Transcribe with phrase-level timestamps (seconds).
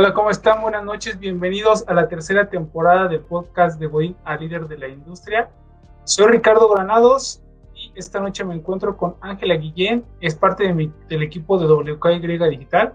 [0.00, 0.62] Hola, ¿cómo están?
[0.62, 4.88] Buenas noches, bienvenidos a la tercera temporada del podcast de Boeing a líder de la
[4.88, 5.50] industria.
[6.04, 7.42] Soy Ricardo Granados
[7.74, 12.38] y esta noche me encuentro con Ángela Guillén, es parte de del equipo de WKY
[12.48, 12.94] Digital.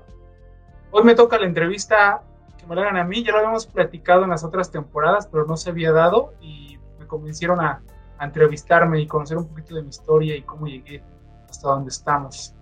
[0.89, 2.23] Hoy me toca la entrevista
[2.57, 5.45] que me la hagan a mí, ya lo habíamos platicado en las otras temporadas, pero
[5.45, 7.83] no se había dado y me convencieron a,
[8.19, 11.03] entrevistarme y conocer un poquito de mi historia y cómo llegué
[11.47, 12.55] hasta donde estamos.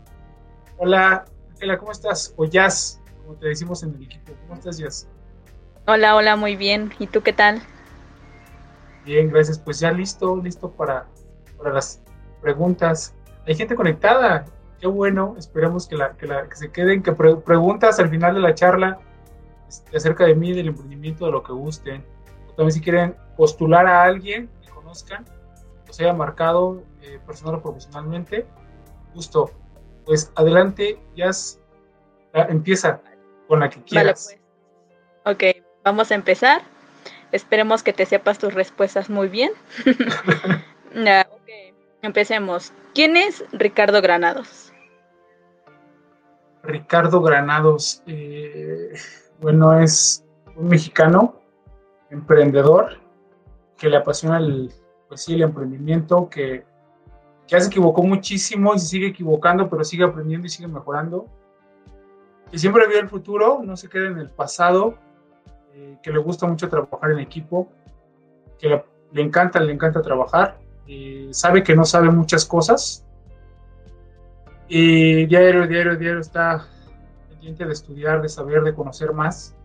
[0.80, 2.34] Hola, Ángela, ¿cómo estás?
[2.36, 2.44] O
[3.24, 4.34] como te decimos en el equipo.
[4.42, 5.08] ¿Cómo estás, Jazz?
[5.88, 6.94] Hola, hola, muy bien.
[7.00, 7.62] ¿Y tú qué tal?
[9.06, 9.60] Bien, gracias.
[9.60, 11.08] Pues ya listo, listo para,
[11.58, 12.02] para las
[12.42, 13.14] preguntas.
[13.48, 14.46] Hay gente conectada.
[14.80, 15.36] Qué bueno.
[15.38, 19.00] Esperemos que, la, que, la, que se queden, que preguntas al final de la charla
[19.68, 22.04] este, acerca de mí, del emprendimiento, de lo que gusten.
[22.50, 25.26] O también si quieren postular a alguien que conozcan,
[25.90, 28.46] o se haya marcado eh, personal o profesionalmente,
[29.14, 29.52] justo.
[30.06, 31.60] Pues adelante, Jazz.
[32.34, 33.00] Empieza
[33.48, 34.28] con la que quieras.
[34.28, 34.42] Vale,
[35.24, 35.58] pues.
[35.60, 36.62] Ok, vamos a empezar.
[37.32, 39.52] Esperemos que te sepas tus respuestas muy bien.
[40.92, 41.74] okay.
[42.02, 42.72] Empecemos.
[42.94, 44.72] ¿Quién es Ricardo Granados?
[46.64, 48.94] Ricardo Granados, eh,
[49.42, 50.24] bueno, es
[50.56, 51.42] un mexicano,
[52.10, 53.00] emprendedor,
[53.78, 54.72] que le apasiona el,
[55.10, 56.64] pues sí, el emprendimiento, que,
[57.48, 61.28] que ya se equivocó muchísimo y se sigue equivocando, pero sigue aprendiendo y sigue mejorando
[62.54, 64.94] que siempre ve el futuro, no se queda en el pasado,
[65.74, 67.68] eh, que le gusta mucho trabajar en equipo,
[68.60, 73.08] que le, encanta, le encanta trabajar, eh, sabe que no sabe muchas cosas
[74.68, 76.68] y diario, diario, diario está
[77.28, 79.56] pendiente de estudiar, de saber, de conocer más.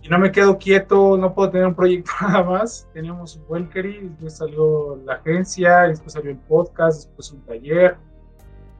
[0.00, 2.88] Y no me quedo quieto, no puedo tener un proyecto nada más.
[2.92, 7.96] Teníamos un Welkery, después salió la agencia, después salió el podcast, después un taller,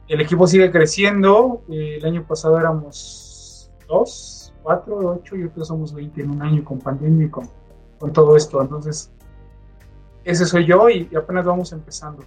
[0.07, 1.61] el equipo sigue creciendo.
[1.69, 6.63] Eh, el año pasado éramos dos, cuatro, ocho, y ahorita somos 20 en un año
[6.63, 7.49] con pandemia y con,
[8.13, 8.61] todo esto.
[8.61, 9.11] Entonces,
[10.23, 12.23] ese soy yo y, apenas vamos empezando.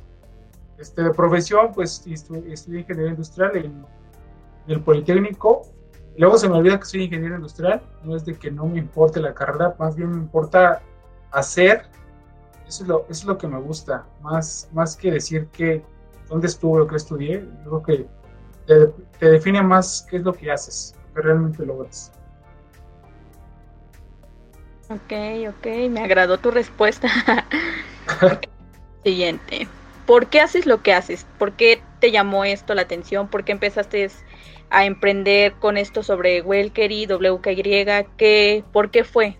[0.79, 3.85] Este, de profesión, pues estudié ingeniería industrial en,
[4.67, 5.63] el Politécnico.
[6.17, 7.83] luego se me olvida que soy ingeniero industrial.
[8.05, 10.83] No es de que no me importe la carrera, más bien me importa
[11.31, 11.87] hacer.
[12.69, 15.83] Eso es lo, eso es lo que me gusta, más, más que decir que
[16.31, 18.07] dónde estuvo lo que estudié, creo que
[19.19, 22.13] te, define más qué es lo que haces, lo que realmente logras.
[24.89, 25.13] Ok,
[25.49, 27.09] ok, me agradó tu respuesta.
[29.05, 29.69] Siguiente.
[30.07, 31.27] ¿Por qué haces lo que haces?
[31.39, 33.29] ¿Por qué te llamó esto la atención?
[33.29, 34.09] ¿Por qué empezaste
[34.71, 38.07] a emprender con esto sobre Welkery, WKY?
[38.17, 39.37] ¿Qué, ¿Por qué fue?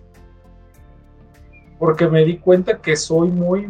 [1.79, 3.69] Porque me di cuenta que soy muy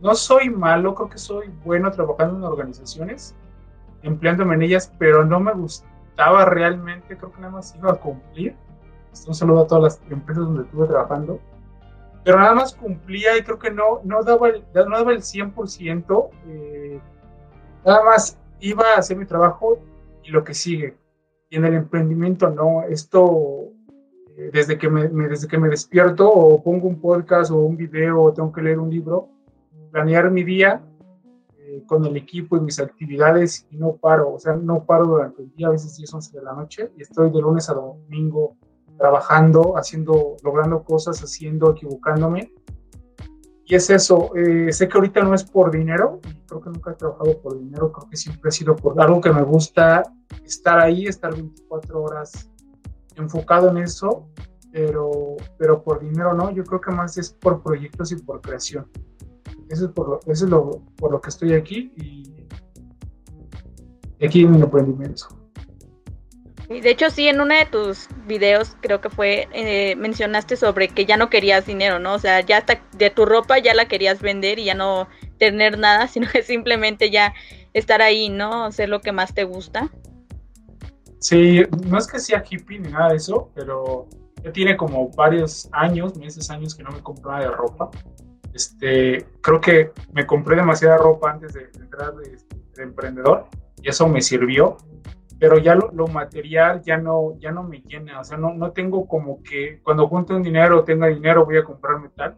[0.00, 3.34] no soy malo, creo que soy bueno trabajando en organizaciones,
[4.02, 8.56] empleándome en ellas, pero no me gustaba realmente, creo que nada más iba a cumplir.
[9.26, 11.40] Un saludo a todas las empresas donde estuve trabajando.
[12.24, 16.30] Pero nada más cumplía y creo que no, no, daba, el, no daba el 100%.
[16.46, 17.00] Eh,
[17.84, 19.78] nada más iba a hacer mi trabajo
[20.22, 20.96] y lo que sigue.
[21.50, 23.70] Y en el emprendimiento no, esto
[24.36, 28.32] eh, desde, que desde que me despierto o pongo un podcast o un video o
[28.32, 29.30] tengo que leer un libro,
[29.90, 30.82] planear mi día
[31.58, 35.42] eh, con el equipo y mis actividades y no paro, o sea, no paro durante
[35.42, 38.56] el día, a veces 10, 11 de la noche y estoy de lunes a domingo
[38.98, 42.52] trabajando, haciendo, logrando cosas, haciendo, equivocándome.
[43.64, 46.94] Y es eso, eh, sé que ahorita no es por dinero, creo que nunca he
[46.94, 50.02] trabajado por dinero, creo que siempre ha sido por algo que me gusta,
[50.42, 52.50] estar ahí, estar 24 horas
[53.16, 54.26] enfocado en eso,
[54.72, 58.86] pero, pero por dinero no, yo creo que más es por proyectos y por creación.
[59.68, 62.34] Eso es por lo, eso es lo, por lo que estoy aquí y
[64.24, 65.28] aquí en mi emprendimiento.
[66.68, 71.06] De hecho, sí, en uno de tus videos, creo que fue, eh, mencionaste sobre que
[71.06, 72.12] ya no querías dinero, ¿no?
[72.12, 75.08] O sea, ya hasta de tu ropa ya la querías vender y ya no
[75.38, 77.32] tener nada, sino que simplemente ya
[77.72, 78.64] estar ahí, ¿no?
[78.64, 79.90] Hacer lo que más te gusta.
[81.20, 84.06] Sí, no es que sea hippie ni nada de eso, pero
[84.44, 87.90] ya tiene como varios años, meses, años que no me compro nada de ropa.
[88.58, 92.36] Este, creo que me compré demasiada ropa antes de, entrar de,
[92.82, 93.46] emprendedor
[93.80, 94.78] y eso me sirvió,
[95.38, 99.06] pero ya lo, material ya no, ya no me llena, o sea, no, no tengo
[99.06, 102.36] como que cuando junte un dinero tenga dinero voy a comprarme tal.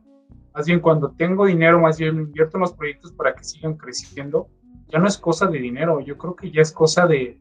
[0.54, 3.78] Más bien cuando tengo dinero, más bien lo invierto en los proyectos para que sigan
[3.78, 4.48] creciendo.
[4.88, 7.40] Ya no es cosa de dinero, yo creo que ya es cosa de,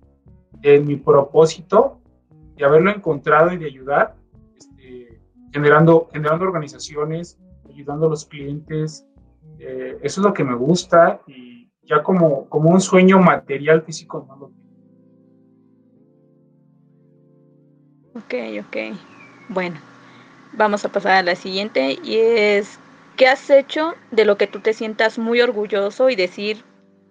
[0.54, 2.00] de mi propósito,
[2.56, 4.16] de haberlo encontrado y de ayudar,
[4.58, 5.20] este,
[5.52, 7.38] generando, generando organizaciones,
[7.80, 9.06] ayudando a los clientes.
[9.58, 14.26] Eh, eso es lo que me gusta y ya como, como un sueño material físico
[14.28, 14.60] no lo tengo.
[18.16, 18.34] Ok,
[18.66, 18.98] ok.
[19.50, 19.80] Bueno,
[20.54, 22.80] vamos a pasar a la siguiente y es,
[23.16, 26.64] ¿qué has hecho de lo que tú te sientas muy orgulloso y decir,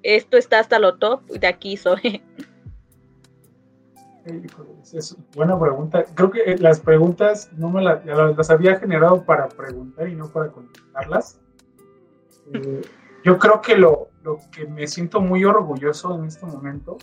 [0.02, 2.22] esto está hasta lo top, de aquí soy?
[4.92, 6.04] Es buena pregunta.
[6.14, 10.50] Creo que eh, las preguntas no me las, había generado para preguntar y no para
[10.50, 11.40] contestarlas.
[12.52, 12.82] Eh,
[13.24, 14.08] yo creo que lo,
[14.52, 16.98] que me siento muy orgulloso en este momento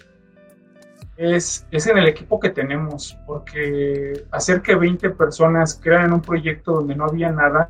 [1.17, 6.73] es, es en el equipo que tenemos, porque hacer que 20 personas crean un proyecto
[6.73, 7.69] donde no había nada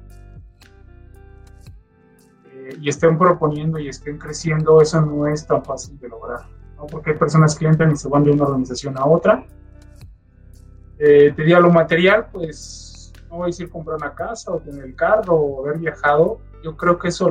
[2.52, 6.42] eh, y estén proponiendo y estén creciendo, eso no es tan fácil de lograr,
[6.86, 6.88] ¿no?
[6.88, 9.46] porque hay personas que entran y se van de una organización a otra.
[10.98, 14.86] Eh, te diría lo material, pues no voy a decir comprar una casa o tener
[14.86, 17.30] el carro o haber viajado, yo creo que eso,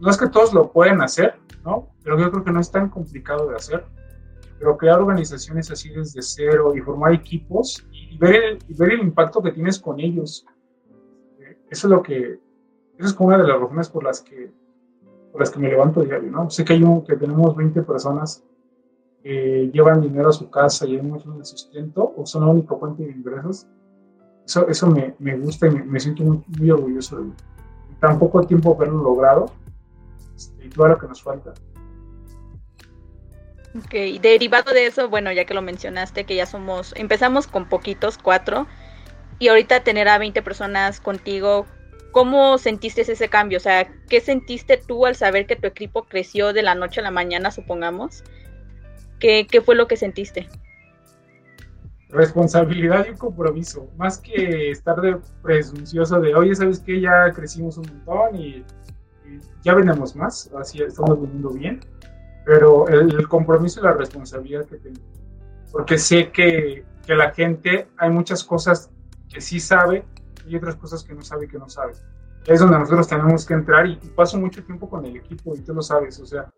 [0.00, 1.90] no es que todos lo pueden hacer, ¿no?
[2.02, 3.84] pero yo creo que no es tan complicado de hacer
[4.58, 9.42] pero crear organizaciones así desde cero y formar equipos y ver el, ver el impacto
[9.42, 10.46] que tienes con ellos.
[11.70, 12.40] Eso es lo que,
[12.96, 14.52] eso es como una de las razones por las que,
[15.32, 16.48] por las que me levanto diario, ¿no?
[16.50, 18.44] Sé que hay un, que tenemos 20 personas
[19.24, 22.76] que llevan dinero a su casa y hay mucho de sustento o son la única
[22.76, 23.66] fuente de ingresos.
[24.46, 27.30] Eso, eso me, me gusta y me, siento muy, muy, orgulloso de
[28.00, 29.46] tan poco tiempo haberlo logrado
[30.36, 31.54] este, y todo lo que nos falta.
[33.74, 38.18] Ok, derivado de eso, bueno, ya que lo mencionaste, que ya somos, empezamos con poquitos,
[38.18, 38.66] cuatro,
[39.38, 41.64] y ahorita tener a 20 personas contigo,
[42.12, 43.56] ¿cómo sentiste ese cambio?
[43.56, 47.04] O sea, ¿qué sentiste tú al saber que tu equipo creció de la noche a
[47.04, 48.22] la mañana, supongamos?
[49.18, 50.48] ¿Qué, qué fue lo que sentiste?
[52.08, 57.00] Responsabilidad y un compromiso, más que estar de presuncioso de, oye, ¿sabes qué?
[57.00, 58.64] Ya crecimos un montón y,
[59.26, 61.80] y ya vendemos más, así estamos vendiendo bien
[62.44, 65.00] pero el, compromiso y la responsabilidad que tengo.
[65.72, 68.90] Porque sé que, que, la gente, hay muchas cosas
[69.32, 70.04] que sí sabe
[70.46, 71.94] y otras cosas que no sabe que no sabe.
[72.46, 75.74] Es donde nosotros tenemos que entrar y, paso mucho tiempo con el equipo y tú
[75.74, 76.20] lo sabes.
[76.20, 76.52] O sea,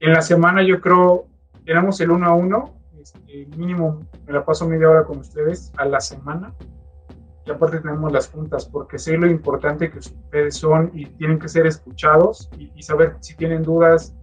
[0.00, 1.26] en la semana yo creo
[1.64, 5.84] tenemos el uno a uno, este, mínimo me la paso media hora con ustedes a
[5.84, 6.54] la semana.
[7.46, 11.48] Y aparte tenemos las juntas, porque sé lo importante que ustedes son y tienen que
[11.48, 14.14] ser escuchados y, y saber si tienen dudas,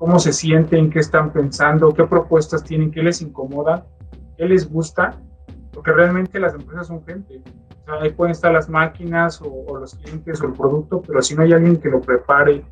[0.00, 3.86] cómo se sienten, qué están pensando, qué propuestas tienen, qué les incomoda,
[4.38, 5.20] qué les gusta,
[5.72, 7.42] porque realmente las empresas son gente.
[7.82, 11.34] O sea, ahí pueden estar las máquinas o, los clientes o el producto, pero si
[11.34, 12.64] no hay alguien que lo prepare,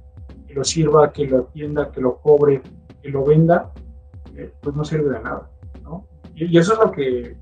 [0.46, 2.62] que lo sirva, que lo atienda, que lo cobre,
[3.02, 3.72] que lo venda,
[4.36, 5.48] eh, pues no sirve de nada.
[5.82, 6.06] ¿no?
[6.34, 7.36] Y, eso es lo que,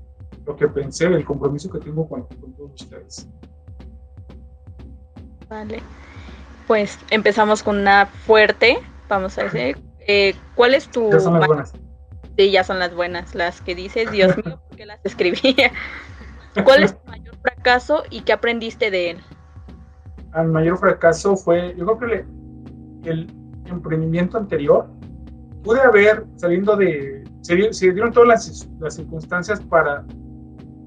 [0.45, 3.27] lo que pensé, el compromiso que tengo con, con todos ustedes.
[5.49, 5.81] Vale.
[6.67, 8.77] Pues empezamos con una fuerte,
[9.07, 9.77] vamos a decir.
[9.99, 11.09] Eh, ¿Cuál es tu...
[11.11, 11.73] Ya son las buenas.
[12.37, 15.71] Sí, ya son las buenas, las que dices, Dios mío, ¿por qué las escribía?
[16.63, 19.17] ¿Cuál es tu mayor fracaso y qué aprendiste de él?
[20.35, 21.97] El mayor fracaso fue, yo creo
[23.03, 23.33] que el
[23.65, 24.87] emprendimiento anterior,
[25.63, 30.05] pude haber, saliendo de, se, dieron todas las, las circunstancias para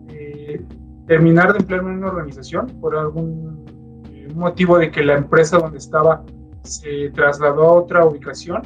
[0.09, 0.65] eh,
[1.07, 3.65] terminar de emplearme en una organización por algún
[4.13, 6.23] eh, motivo de que la empresa donde estaba
[6.63, 8.63] se trasladó a otra ubicación,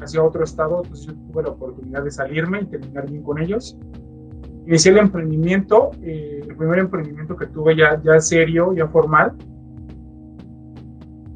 [0.00, 3.78] hacia otro estado, entonces yo tuve la oportunidad de salirme y terminar bien con ellos.
[4.66, 9.34] Inicié el emprendimiento, eh, el primer emprendimiento que tuve ya, ya serio, ya formal.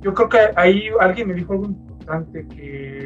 [0.00, 2.97] Yo creo que ahí alguien me dijo algo importante que,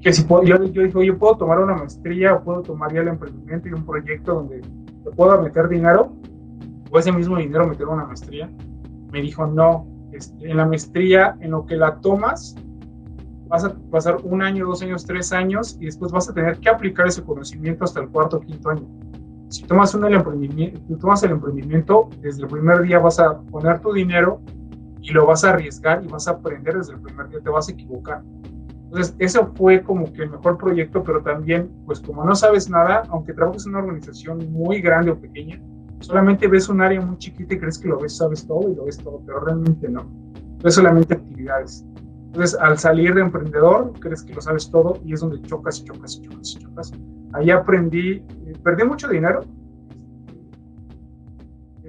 [0.00, 3.00] que si puedo, yo, yo dije, oye, ¿puedo tomar una maestría o puedo tomar ya
[3.00, 6.12] el emprendimiento y un proyecto donde te pueda meter dinero
[6.90, 8.48] o ese mismo dinero meter una maestría?
[9.12, 12.54] Me dijo, no, este, en la maestría, en lo que la tomas,
[13.48, 16.68] vas a pasar un año, dos años, tres años y después vas a tener que
[16.68, 18.86] aplicar ese conocimiento hasta el cuarto o quinto año.
[19.48, 23.80] Si tomas, un, el emprendimiento, tomas el emprendimiento, desde el primer día vas a poner
[23.80, 24.42] tu dinero
[25.00, 27.68] y lo vas a arriesgar y vas a aprender desde el primer día, te vas
[27.68, 28.22] a equivocar.
[28.88, 33.02] Entonces, eso fue como que el mejor proyecto, pero también, pues como no sabes nada,
[33.10, 35.60] aunque trabajes en una organización muy grande o pequeña,
[36.00, 38.86] solamente ves un área muy chiquita y crees que lo ves, sabes todo y lo
[38.86, 40.06] ves todo, pero realmente no.
[40.64, 41.84] Es solamente actividades.
[42.28, 45.84] Entonces, al salir de emprendedor, crees que lo sabes todo y es donde chocas y
[45.84, 46.92] chocas y chocas y chocas.
[47.34, 49.42] Ahí aprendí, eh, perdí mucho dinero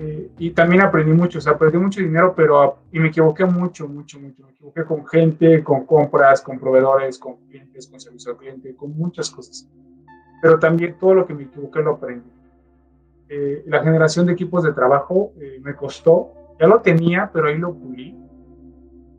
[0.02, 3.86] eh, y también aprendí mucho, o sea, perdí mucho dinero, pero y me equivoqué mucho,
[3.86, 4.44] mucho, mucho.
[4.44, 8.98] Me equivoqué con gente, con compras, con proveedores, con clientes, con servicio al cliente, con
[8.98, 9.68] muchas cosas.
[10.42, 12.32] Pero también todo lo que me equivoqué lo aprendí.
[13.28, 17.58] Eh, la generación de equipos de trabajo eh, me costó, ya lo tenía, pero ahí
[17.58, 18.18] lo pulí.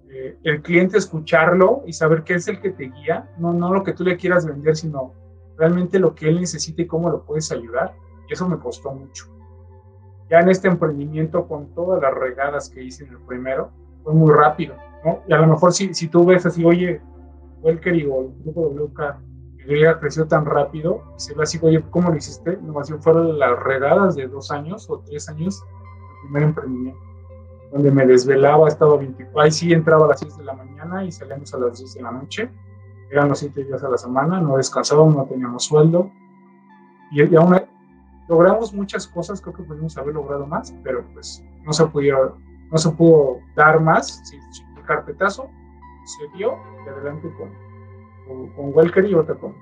[0.09, 3.85] Eh, el cliente escucharlo y saber qué es el que te guía, no, no lo
[3.85, 5.13] que tú le quieras vender, sino
[5.59, 7.95] realmente lo que él necesita y cómo lo puedes ayudar.
[8.27, 9.40] y eso me costó mucho.
[10.31, 13.71] Ya en este emprendimiento, con todas las regadas que hice en el primero,
[14.05, 15.23] fue muy rápido, ¿no?
[15.27, 17.01] Y a lo mejor si, si tú ves así, oye,
[17.63, 19.19] Welker y el grupo WK,
[19.67, 22.57] que creció tan rápido, se ve así, oye, ¿cómo lo hiciste?
[22.63, 27.01] Nomás fueron las regadas de dos años o tres años el primer emprendimiento,
[27.73, 31.13] donde me desvelaba, estaba 24, ahí sí entraba a las 6 de la mañana y
[31.13, 32.51] salíamos a las 10 de la noche,
[33.11, 36.11] eran los 7 días a la semana, no descansábamos, no teníamos sueldo,
[37.11, 37.55] y, y aún
[38.31, 42.39] logramos muchas cosas, creo que pudimos haber logrado más, pero pues no se pudo,
[42.71, 45.51] no se pudo dar más, el carpetazo
[46.05, 46.57] se dio
[46.87, 47.51] y adelante con,
[48.27, 49.55] con, con Welker y otra con,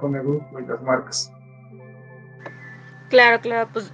[0.00, 1.32] con, el grupo y las marcas.
[3.10, 3.92] Claro, claro, pues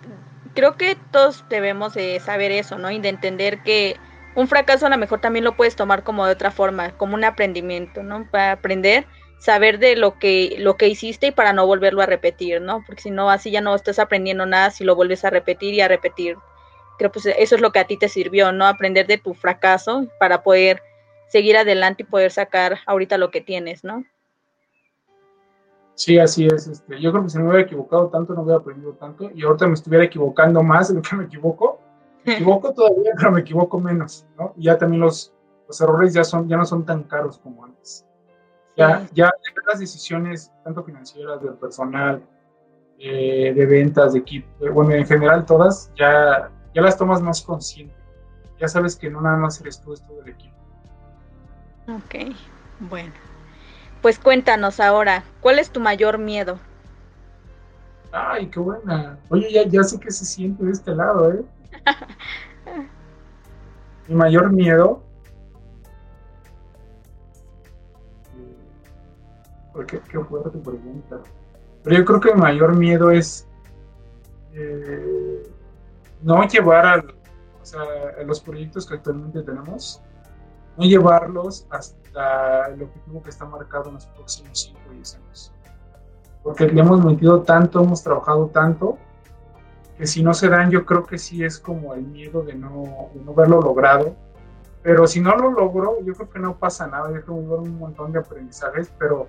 [0.55, 2.91] creo que todos debemos de saber eso, ¿no?
[2.91, 3.97] Y de entender que
[4.35, 7.25] un fracaso a lo mejor también lo puedes tomar como de otra forma, como un
[7.25, 8.26] aprendimiento, ¿no?
[8.31, 9.07] Para aprender,
[9.45, 12.83] saber de lo que, lo que hiciste y para no volverlo a repetir, ¿no?
[12.87, 15.83] Porque si no, así ya no estás aprendiendo nada si lo vuelves a repetir y
[15.83, 16.39] a repetir.
[16.97, 18.67] Creo pues eso es lo que a ti te sirvió, ¿no?
[18.67, 20.81] Aprender de tu fracaso para poder
[21.27, 24.07] seguir adelante y poder sacar ahorita lo que tienes, ¿no?
[25.95, 26.67] Sí, así es.
[26.67, 29.31] Este, yo creo que si no me hubiera equivocado tanto, no hubiera aprendido tanto.
[29.35, 31.81] Y ahorita me estuviera equivocando más de lo que me equivoco.
[32.25, 34.55] Me equivoco todavía, pero me equivoco menos, ¿no?
[34.57, 35.35] Y ya también los,
[35.69, 38.07] los errores ya, son, ya no son tan caros como antes.
[38.76, 39.31] Ya, ya
[39.66, 42.23] las decisiones, tanto financieras, del personal,
[42.99, 47.95] eh, de ventas, de equipo, bueno, en general todas, ya, ya las tomas más consciente.
[48.59, 50.54] Ya sabes que no nada más eres tú, es todo el equipo.
[51.88, 52.35] Ok,
[52.81, 53.12] bueno.
[54.00, 56.59] Pues cuéntanos ahora, ¿cuál es tu mayor miedo?
[58.12, 59.19] Ay, qué buena.
[59.28, 61.45] Oye, ya, ya sé que se siente de este lado, ¿eh?
[64.09, 65.02] Mi mayor miedo.
[69.75, 71.21] Porque qué fuerte pregunta.
[71.83, 73.47] Pero yo creo que mi mayor miedo es
[74.54, 75.43] eh,
[76.23, 77.04] no llevar a,
[77.61, 77.81] o sea,
[78.19, 80.00] a los proyectos que actualmente tenemos,
[80.78, 85.52] no llevarlos hasta el objetivo que está marcado en los próximos 5 o 10 años.
[86.43, 88.97] Porque le hemos metido tanto, hemos trabajado tanto,
[89.99, 93.11] que si no se dan, yo creo que sí es como el miedo de no,
[93.14, 94.14] de no verlo logrado.
[94.83, 97.78] Pero si no lo logro, yo creo que no pasa nada, yo creo que un
[97.78, 99.28] montón de aprendizajes, pero,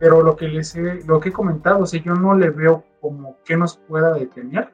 [0.00, 2.84] pero lo que les he, lo que he comentado, o sea, yo no le veo
[3.02, 4.72] como que nos pueda detener.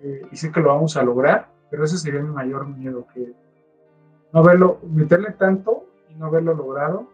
[0.00, 3.34] Eh, y sé que lo vamos a lograr, pero ese sería mi mayor miedo, que
[4.32, 7.06] no verlo, meterle tanto y no verlo logrado.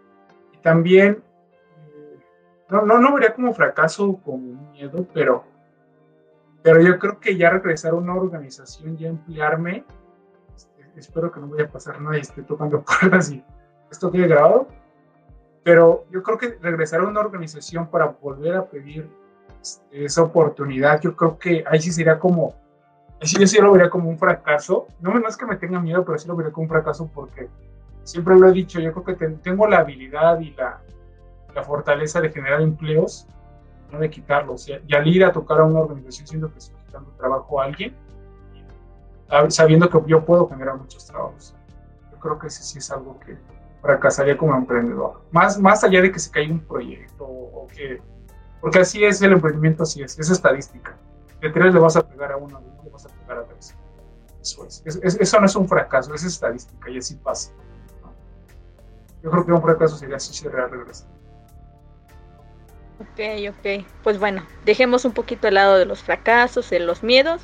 [0.52, 1.24] Y también,
[1.88, 2.18] eh,
[2.70, 5.42] no, no, no vería como fracaso, como un miedo, pero,
[6.62, 9.84] pero yo creo que ya regresar a una organización, ya emplearme,
[10.54, 13.44] este, espero que no vaya a pasar nada y esté tocando puertas y
[13.90, 14.68] esto quede grabado,
[15.68, 19.06] pero yo creo que regresar a una organización para volver a pedir
[19.60, 22.54] este, esa oportunidad, yo creo que ahí sí sería como
[23.20, 24.86] Así yo sí lo vería como un fracaso.
[25.00, 27.50] No, es que me tenga miedo, pero sí lo vería como un fracaso porque
[28.02, 30.80] siempre lo he dicho, yo creo que tengo la habilidad y la,
[31.54, 33.26] la, fortaleza de generar empleos,
[33.92, 34.70] no de quitarlos.
[34.70, 37.94] Y, al ir a tocar a una organización siento que estoy quitando trabajo a alguien,
[39.48, 41.54] sabiendo que yo puedo generar muchos trabajos.
[42.10, 43.36] Yo creo que ese sí es algo que
[43.82, 45.22] fracasaría como emprendedor.
[45.30, 48.00] Más, más allá de que se caiga un proyecto o que...
[48.60, 50.96] Porque así es el emprendimiento, así es, es estadística.
[51.40, 53.74] De tres le vas a pegar a uno, a pegar a tres.
[54.40, 57.52] Eso, eso no es un fracaso, es estadística y así pasa.
[59.22, 61.06] Yo creo que un fracaso sería si se regresa.
[63.00, 63.20] Ok,
[63.50, 63.86] ok.
[64.02, 67.42] Pues bueno, dejemos un poquito el lado de los fracasos, de los miedos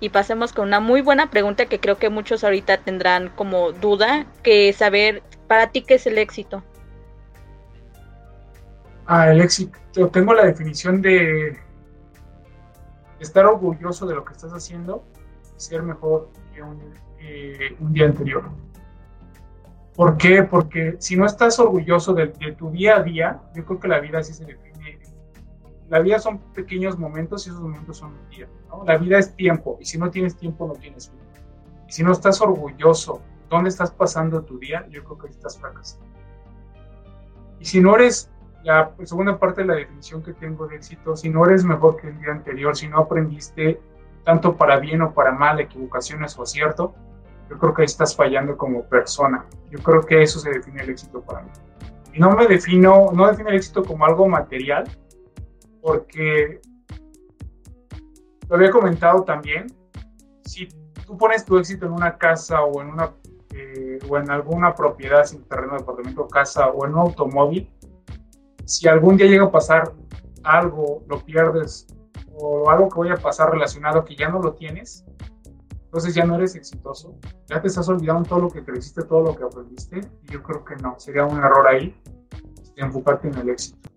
[0.00, 4.26] y pasemos con una muy buena pregunta que creo que muchos ahorita tendrán como duda,
[4.42, 6.62] que saber para ti qué es el éxito.
[9.06, 9.78] Ah, el éxito.
[10.10, 11.58] Tengo la definición de
[13.20, 15.04] estar orgulloso de lo que estás haciendo
[15.56, 18.44] y ser mejor que un, día anterior.
[19.94, 20.42] ¿Por qué?
[20.42, 24.18] Porque si no estás orgulloso de, tu día a día, yo creo que la vida
[24.18, 24.98] así se define.
[25.88, 28.48] La vida son pequeños momentos y esos momentos son un día.
[28.86, 31.22] La vida es tiempo y si no tienes tiempo no tienes vida.
[31.86, 33.20] Y si no estás orgulloso,
[33.54, 34.86] ¿dónde estás pasando tu día?
[34.90, 36.06] Yo creo que estás fracasando.
[37.58, 38.30] Y si no eres
[38.62, 42.08] la segunda parte de la definición que tengo de éxito, si no eres mejor que
[42.08, 43.80] el día anterior, si no aprendiste
[44.24, 46.94] tanto para bien o para mal, equivocaciones o acierto,
[47.50, 49.44] yo creo que estás fallando como persona.
[49.70, 51.50] Yo creo que eso se define el éxito para mí.
[52.14, 54.84] Y no me defino, no defino el éxito como algo material,
[55.82, 56.60] porque
[58.48, 59.66] lo había comentado también,
[60.44, 60.68] si
[61.06, 63.12] tú pones tu éxito en una casa o en una
[63.56, 67.70] eh, o en alguna propiedad sin terreno, departamento, casa o en un automóvil,
[68.64, 69.92] si algún día llega a pasar
[70.42, 71.86] algo, lo pierdes
[72.36, 75.04] o algo que vaya a pasar relacionado que ya no lo tienes,
[75.84, 77.14] entonces ya no eres exitoso,
[77.46, 80.64] ya te estás olvidando todo lo que creciste, todo lo que aprendiste, y yo creo
[80.64, 81.96] que no, sería un error ahí
[82.60, 83.88] este, enfocarte en el éxito,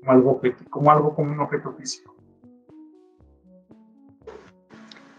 [0.00, 2.14] como algo, como algo como un objeto físico.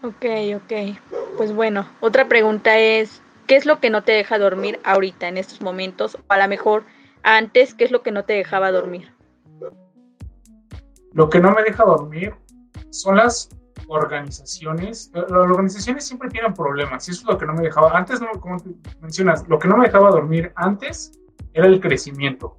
[0.02, 0.24] Ok,
[0.56, 0.96] ok.
[1.36, 3.20] Pues bueno, otra pregunta es,
[3.50, 6.14] ¿qué es lo que no te deja dormir ahorita, en estos momentos?
[6.14, 6.84] O a lo mejor
[7.24, 9.12] antes, ¿qué es lo que no te dejaba dormir?
[11.14, 12.32] Lo que no me deja dormir
[12.90, 13.48] son las
[13.88, 15.10] organizaciones.
[15.14, 17.98] Las organizaciones siempre tienen problemas y eso es lo que no me dejaba.
[17.98, 18.58] Antes, como
[19.00, 21.18] mencionas, lo que no me dejaba dormir antes
[21.52, 22.56] era el crecimiento.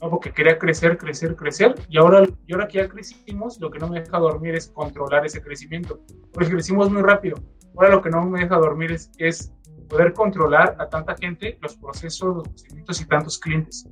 [0.00, 0.08] ¿no?
[0.08, 1.74] Porque quería crecer, crecer, crecer.
[1.90, 5.26] Y ahora, y ahora que ya crecimos, lo que no me deja dormir es controlar
[5.26, 6.00] ese crecimiento.
[6.32, 7.36] Porque crecimos muy rápido.
[7.76, 9.52] Ahora lo que no me deja dormir es
[9.92, 13.88] poder controlar a tanta gente, los procesos, los procedimientos y tantos clientes.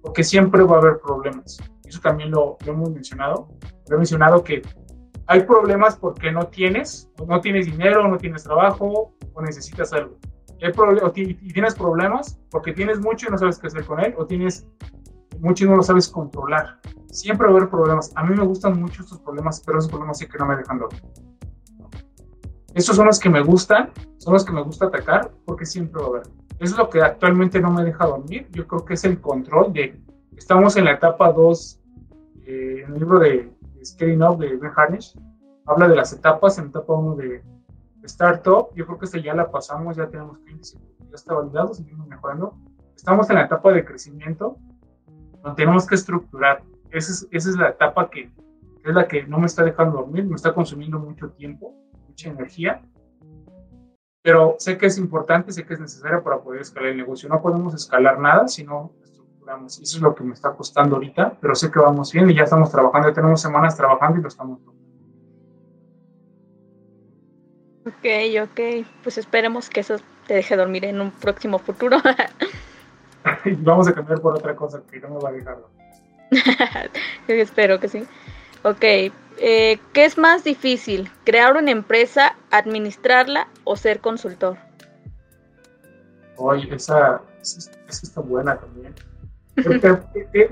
[0.00, 1.58] Porque siempre va a haber problemas
[1.90, 3.48] eso también lo, hemos mencionado,
[3.88, 4.62] lo he mencionado que
[5.26, 10.16] hay problemas porque no tienes, no tienes dinero, no tienes trabajo o necesitas algo.
[11.14, 14.66] y tienes problemas porque tienes mucho y no sabes qué hacer con él, o tienes
[15.40, 16.80] mucho y no lo sabes controlar.
[17.10, 18.12] Siempre va a haber problemas.
[18.14, 20.78] A mí me gustan mucho estos problemas, pero esos problemas sí que no me dejan
[20.78, 21.02] dormir.
[22.74, 26.06] Estos son los que me gustan, son los que me gusta atacar, porque siempre va
[26.06, 26.22] a haber.
[26.58, 28.48] Es lo que actualmente no me deja dormir.
[28.52, 30.00] Yo creo que es el control de.
[30.36, 31.80] Estamos en la etapa 2
[32.46, 33.52] eh, en el libro de,
[33.84, 35.18] Scaling Up de Ben Harnish,
[35.66, 37.42] habla de las etapas, en etapa 1 de,
[38.02, 42.06] Startup, yo creo que esta ya la pasamos, ya tenemos clientes, ya está validado, seguimos
[42.06, 42.56] mejorando.
[42.96, 44.56] Estamos en la etapa de crecimiento,
[45.42, 46.62] donde tenemos que estructurar.
[46.90, 48.32] Esa es, esa es la etapa que,
[48.84, 51.74] es la que no me está dejando dormir, me está consumiendo mucho tiempo,
[52.20, 52.82] mucha energía,
[54.22, 57.28] pero sé que es importante, sé que es necesario para poder escalar el negocio.
[57.28, 58.92] No podemos escalar nada si no
[59.66, 62.44] eso es lo que me está costando ahorita, pero sé que vamos bien y ya
[62.44, 64.60] estamos trabajando, ya tenemos semanas trabajando y lo estamos
[67.84, 68.06] Ok,
[68.42, 68.86] ok.
[69.02, 69.96] Pues esperemos que eso
[70.28, 71.96] te deje dormir en un próximo futuro.
[73.58, 75.58] Vamos a cambiar por otra cosa que no me va a dejar.
[77.28, 78.06] espero que sí.
[78.62, 78.84] Ok.
[79.42, 81.10] Eh, ¿Qué es más difícil?
[81.24, 84.58] ¿Crear una empresa, administrarla o ser consultor?
[86.36, 88.94] Oye, esa, esa está buena también.
[89.56, 90.00] Eh,
[90.34, 90.48] eh,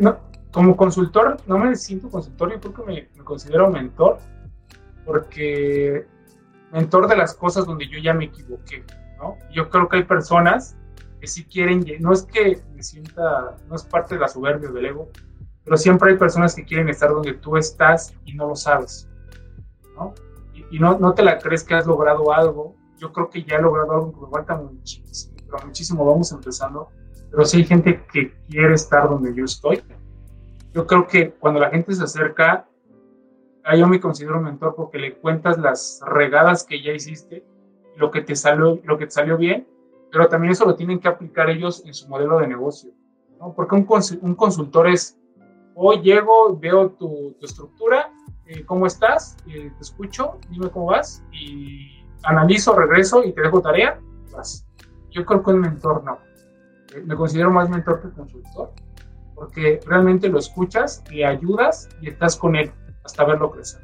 [0.53, 2.83] como consultor, no me siento consultor, yo creo que
[3.17, 4.19] me, considero mentor,
[5.05, 6.07] porque
[6.73, 8.85] mentor de las cosas donde yo ya me equivoqué,
[9.19, 9.37] ¿no?
[9.53, 10.77] Yo creo que hay personas
[11.21, 14.87] que sí quieren, no es que me sienta, no es parte de la soberbia del
[14.87, 15.11] ego,
[15.69, 19.07] pero siempre hay personas que quieren estar donde tú estás y no lo sabes,
[19.95, 20.15] ¿no?
[20.71, 23.63] Y, no, no te la crees que has logrado algo, yo creo que ya he
[23.63, 26.89] logrado algo que me falta muchísimo, pero muchísimo, vamos empezando,
[27.31, 29.83] pero sí hay gente que quiere estar donde yo estoy.
[30.73, 32.67] Yo creo que cuando la gente se acerca,
[33.77, 37.45] yo me considero mentor porque le cuentas las regadas que ya hiciste,
[37.95, 39.69] lo que te salió, lo que te salió bien,
[40.11, 42.91] pero también eso lo tienen que aplicar ellos en su modelo de negocio.
[43.39, 43.53] ¿no?
[43.53, 43.87] Porque un,
[44.23, 45.18] un consultor es,
[45.81, 48.13] hoy llego, veo tu, tu estructura,
[48.47, 49.37] eh, ¿cómo estás?
[49.47, 54.01] Eh, te escucho, dime cómo vas, y analizo, regreso y te dejo tarea,
[54.33, 54.67] vas.
[55.11, 56.19] Yo creo que un mentor no
[57.05, 58.73] me considero más mentor que consultor,
[59.35, 62.73] porque realmente lo escuchas, le ayudas y estás con él
[63.05, 63.81] hasta verlo crecer.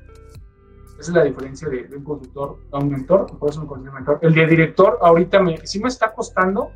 [0.98, 4.18] Esa es la diferencia de, un consultor a un mentor, por eso me mentor.
[4.22, 6.70] El de director, ahorita me, sí me está costando,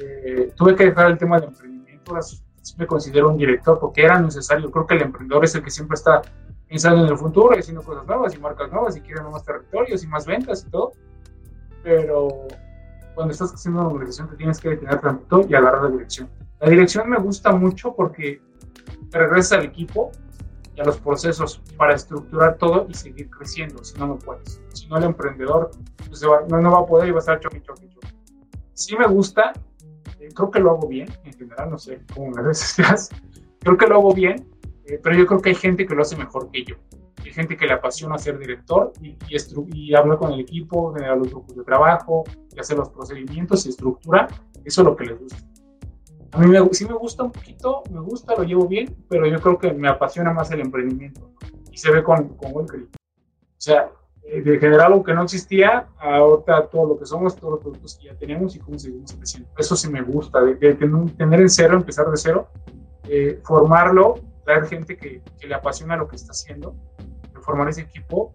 [0.00, 2.45] eh, tuve que dejar el tema del emprendimiento, sí
[2.76, 4.70] me considero un director porque era necesario.
[4.70, 6.22] Creo que el emprendedor es el que siempre está
[6.68, 10.02] pensando en el futuro y haciendo cosas nuevas y marcas nuevas y quiere nuevos territorios
[10.02, 10.92] y más ventas y todo.
[11.82, 12.28] Pero
[13.14, 16.28] cuando estás haciendo una organización te tienes que detener tantito y agarrar la dirección.
[16.60, 18.40] La dirección me gusta mucho porque
[19.10, 20.10] te regresas al equipo
[20.74, 24.60] y a los procesos para estructurar todo y seguir creciendo, si no, no puedes.
[24.74, 25.70] Si no, el emprendedor
[26.06, 28.08] pues, no, no, va a poder y va a estar choque, choque, choque.
[28.74, 29.54] Sí me gusta,
[30.20, 32.76] eh, creo que lo hago bien, en general, no sé cómo me ves,
[33.60, 34.48] creo que lo hago bien,
[34.86, 36.76] eh, pero yo creo que hay gente que lo hace mejor que yo.
[37.24, 39.16] Hay gente que le apasiona ser director y,
[39.72, 42.22] y, habla con el equipo, generar los grupos de trabajo,
[42.54, 44.28] y hacer los procedimientos y estructura,
[44.64, 45.38] eso es lo que les gusta.
[46.32, 49.40] A mí me, sí me gusta un poquito, me gusta, lo llevo bien, pero yo
[49.40, 51.32] creo que me apasiona más el emprendimiento
[51.72, 52.66] y se ve con, con O
[53.56, 53.90] sea,
[54.26, 58.06] de generar algo que no existía, ahorita todo lo que somos, todos los productos que
[58.06, 59.48] ya tenemos y cómo seguimos creciendo.
[59.56, 62.48] Eso sí me gusta, de, tener en cero, empezar de cero,
[63.04, 66.74] eh, formarlo, traer gente que, que, le apasiona lo que está haciendo
[67.46, 68.34] formar ese equipo,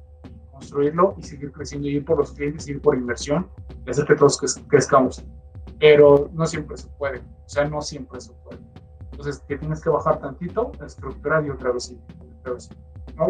[0.52, 3.48] construirlo y seguir creciendo y ir por los clientes, ir por inversión
[3.86, 5.24] y hacer que todos crezcamos.
[5.80, 8.60] Pero no siempre se puede, o sea, no siempre se puede.
[9.12, 11.94] Entonces, que tienes que bajar tantito, estructurar y otra vez,
[12.40, 12.70] otra vez.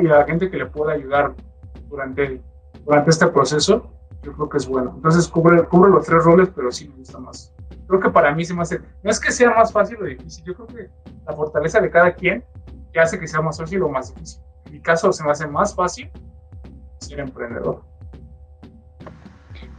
[0.01, 1.33] y a la gente que le pueda ayudar
[1.89, 2.41] durante,
[2.85, 3.91] durante este proceso,
[4.21, 4.93] yo creo que es bueno.
[4.95, 7.53] Entonces cubre, cubre los tres roles, pero sí me gusta más.
[7.87, 10.45] Creo que para mí se me hace, no es que sea más fácil o difícil,
[10.45, 10.89] yo creo que
[11.25, 12.43] la fortaleza de cada quien
[12.93, 14.41] que hace que sea más fácil o más difícil.
[14.65, 16.09] En mi caso se me hace más fácil
[16.99, 17.81] ser emprendedor.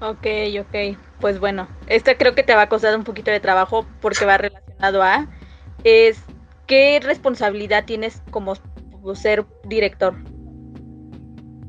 [0.01, 0.27] Ok,
[0.61, 0.99] ok.
[1.21, 4.37] Pues bueno, esta creo que te va a costar un poquito de trabajo porque va
[4.37, 5.29] relacionado a
[5.85, 6.21] es
[6.67, 8.55] qué responsabilidad tienes como
[9.15, 10.15] ser director.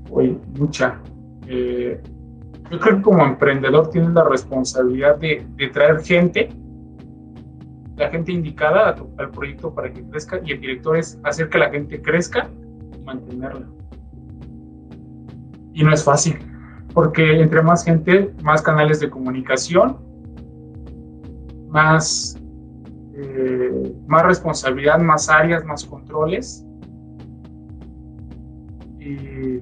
[0.09, 0.99] Oye, mucha.
[1.47, 2.01] Eh,
[2.71, 6.49] yo creo que como emprendedor tienes la responsabilidad de, traer gente,
[7.97, 11.69] la gente indicada al proyecto para que crezca y el director es hacer que la
[11.69, 12.49] gente crezca
[12.97, 13.67] y mantenerla.
[15.73, 16.37] Y no es fácil,
[16.93, 19.97] porque entre más gente, más canales de comunicación,
[21.69, 22.39] más,
[23.15, 26.65] eh, más responsabilidad, más áreas, más controles.
[28.99, 29.59] Y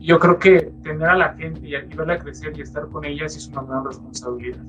[0.00, 3.48] yo creo que tener a la gente y verla crecer y estar con ellas es
[3.48, 4.62] una gran responsabilidad.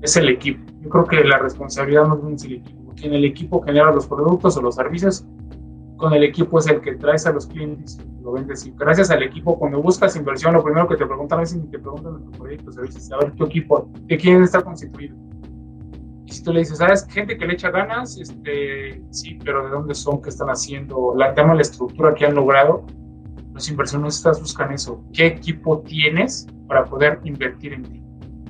[0.00, 0.62] Es el equipo.
[0.80, 2.92] Yo creo que la responsabilidad no es el equipo.
[2.94, 5.26] Quien el equipo genera los productos o los servicios,
[5.96, 8.64] con el equipo es el que traes a los clientes y lo vendes.
[8.66, 11.78] Y gracias al equipo, cuando buscas inversión, lo primero que te preguntan es ni te
[11.78, 15.16] preguntan de tu proyecto, servicios, a ver tu equipo, de quién está constituido.
[16.26, 17.06] Y si tú le dices, ¿sabes?
[17.08, 20.22] Gente que le echa ganas, este, sí, pero ¿de dónde son?
[20.22, 21.14] ¿Qué están haciendo?
[21.16, 22.84] La tema, la estructura que han logrado
[23.54, 25.02] los inversionistas buscan eso.
[25.12, 28.02] ¿Qué equipo tienes para poder invertir en ti?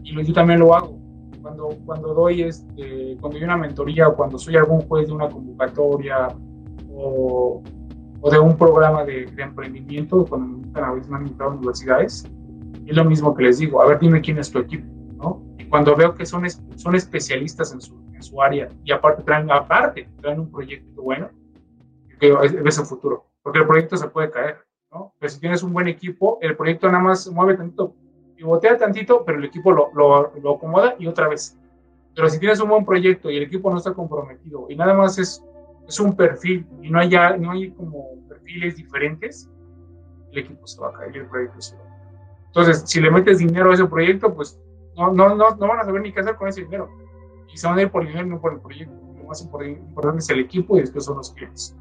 [0.02, 0.98] Y yo también lo hago.
[1.42, 5.28] Cuando, cuando doy este, cuando doy una mentoría o cuando soy algún juez de una
[5.28, 6.28] convocatoria
[6.90, 7.62] o,
[8.20, 11.54] o de un programa de, de emprendimiento, cuando me a veces me han invitado a
[11.54, 12.24] universidades,
[12.86, 14.86] es lo mismo que les digo, a ver, dime quién es tu equipo,
[15.16, 15.42] ¿no?
[15.58, 16.44] Y cuando veo que son,
[16.76, 21.28] son especialistas en su, en su área y aparte traen, aparte traen un proyecto bueno,
[22.20, 24.56] yo ves el futuro, porque el proyecto se puede caer,
[25.18, 27.94] pero si tienes un buen equipo, el proyecto nada más mueve tantito,
[28.36, 31.58] pivotea tantito, pero el equipo lo, lo, lo, acomoda y otra vez.
[32.14, 35.18] Pero si tienes un buen proyecto y el equipo no está comprometido y nada más
[35.18, 35.42] es,
[35.88, 39.50] es un perfil y no hay, no hay como perfiles diferentes,
[40.30, 41.94] el equipo se va a caer el proyecto se va a caer.
[42.46, 44.60] Entonces, si le metes dinero a ese proyecto, pues
[44.96, 46.88] no, no, no, no van a saber ni qué hacer con ese dinero.
[47.52, 48.94] Y se van a ir por el dinero, no por el proyecto.
[49.16, 51.76] Lo más importante es el equipo y después son los clientes.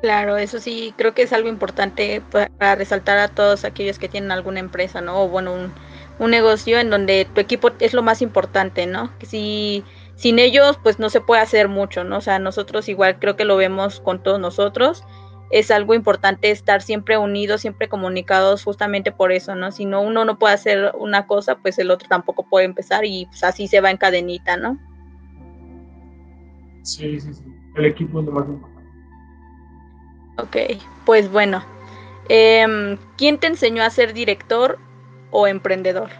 [0.00, 4.30] Claro, eso sí, creo que es algo importante para resaltar a todos aquellos que tienen
[4.30, 5.22] alguna empresa, ¿no?
[5.22, 9.10] O bueno, un, negocio en donde tu equipo es lo más importante, ¿no?
[9.18, 9.84] Que si
[10.14, 12.18] sin ellos, pues no se puede hacer mucho, ¿no?
[12.18, 15.02] O sea, nosotros igual creo que lo vemos con todos nosotros.
[15.50, 19.72] Es algo importante estar siempre unidos, siempre comunicados, justamente por eso, ¿no?
[19.72, 23.26] Si no uno no puede hacer una cosa, pues el otro tampoco puede empezar y
[23.26, 24.78] pues así se va en cadenita, ¿no?
[26.82, 27.44] Sí, sí, sí.
[27.76, 28.77] El equipo es lo más importante.
[30.38, 30.56] Ok,
[31.04, 31.64] pues bueno.
[32.28, 34.78] Em, ¿Quién te enseñó a ser director
[35.30, 36.10] o emprendedor?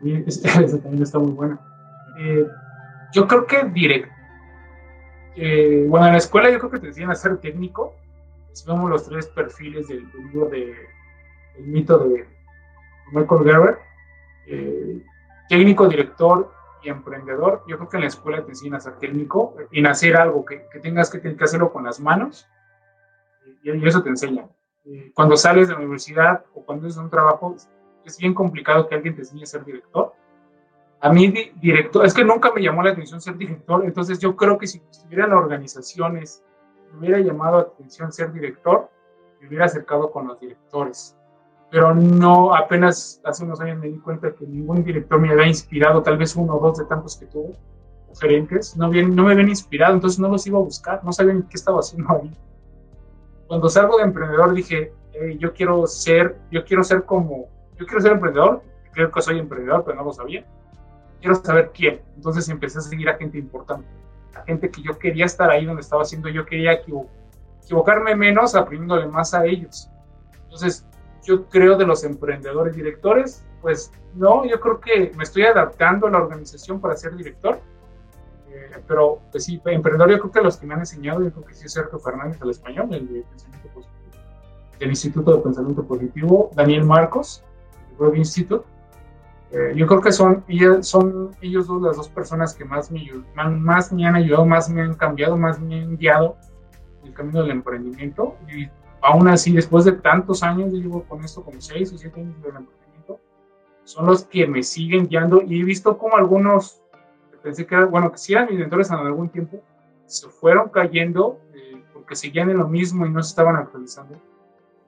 [0.26, 1.60] Esa también está muy buena.
[2.18, 2.46] Eh,
[3.12, 4.12] yo creo que directo.
[5.36, 7.94] Eh, bueno, en la escuela yo creo que te enseñan a ser técnico.
[8.66, 10.74] Vemos los tres perfiles del, libro de
[11.56, 12.26] el mito de
[13.12, 13.78] Michael Gerber,
[14.46, 15.02] eh,
[15.48, 19.54] técnico, director y emprendedor, yo creo que en la escuela te enseñan a ser técnico,
[19.70, 22.48] en hacer algo que, que tengas que, que, hacerlo con las manos,
[23.62, 24.48] y, y, eso te enseña.
[24.84, 27.56] Eh, cuando sales de la universidad o cuando es un trabajo,
[28.04, 30.12] es bien complicado que alguien te enseñe a ser director.
[31.00, 34.58] A mí, director, es que nunca me llamó la atención ser director, entonces yo creo
[34.58, 36.44] que si estuviera en organizaciones,
[36.92, 38.88] me hubiera llamado la atención ser director,
[39.40, 41.16] me hubiera acercado con los directores
[41.72, 46.02] pero no, apenas hace unos años me di cuenta que ningún director me había inspirado,
[46.02, 47.54] tal vez uno o dos de tantos que tuve,
[48.20, 51.44] gerentes, no, bien, no me habían inspirado, entonces no los iba a buscar, no sabían
[51.44, 52.30] qué estaba haciendo ahí.
[53.46, 54.92] Cuando salgo de emprendedor dije,
[55.38, 59.82] yo quiero ser, yo quiero ser como, yo quiero ser emprendedor, creo que soy emprendedor,
[59.82, 60.44] pero no lo sabía.
[61.20, 62.02] Quiero saber quién.
[62.16, 63.88] Entonces empecé a seguir a gente importante,
[64.34, 66.82] a gente que yo quería estar ahí donde estaba haciendo, yo quería
[67.62, 69.88] equivocarme menos, aprendiéndole más a ellos.
[70.44, 70.86] Entonces,
[71.24, 76.10] yo creo de los emprendedores directores, pues no, yo creo que me estoy adaptando a
[76.10, 77.60] la organización para ser director.
[78.50, 81.46] Eh, pero pues sí, emprendedor yo creo que los que me han enseñado, yo creo
[81.46, 83.98] que sí es Sergio Fernández del español, el de Pensamiento Positivo,
[84.78, 87.42] del Instituto de Pensamiento Positivo, Daniel Marcos,
[87.90, 88.66] del Web Institute.
[89.52, 90.44] Eh, yo creo que son,
[90.80, 94.82] son ellos dos las dos personas que más me, más me han ayudado, más me
[94.82, 96.36] han cambiado, más me han guiado
[97.04, 98.36] el camino del emprendimiento.
[98.48, 98.68] Y
[99.02, 102.40] aún así, después de tantos años, yo llevo con esto como seis o siete años
[102.40, 103.20] de emprendimiento,
[103.84, 106.82] son los que me siguen guiando y he visto como algunos,
[107.42, 109.60] pensé que, bueno, que sí eran mis mentores en algún tiempo,
[110.06, 114.20] se fueron cayendo eh, porque seguían en lo mismo y no se estaban actualizando,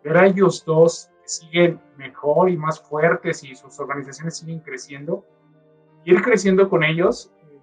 [0.04, 5.24] ver a ellos dos que siguen mejor y más fuertes y sus organizaciones siguen creciendo,
[6.04, 7.60] ir creciendo con ellos, eh,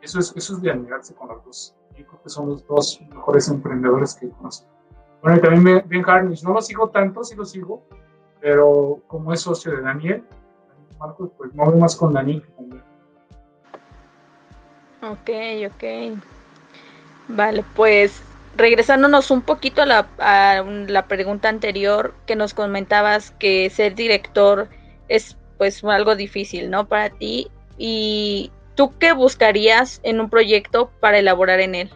[0.00, 1.76] eso, es, eso es de admirarse con los dos.
[1.94, 4.79] Yo creo que son los dos mejores emprendedores que conozco.
[5.22, 7.82] Bueno, y también Ben Harnish, no lo sigo tanto, sí lo sigo,
[8.40, 10.24] pero como es socio de Daniel,
[10.98, 12.82] Marcos, pues no más con Daniel que con.
[15.02, 15.30] Ok,
[15.66, 16.18] ok.
[17.28, 18.22] Vale, pues
[18.56, 24.68] regresándonos un poquito a la, a la pregunta anterior que nos comentabas que ser director
[25.08, 26.86] es pues algo difícil, ¿no?
[26.86, 27.50] Para ti.
[27.78, 31.90] ¿Y tú qué buscarías en un proyecto para elaborar en él?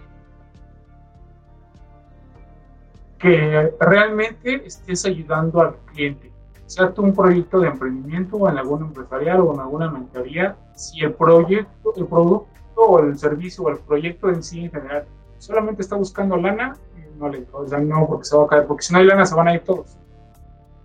[3.19, 6.31] Que realmente estés ayudando al cliente.
[6.67, 11.01] Sea tú un proyecto de emprendimiento o en alguna empresarial o en alguna mentoría, si
[11.01, 15.07] el proyecto, el producto o el servicio o el proyecto en sí en general
[15.39, 16.77] solamente está buscando lana,
[17.19, 19.27] no le o sea, no, porque se va a caer, porque si no hay lana
[19.27, 19.97] se van a ir todos.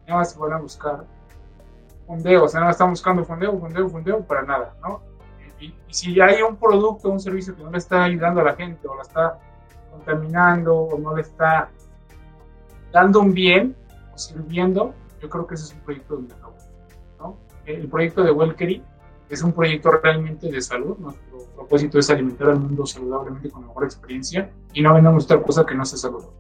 [0.06, 1.06] Nada más se van a buscar
[2.06, 5.02] fondeo, o sea, no están buscando fondeo, fondeo, fondeo, para nada, ¿no?
[5.60, 8.88] Y, si hay un producto, un servicio que no le está ayudando a la gente,
[8.88, 9.40] o la está
[9.92, 11.70] contaminando, o no le está
[12.92, 13.76] dando un bien,
[14.14, 16.28] o sirviendo, yo creo que ese es un proyecto de
[17.20, 17.38] ¿no?
[17.66, 18.84] El proyecto de Welkery
[19.30, 20.98] es un proyecto realmente de salud.
[20.98, 25.66] Nuestro propósito es alimentar al mundo saludablemente con mejor experiencia y no vendamos otra cosa
[25.66, 26.36] que no sea saludable.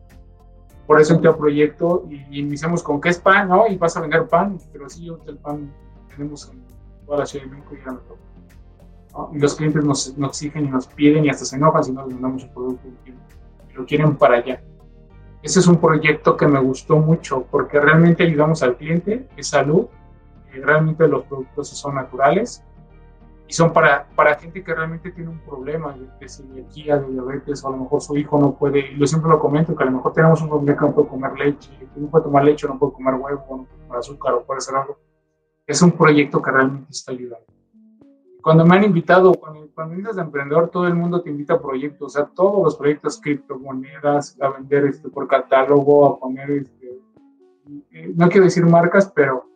[0.87, 3.67] Por eso entré al proyecto y, iniciamos con qué es pan, ¿no?
[3.67, 5.71] Y vas a vender pan, pero sí, el pan
[6.09, 6.63] tenemos en
[7.05, 10.69] toda la Ciudad de México y ya no Y los clientes nos, nos, exigen y
[10.69, 14.15] nos piden y hasta se enojan si no les mandamos un producto y lo quieren
[14.17, 14.63] para allá.
[15.41, 19.87] Ese es un proyecto que me gustó mucho porque realmente ayudamos al cliente, es salud,
[20.51, 22.63] realmente los productos son naturales
[23.47, 27.67] y son para, para gente que realmente tiene un problema de, de de diabetes, o
[27.67, 30.13] a lo mejor su hijo no puede, yo siempre lo comento, que a lo mejor
[30.13, 33.15] tenemos un problema que no puede comer leche, no puede tomar leche, no puede comer
[33.15, 34.99] huevo, no puede comer azúcar o puede hacer algo.
[35.65, 37.45] Es un proyecto que realmente está ayudando.
[38.41, 41.61] Cuando me han invitado, cuando, cuando vienes de emprendedor, todo el mundo te invita a
[41.61, 46.99] proyectos, sea, todos los proyectos, criptomonedas, a vender este, por catálogo, a poner, este,
[47.91, 49.49] eh, no quiero decir marcas, pero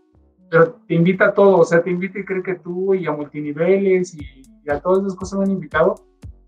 [0.54, 3.12] pero te invita a todo, o sea, te invita y cree que tú y a
[3.12, 5.96] multiniveles y, a todas esas cosas me han invitado.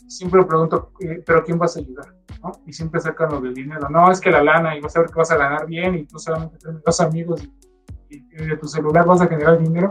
[0.08, 2.13] Siempre pregunto, eh, ¿pero quién vas a ayudar?
[2.43, 2.52] ¿no?
[2.67, 3.89] Y siempre sacan lo del dinero.
[3.89, 6.06] No, es que la lana y vas a ver que vas a ganar bien y
[6.06, 7.50] tú solamente tienes dos amigos
[8.08, 9.89] y, de tu celular vas a generar dinero.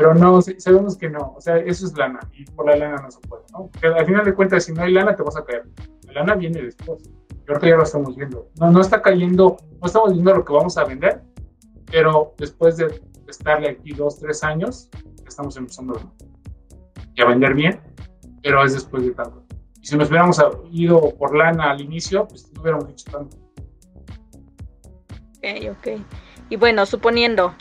[0.00, 3.10] Pero no, sabemos que no, o sea, eso es lana y por la lana no
[3.10, 3.68] se puede, ¿no?
[3.94, 5.68] Al final de cuentas, si no hay lana, te vas a caer.
[6.04, 7.02] La lana viene después.
[7.30, 8.48] Y ahorita ya lo estamos viendo.
[8.58, 11.20] No, no está cayendo, no estamos viendo lo que vamos a vender,
[11.84, 14.88] pero después de estarle aquí dos, tres años,
[15.28, 16.00] estamos empezando
[17.18, 17.78] a vender bien,
[18.42, 19.44] pero es después de tanto.
[19.82, 23.36] Y si nos hubiéramos ido por lana al inicio, pues no hubiéramos hecho tanto.
[25.36, 26.00] Ok, ok.
[26.48, 27.54] Y bueno, suponiendo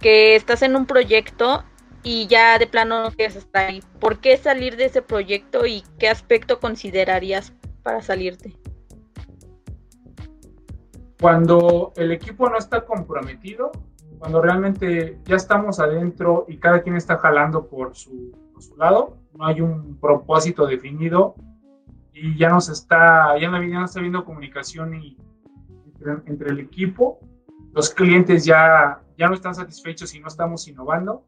[0.00, 1.62] que estás en un proyecto
[2.08, 5.82] y ya de plano no quieres estar ahí, ¿por qué salir de ese proyecto y
[5.98, 8.56] qué aspecto considerarías para salirte?
[11.20, 13.72] Cuando el equipo no está comprometido,
[14.20, 18.30] cuando realmente ya estamos adentro y cada quien está jalando por su,
[18.78, 21.34] lado, no hay un propósito definido
[22.12, 25.16] y ya nos está, ya no, ya no está habiendo comunicación y,
[26.26, 27.18] entre, el equipo,
[27.72, 31.24] los clientes ya, ya no están satisfechos y no estamos innovando,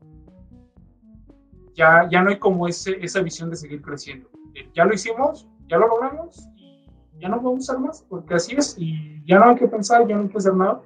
[1.79, 4.29] ya, ya no hay como ese, esa visión de seguir creciendo.
[4.55, 6.47] Eh, ya lo hicimos, ya lo logramos
[7.21, 10.15] ya no podemos hacer más, porque así es, y ya no hay que pensar, ya
[10.15, 10.81] no hay que hacer nada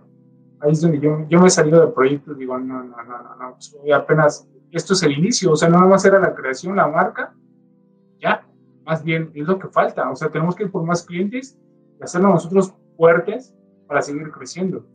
[0.63, 3.37] ahí es donde yo, yo me he salido del proyecto digo, no, no, no, no,
[3.37, 6.77] no, pues, apenas, esto es el inicio, o sea, no nada más era la creación,
[6.77, 7.35] la marca,
[8.21, 8.47] ya,
[8.85, 11.59] más bien es lo que falta, o sea, tenemos que ir por más clientes
[11.99, 13.55] y hacerlo nosotros fuertes
[13.87, 14.87] para seguir creciendo.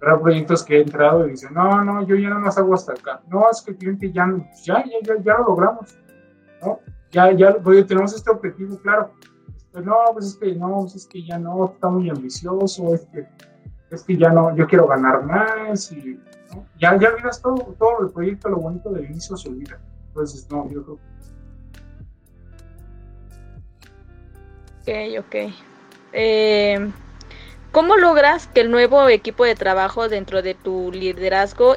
[0.00, 2.92] Hay proyectos que he entrado y dicen, no, no, yo ya nada más hago hasta
[2.92, 3.22] acá.
[3.28, 4.26] No, es que el cliente ya,
[4.64, 5.96] ya, ya, ya, lo logramos,
[6.62, 6.80] ¿no?
[7.10, 7.54] Ya, ya,
[7.86, 9.12] tenemos este objetivo, claro.
[9.72, 13.06] Pues no, pues es que no, pues es que ya no, está muy ambicioso, es
[13.06, 13.26] que
[13.90, 16.20] es que ya no, yo quiero ganar más y
[16.78, 19.78] ya, ya olvidas todo, todo el proyecto, lo bonito del inicio se olvida.
[20.08, 20.98] Entonces, no, yo creo
[24.82, 25.34] Ok, ok.
[26.12, 26.92] Eh,
[27.74, 31.74] ¿Cómo logras que el nuevo equipo de trabajo dentro de tu liderazgo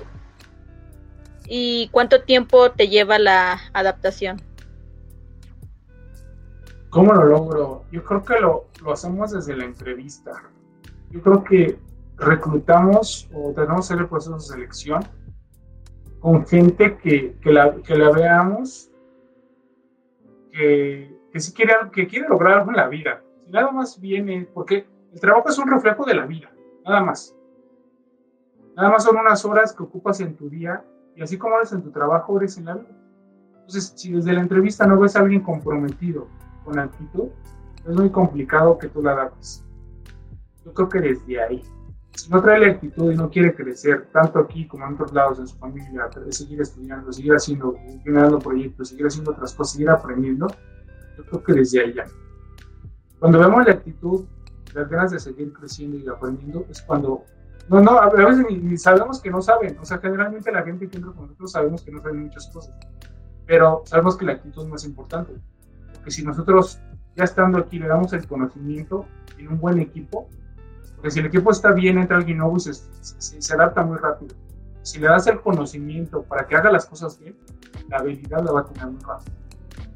[1.47, 4.39] y cuánto tiempo te lleva la adaptación?
[6.91, 7.85] ¿Cómo lo logro?
[7.91, 10.43] Yo creo que lo, lo hacemos desde la entrevista.
[11.09, 11.79] Yo creo que
[12.17, 15.03] reclutamos o tenemos que hacer el proceso de selección
[16.19, 18.91] con gente que, que, la, que la veamos
[20.51, 23.23] que, que sí quiere, que quiere lograr algo en la vida.
[23.43, 26.51] Si nada más viene, porque el trabajo es un reflejo de la vida,
[26.85, 27.35] nada más.
[28.75, 30.83] Nada más son unas horas que ocupas en tu día
[31.15, 32.95] y así como eres en tu trabajo, eres en la vida.
[33.53, 36.27] Entonces, si desde la entrevista no ves a alguien comprometido
[36.63, 37.29] con actitud,
[37.87, 39.65] es muy complicado que tú la adaptes.
[40.63, 41.63] Yo creo que desde ahí.
[42.11, 45.39] Si no trae la actitud y no quiere crecer, tanto aquí como en otros lados
[45.39, 50.47] en su familia, seguir estudiando, seguir haciendo, generando proyectos, seguir haciendo otras cosas, seguir aprendiendo,
[51.17, 52.05] yo creo que desde ahí ya.
[53.19, 54.25] Cuando vemos la actitud,
[54.77, 57.23] las ganas de seguir creciendo y aprendiendo, es cuando
[57.69, 59.77] no, no, a veces ni, sabemos que no saben.
[59.79, 62.73] O sea, generalmente la gente que entra con nosotros sabemos que no saben muchas cosas.
[63.45, 65.33] Pero sabemos que la actitud es más importante.
[65.93, 66.79] Porque si nosotros,
[67.15, 69.05] ya estando aquí, le damos el conocimiento
[69.37, 70.29] en un buen equipo,
[70.95, 74.35] porque si el equipo está bien, entra alguien nuevo y se, se, adapta muy rápido.
[74.81, 77.35] Si le das el conocimiento para que haga las cosas bien,
[77.89, 79.35] la habilidad la va a tener muy rápido.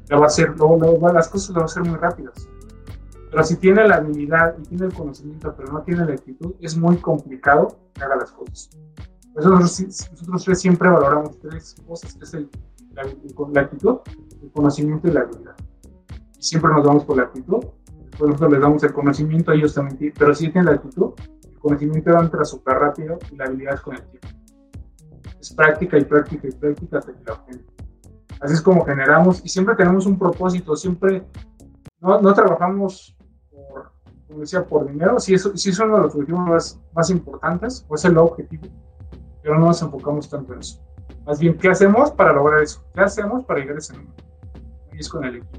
[0.08, 2.48] La va a hacer, luego, las cosas la va a hacer muy rápidas.
[3.32, 6.76] Pero si tiene la habilidad y tiene el conocimiento, pero no tiene la actitud, es
[6.76, 8.68] muy complicado que haga las cosas.
[9.34, 12.50] nosotros, nosotros siempre valoramos tres cosas, que es el,
[12.92, 14.00] la, la, actitud,
[14.42, 15.56] el conocimiento y la habilidad.
[16.38, 17.64] Y siempre nos vamos por la actitud,
[18.02, 22.12] después nosotros les damos el conocimiento ellos también, pero si tienen la actitud, el conocimiento
[22.12, 24.28] va a entrar súper rápido y la habilidad es con el tiempo.
[25.40, 27.66] Es práctica y práctica y práctica hasta que la obtienen.
[28.42, 31.24] Así es como generamos y siempre tenemos un propósito, siempre
[31.98, 33.16] no, no trabajamos
[34.32, 37.94] como decía, por dinero, sí, eso, sí es uno de los objetivos más, importantes, o
[37.94, 38.66] es el objetivo,
[39.42, 40.80] pero no nos enfocamos tanto en eso.
[41.26, 42.82] Más bien, ¿qué hacemos para lograr eso?
[42.94, 44.14] ¿Qué hacemos para llegar a ese número?
[44.92, 45.58] Y es con el equipo.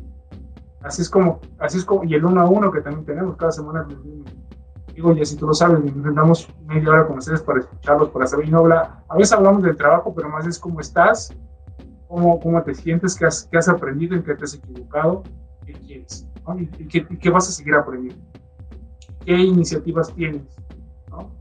[0.82, 3.52] Así es como, así es como, y el uno a uno que también tenemos cada
[3.52, 3.88] semana.
[4.94, 8.26] Digo, ya si tú lo sabes, nos damos media hora con ustedes para escucharlos, para
[8.26, 11.32] saber, y no habla, a veces hablamos del trabajo, pero más es cómo estás,
[12.08, 15.22] cómo, cómo te sientes, qué has, qué has aprendido, en qué te has equivocado,
[15.64, 18.33] qué quieres, y, qué, y qué vas a seguir aprendiendo
[19.26, 20.44] qué iniciativas tienes,
[21.10, 21.32] ¿no?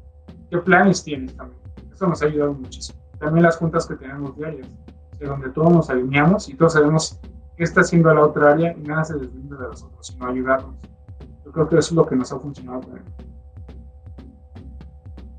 [0.50, 1.60] qué planes tienes también.
[1.92, 3.00] Eso nos ha ayudado muchísimo.
[3.18, 4.68] También las juntas que tenemos diarias,
[5.18, 7.18] de donde todos nos alineamos y todos sabemos
[7.56, 10.74] qué está haciendo la otra área y nada se deslinda de nosotros, sino ayudarnos.
[11.44, 13.04] Yo creo que eso es lo que nos ha funcionado también.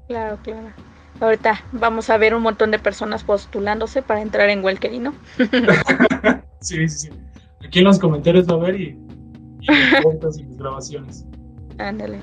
[0.07, 0.67] Claro, claro.
[1.19, 5.13] Ahorita vamos a ver un montón de personas postulándose para entrar en Welkerino.
[6.59, 7.09] sí, sí, sí.
[7.65, 8.99] Aquí en los comentarios va a ver y,
[9.61, 9.67] y
[10.21, 11.25] las y mis grabaciones.
[11.77, 12.19] Ándale.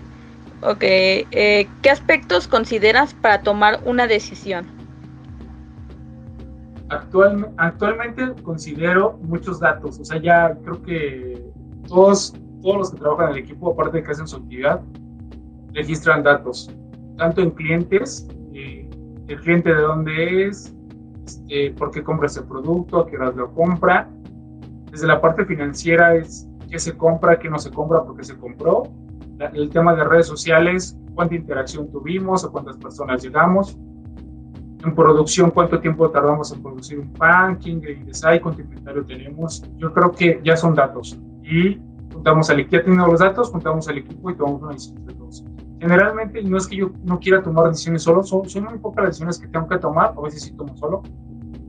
[0.62, 4.66] Ok, eh, ¿qué aspectos consideras para tomar una decisión?
[7.56, 11.40] actualmente considero muchos datos, o sea, ya creo que
[11.86, 14.82] todos, todos los que trabajan en el equipo, aparte de que hacen su actividad,
[15.72, 16.68] registran datos,
[17.16, 18.90] tanto en clientes, eh,
[19.28, 20.74] el cliente de dónde es,
[21.24, 24.08] este, por qué compra ese producto, a qué hora lo compra.
[24.90, 28.36] Desde la parte financiera es qué se compra, qué no se compra, por qué se
[28.36, 28.90] compró
[29.53, 33.76] el tema de redes sociales, cuánta interacción tuvimos, a cuántas personas llegamos.
[34.85, 39.62] En producción, cuánto tiempo tardamos en producir un pan, qué ingredientes hay, cuánto inventario tenemos.
[39.76, 41.18] Yo creo que ya son datos.
[41.42, 41.79] Y
[42.12, 45.14] juntamos al equipo, ya tenemos los datos, juntamos al equipo y tomamos una decisión de
[45.14, 45.44] todos.
[45.81, 49.09] Generalmente, no es que yo no quiera tomar decisiones solo, son, son muy pocas las
[49.11, 51.03] decisiones que tengo que tomar, a veces sí tomo solo,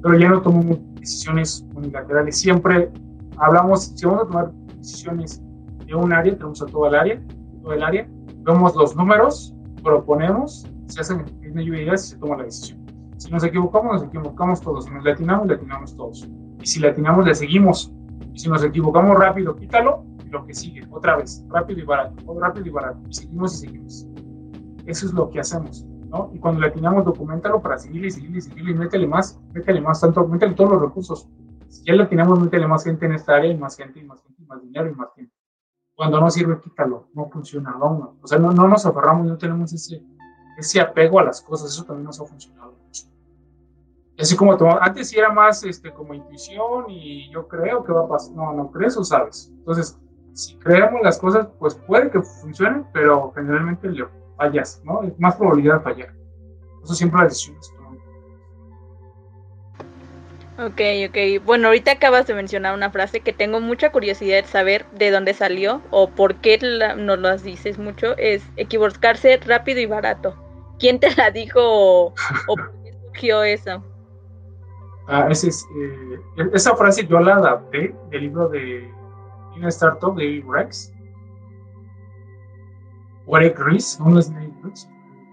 [0.02, 2.38] pero ya no tomo decisiones unilaterales.
[2.38, 2.92] Siempre
[3.38, 5.42] hablamos, si vamos a tomar decisiones
[5.86, 7.22] de un área, tenemos a toda el área,
[7.69, 8.08] del área,
[8.43, 12.86] vemos los números, proponemos, se hacen ideas y se toma la decisión.
[13.17, 14.86] Si nos equivocamos, nos equivocamos todos.
[14.86, 16.28] Si nos latinamos, latinamos todos.
[16.60, 17.93] Y si latinamos, le seguimos.
[18.34, 22.15] Y si nos equivocamos rápido, quítalo y lo que sigue, otra vez, rápido y barato,
[22.39, 23.00] rápido y barato.
[23.08, 24.08] Y seguimos y seguimos.
[24.88, 25.86] Eso es lo que hacemos.
[26.10, 26.32] ¿no?
[26.34, 30.01] Y cuando latinamos, documentalo para seguirle y seguirle y seguirle y métele más, métele más,
[30.01, 31.30] tanto, métele todos los recursos.
[31.70, 34.45] Si ya latinamos, métele más gente en esta área más gente y más gente y
[34.45, 35.34] más dinero y más tiempo.
[36.02, 39.72] Cuando no sirve, quítalo, no funciona, no, o sea, no, no nos aferramos, no tenemos
[39.72, 40.04] ese,
[40.58, 43.04] ese apego a las cosas, eso también nos ha funcionado mucho.
[44.18, 48.08] Así como antes sí era más este, como intuición y yo creo que va a
[48.08, 49.52] pasar, no, no crees o sabes.
[49.54, 49.95] Entonces,
[50.34, 55.02] si creemos las cosas, pues puede que funcionen, pero generalmente le fallas, ¿no?
[55.02, 56.16] Hay más probabilidad de fallar.
[56.84, 57.72] Eso siempre las decisiones
[60.60, 61.43] Ok, ok.
[61.45, 65.34] Bueno, ahorita acabas de mencionar una frase que tengo mucha curiosidad de saber de dónde
[65.34, 66.60] salió o por qué
[66.97, 68.18] nos lo dices mucho.
[68.18, 70.36] Es equivocarse rápido y barato.
[70.78, 72.14] ¿Quién te la dijo o,
[72.47, 73.84] por qué escogió eso?
[75.08, 78.89] Ah, ese es, eh, esa frase yo la adapté del libro de
[79.56, 80.93] In Startup de Rex.
[83.26, 84.32] O Eric Ries, no es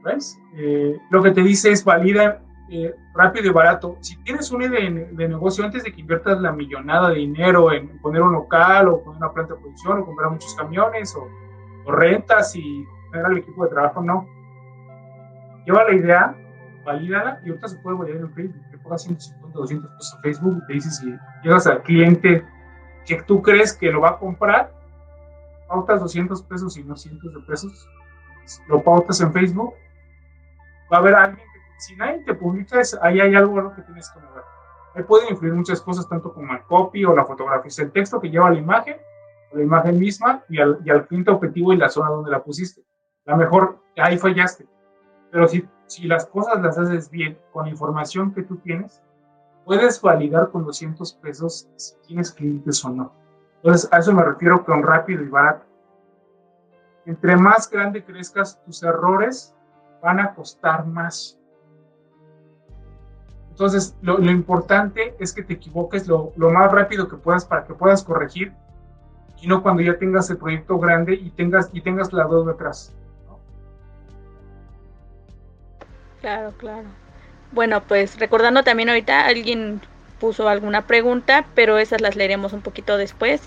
[0.04, 0.38] Rex.
[0.54, 2.40] Eh, lo que te dice es valida
[2.70, 3.96] eh, rápido y barato.
[4.00, 7.98] Si tienes una idea de, negocio antes de que inviertas la millonada de dinero en
[8.00, 11.28] poner un local o poner una planta de producción o comprar muchos camiones o,
[11.86, 14.26] o rentas y era el equipo de trabajo, no.
[15.64, 16.36] Lleva la idea,
[16.84, 18.62] valídala y ahorita se puede validar en Facebook.
[18.70, 22.44] Te pagas 150, 200 pesos a Facebook y te dices si llegas al cliente
[23.06, 24.70] que tú crees que lo va a comprar,
[25.66, 27.88] pautas 200 pesos y no cientos de pesos,
[28.68, 29.74] lo pautas en Facebook,
[30.92, 34.20] va a haber alguien que si nadie te publica, ahí hay algo que tienes que
[34.20, 34.42] mover.
[34.94, 38.20] Ahí pueden influir muchas cosas, tanto como el copy o la fotografía, es el texto
[38.20, 38.96] que lleva la imagen,
[39.52, 42.82] la imagen misma y al, y al cliente objetivo y la zona donde la pusiste.
[43.24, 44.66] La mejor, ahí fallaste.
[45.30, 49.02] Pero si, si las cosas las haces bien, con la información que tú tienes,
[49.64, 53.12] puedes validar con 200 pesos si tienes clientes o no.
[53.56, 55.66] Entonces, a eso me refiero con rápido y barato.
[57.06, 59.54] Entre más grande crezcas, tus errores
[60.02, 61.38] van a costar más.
[63.58, 67.74] Entonces, lo, lo importante es que te equivoques lo, más rápido que puedas para que
[67.74, 68.52] puedas corregir
[69.42, 72.94] y no cuando ya tengas el proyecto grande y tengas, y tengas la deuda atrás.
[73.26, 73.40] ¿no?
[76.20, 76.86] Claro, claro.
[77.50, 79.80] Bueno, pues recordando también ahorita, alguien
[80.20, 83.42] puso alguna pregunta, pero esas las leeremos un poquito después.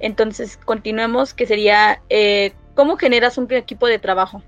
[0.00, 4.42] Entonces, continuemos, que sería, eh, ¿cómo generas un equipo de trabajo?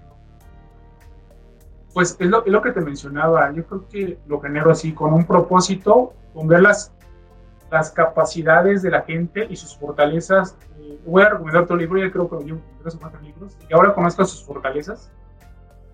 [1.92, 5.12] Pues es lo, es lo, que te mencionaba, yo creo que lo genero así, con
[5.12, 6.92] un propósito, con ver las,
[7.70, 10.56] las capacidades de la gente y sus fortalezas.
[10.78, 13.74] Eh, voy a recomendar tu libro, ya creo que llevo tres o cuatro libros, y
[13.74, 15.10] ahora conozcas sus fortalezas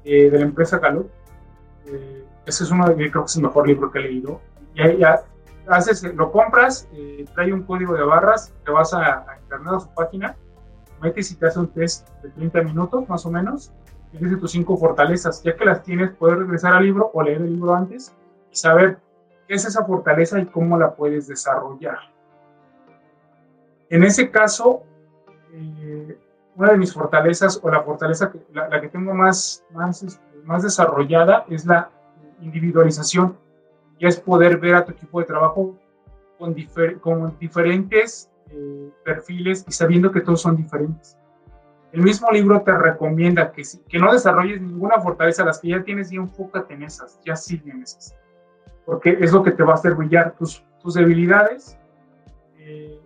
[0.05, 1.07] eh, de la empresa Calud.
[1.87, 4.41] Eh, ese es uno de creo que es el mejor libro que he leído.
[4.75, 5.23] Y ya
[5.69, 9.81] haces, lo compras, eh, trae un código de barras, te vas a, a internet a
[9.81, 10.37] su página,
[11.01, 13.73] metes y te hace un test de 30 minutos más o menos,
[14.19, 15.43] dice tus cinco fortalezas.
[15.43, 18.15] Ya que las tienes, puedes regresar al libro o leer el libro antes
[18.51, 18.99] y saber
[19.47, 21.99] qué es esa fortaleza y cómo la puedes desarrollar.
[23.89, 24.83] En ese caso,
[25.53, 26.19] eh,
[26.57, 30.25] una de mis fortalezas o la fortaleza, que, la, la, que tengo más, más, este,
[30.45, 31.91] más desarrollada es la
[32.41, 33.37] individualización
[33.99, 35.77] y es poder ver a tu equipo de trabajo
[36.39, 41.17] con, difer con diferentes eh, perfiles y sabiendo que todos son diferentes.
[41.93, 46.13] El mismo libro te recomienda que, que no desarrolles ninguna fortaleza, las que ya tienes
[46.13, 48.15] y enfócate en esas, ya siguen esas,
[48.85, 50.35] porque es lo que te va a hacer brillar.
[50.37, 50.63] Tus,
[50.95, 51.77] debilidades,
[52.59, 53.01] eh,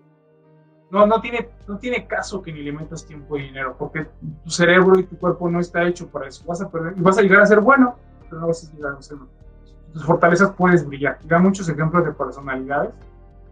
[0.90, 4.06] no, tiene, caso que ni le metas tiempo y dinero, porque
[4.44, 6.44] tu cerebro y tu cuerpo no está hecho para eso.
[6.46, 7.96] Vas a llegar a ser bueno,
[8.28, 9.40] pero no vas a llegar a ser bueno
[9.92, 11.18] tus fortalezas puedes brillar.
[11.24, 12.92] Y da muchos ejemplos de personalidades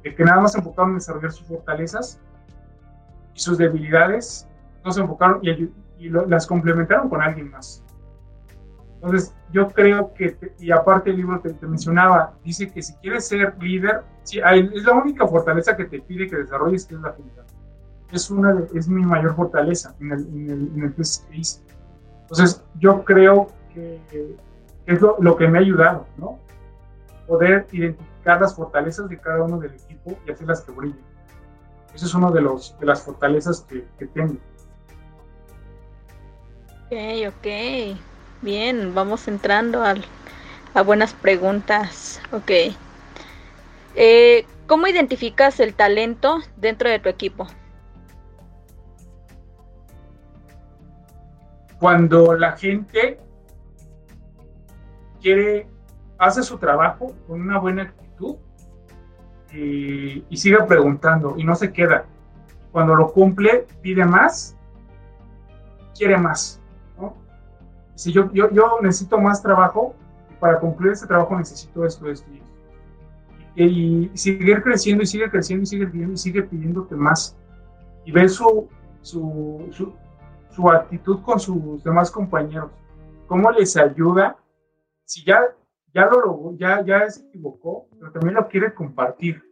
[0.03, 2.21] de que nada más enfocaron en desarrollar sus fortalezas
[3.35, 4.49] y sus debilidades
[4.85, 7.85] no se enfocaron y, y lo, las complementaron con alguien más.
[9.01, 12.95] Entonces, yo creo que, te, y aparte el libro te, te, mencionaba, dice que si
[12.95, 17.01] quieres ser líder, sí, es la única fortaleza que te pide que desarrolles, que es
[17.01, 17.45] la junta.
[18.11, 21.37] Es, una de, es mi mayor fortaleza en el, en el, en el test que
[21.37, 21.63] hice.
[22.23, 24.01] Entonces, yo creo que
[24.87, 26.39] es lo, lo, que me ha ayudado, ¿no?
[27.27, 30.99] Poder identificar las fortalezas de cada uno del equipo y hacerlas que brillen.
[31.95, 34.37] Eso es una de, los, de las fortalezas que, que tengo.
[36.91, 36.97] Ok,
[37.29, 37.99] ok.
[38.41, 40.03] Bien, vamos entrando al,
[40.73, 42.19] a buenas preguntas.
[42.33, 42.51] Ok.
[43.95, 47.47] Eh, ¿Cómo identificas el talento dentro de tu equipo?
[51.79, 53.21] Cuando la gente
[55.21, 55.67] quiere,
[56.17, 58.37] hace su trabajo con una buena actitud
[59.53, 62.07] y, y sigue preguntando y no se queda.
[62.73, 64.57] Cuando lo cumple, pide más,
[65.95, 66.63] quiere más.
[67.99, 69.93] Si yo, yo, yo necesito más trabajo,
[70.39, 72.43] para cumplir ese trabajo necesito esto, esto y.
[73.61, 77.37] Y, seguir creciendo y sigue creciendo y sigue pidiendo y sigue pidiéndote más.
[78.05, 78.69] Y ver su,
[79.01, 79.93] su, su,
[80.51, 82.71] su actitud con sus demás compañeros,
[83.27, 84.37] cómo les ayuda
[85.05, 85.41] si ya,
[85.93, 89.43] ya lo ya, ya se equivocó, pero también lo quiere compartir.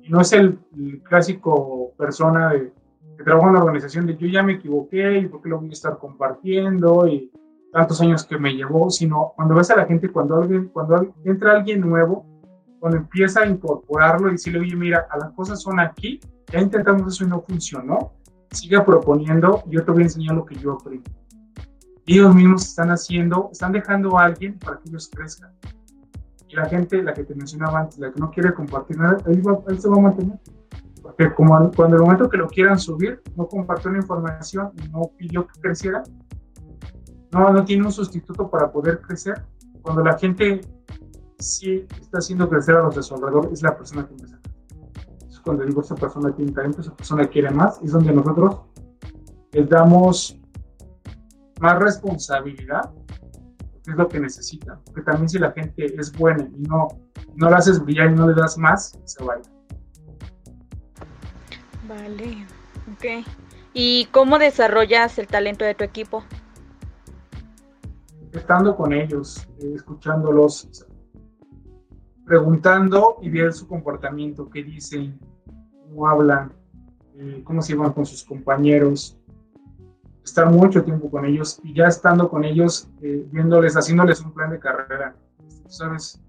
[0.00, 2.72] Y no es el, el clásico persona de,
[3.18, 5.68] que trabaja en la organización de yo ya me equivoqué y por qué lo voy
[5.68, 7.30] a estar compartiendo y
[7.72, 11.52] tantos años que me llevó, sino cuando ves a la gente, cuando, alguien, cuando entra
[11.52, 12.26] alguien nuevo,
[12.78, 16.20] cuando empieza a incorporarlo y decirle, oye, mira, a las cosas son aquí,
[16.52, 18.14] ya intentamos eso y no funcionó,
[18.50, 21.10] sigue proponiendo, yo te voy a enseñar lo que yo aprendí
[22.14, 25.52] ellos mismos están haciendo, están dejando a alguien para que ellos crezcan.
[26.48, 29.40] Y la gente, la que te mencionaba antes, la que no quiere compartir nada, ahí,
[29.40, 30.38] va, ahí se va a mantener.
[31.02, 35.46] Porque como cuando el momento que lo quieran subir, no compartió la información no pidió
[35.46, 36.02] que creciera,
[37.32, 39.42] no, no tiene un sustituto para poder crecer.
[39.82, 40.60] Cuando la gente
[41.38, 44.38] sí está haciendo crecer a los de su alrededor, es la persona que empieza.
[45.28, 48.60] Es cuando digo, esa persona tiene talento, esa persona quiere más, es donde nosotros
[49.52, 50.38] les damos
[51.60, 52.90] más responsabilidad,
[53.86, 54.80] es lo que necesita.
[54.84, 56.88] Porque también si la gente es buena y no,
[57.36, 59.40] no la haces brillar y no le das más, se va
[61.88, 62.46] Vale,
[62.92, 63.26] ok.
[63.72, 66.24] ¿Y cómo desarrollas el talento de tu equipo?
[68.32, 70.86] Estando con ellos, eh, escuchándolos,
[72.24, 75.18] preguntando y viendo su comportamiento, qué dicen,
[75.88, 76.52] cómo hablan,
[77.16, 79.18] eh, cómo se llevan con sus compañeros,
[80.24, 84.50] estar mucho tiempo con ellos y ya estando con ellos, eh, viéndoles, haciéndoles un plan
[84.50, 85.16] de carrera.
[85.66, 86.20] Sabes,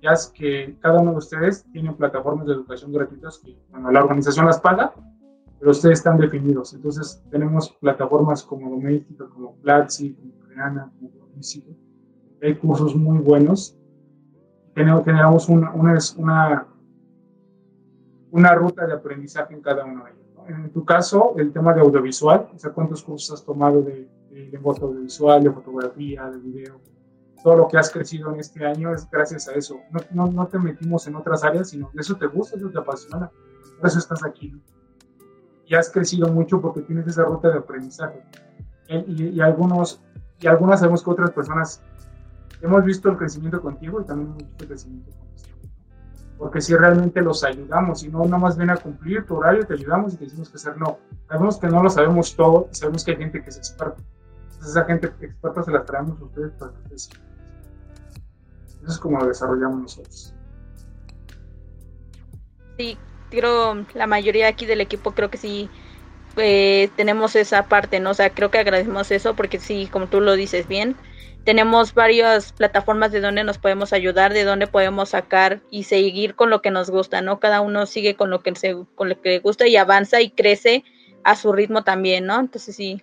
[0.00, 4.02] ya es que cada uno de ustedes tiene plataformas de educación gratuitas que bueno, la
[4.02, 4.94] organización las paga,
[5.58, 6.72] pero ustedes están definidos.
[6.72, 11.21] Entonces tenemos plataformas como Doméstica, como Platzi, como Creana, como
[12.42, 13.78] Hay cursos muy buenos.
[14.74, 16.66] Tenemos, generamos una, una, una,
[18.30, 21.80] una ruta de aprendizaje en cada uno de ellos en tu caso, el tema de
[21.80, 26.80] audiovisual, o sea, cuántos cursos has tomado de, lenguaje audiovisual, de fotografía, de video,
[27.42, 29.80] todo lo que has crecido en este año es gracias a eso.
[30.12, 33.30] No, no, te metimos en otras áreas, sino eso te gusta, eso te apasiona,
[33.78, 34.54] por eso estás aquí.
[35.66, 38.22] Y has crecido mucho porque tienes esa ruta de aprendizaje.
[38.88, 40.02] Y, y, algunos,
[40.42, 41.80] y algunas sabemos que otras personas
[42.60, 45.32] hemos visto el crecimiento contigo y también hemos visto el crecimiento contigo
[46.42, 49.74] porque si realmente los ayudamos y no nada más viene a cumplir tu horario, te
[49.74, 50.98] ayudamos y te decimos que hacer, no.
[51.28, 54.02] Sabemos que no lo sabemos todo sabemos que hay gente que es experta.
[54.42, 57.10] Entonces esa gente experta se la traemos a ustedes para que ustedes
[58.82, 60.34] Eso es como lo desarrollamos nosotros.
[62.76, 62.98] Sí,
[63.30, 65.70] creo la mayoría aquí del equipo creo que sí
[66.36, 68.10] eh, tenemos esa parte, ¿no?
[68.10, 70.96] O sea, creo que agradecemos eso porque sí, como tú lo dices bien,
[71.44, 76.50] tenemos varias plataformas de donde nos podemos ayudar, de donde podemos sacar y seguir con
[76.50, 77.40] lo que nos gusta, ¿no?
[77.40, 80.30] Cada uno sigue con lo que se, con lo que le gusta y avanza y
[80.30, 80.84] crece
[81.24, 82.38] a su ritmo también, ¿no?
[82.38, 83.02] Entonces sí,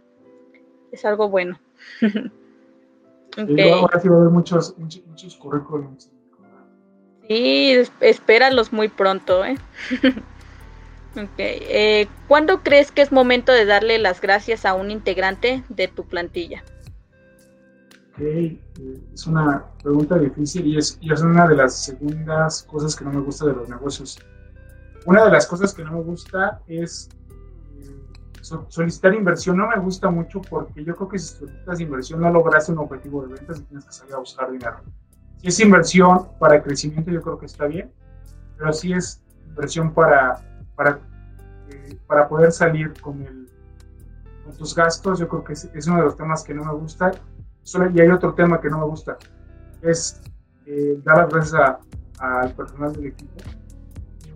[0.91, 1.59] es algo bueno.
[3.37, 3.71] okay.
[3.71, 6.11] ahora sí va a haber muchos, muchos, muchos currículums.
[7.27, 9.55] Sí, espéralos muy pronto, ¿eh?
[11.15, 11.37] ok.
[11.37, 16.05] Eh, ¿Cuándo crees que es momento de darle las gracias a un integrante de tu
[16.05, 16.63] plantilla?
[18.19, 18.59] Eh,
[19.13, 23.11] es una pregunta difícil y es, y es una de las segundas cosas que no
[23.11, 24.19] me gusta de los negocios.
[25.05, 27.09] Una de las cosas que no me gusta es
[27.79, 29.57] eh, solicitar inversión.
[29.57, 33.25] No me gusta mucho porque yo creo que si solicitas inversión no logras un objetivo
[33.25, 34.81] de ventas y tienes que salir a buscar dinero.
[35.37, 37.89] Si es inversión para crecimiento, yo creo que está bien,
[38.57, 40.41] pero si es inversión para,
[40.79, 41.01] para,
[41.71, 43.49] eh, para poder salir con, el,
[44.45, 47.11] con gastos, yo creo que es, es uno de los temas que no me gusta
[47.93, 49.17] y hay otro tema que no me gusta,
[49.81, 50.21] es
[50.65, 51.77] eh, dar las gracias
[52.19, 53.33] al personal del equipo.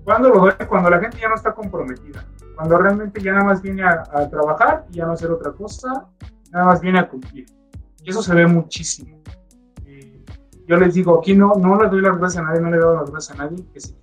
[0.03, 0.51] Cuando lo doy?
[0.67, 2.25] Cuando la gente ya no está comprometida,
[2.55, 6.09] cuando realmente ya nada más viene a, trabajar y ya no hacer otra cosa,
[6.51, 7.45] nada más viene a cumplir.
[8.03, 9.23] Y eso se ve muchísimo.
[9.85, 10.21] Eh,
[10.67, 12.97] yo les digo, aquí no, no le doy las gracias a nadie, no le doy
[12.97, 13.95] las gracias a nadie que se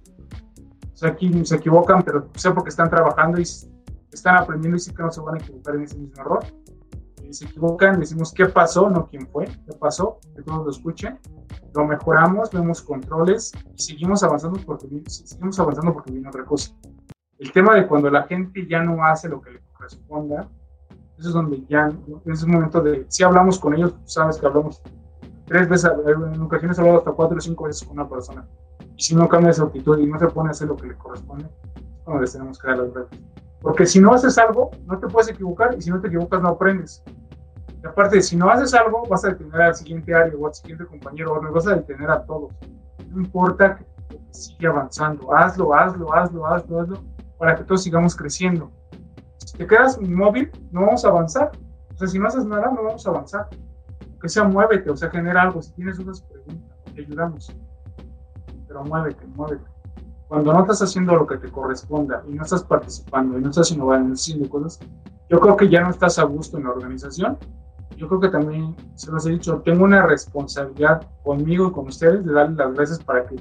[1.01, 5.03] sea, aquí se equivocan, pero sé porque están trabajando y están aprendiendo y sí que
[5.03, 6.44] no se van a equivocar en ese mismo error.
[7.30, 11.18] Se equivocan, decimos qué pasó, no quién fue, qué pasó, que todos lo escuchen,
[11.74, 16.74] lo mejoramos, vemos controles y seguimos avanzando porque, seguimos avanzando porque viene otra cosa.
[17.38, 20.51] El tema de cuando la gente ya no hace lo que le corresponda,
[21.18, 21.88] eso es donde ya,
[22.26, 24.82] es un momento de, si hablamos con ellos, sabes que hablamos
[25.46, 25.90] tres veces,
[26.34, 28.46] en ocasiones hablado hasta cuatro o cinco veces con una persona,
[28.80, 30.94] y si no cambia esa actitud y no se pone a hacer lo que le
[30.94, 33.20] corresponde, es cuando les tenemos que dar las gracias.
[33.62, 36.48] Porque si no haces algo, no te puedes equivocar y si no te equivocas no
[36.48, 37.03] aprendes.
[37.82, 40.84] Y aparte, si no haces algo, vas a detener al siguiente área o al siguiente
[40.84, 42.53] compañero o no vas a detener a todos.
[43.09, 43.86] No importa que
[44.30, 47.03] sigue avanzando, hazlo, hazlo, hazlo, hazlo, hazlo,
[47.38, 48.70] para que todos sigamos creciendo.
[49.38, 51.53] Si te quedas inmóvil, no vamos a avanzar.
[51.94, 53.48] O sea, si no haces nada, no vamos a avanzar.
[54.20, 55.62] Que sea, muévete, o sea, genera algo.
[55.62, 57.57] Si tienes unas preguntas, te ayudamos.
[58.71, 59.64] Pero muévete, muévete.
[60.29, 63.73] Cuando no estás haciendo lo que te corresponda y no estás participando y no estás
[63.73, 64.79] innovando, no estás haciendo cosas,
[65.29, 67.37] yo creo que ya no estás a gusto en la organización
[68.01, 72.25] yo creo que también se los he dicho, tengo una responsabilidad conmigo y con ustedes
[72.25, 73.37] de darles las gracias para que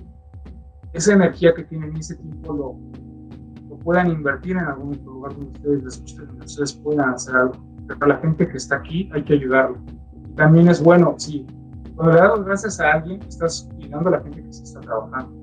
[0.92, 5.52] esa energía que tienen ese tiempo lo, lo puedan invertir en algún otro lugar donde
[5.52, 7.54] ustedes les ustedes puedan hacer algo.
[7.88, 9.78] Pero la gente que está aquí hay que ayudarlo.
[10.36, 11.48] también es bueno, sí,
[12.00, 15.34] cuando le gracias a alguien, estás cuidando a la gente que se está trabajando.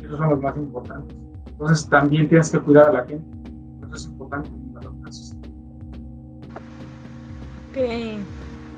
[0.00, 1.16] Esos son los más importantes.
[1.44, 3.26] Entonces también tienes que cuidar a la gente.
[3.82, 4.50] Eso es importante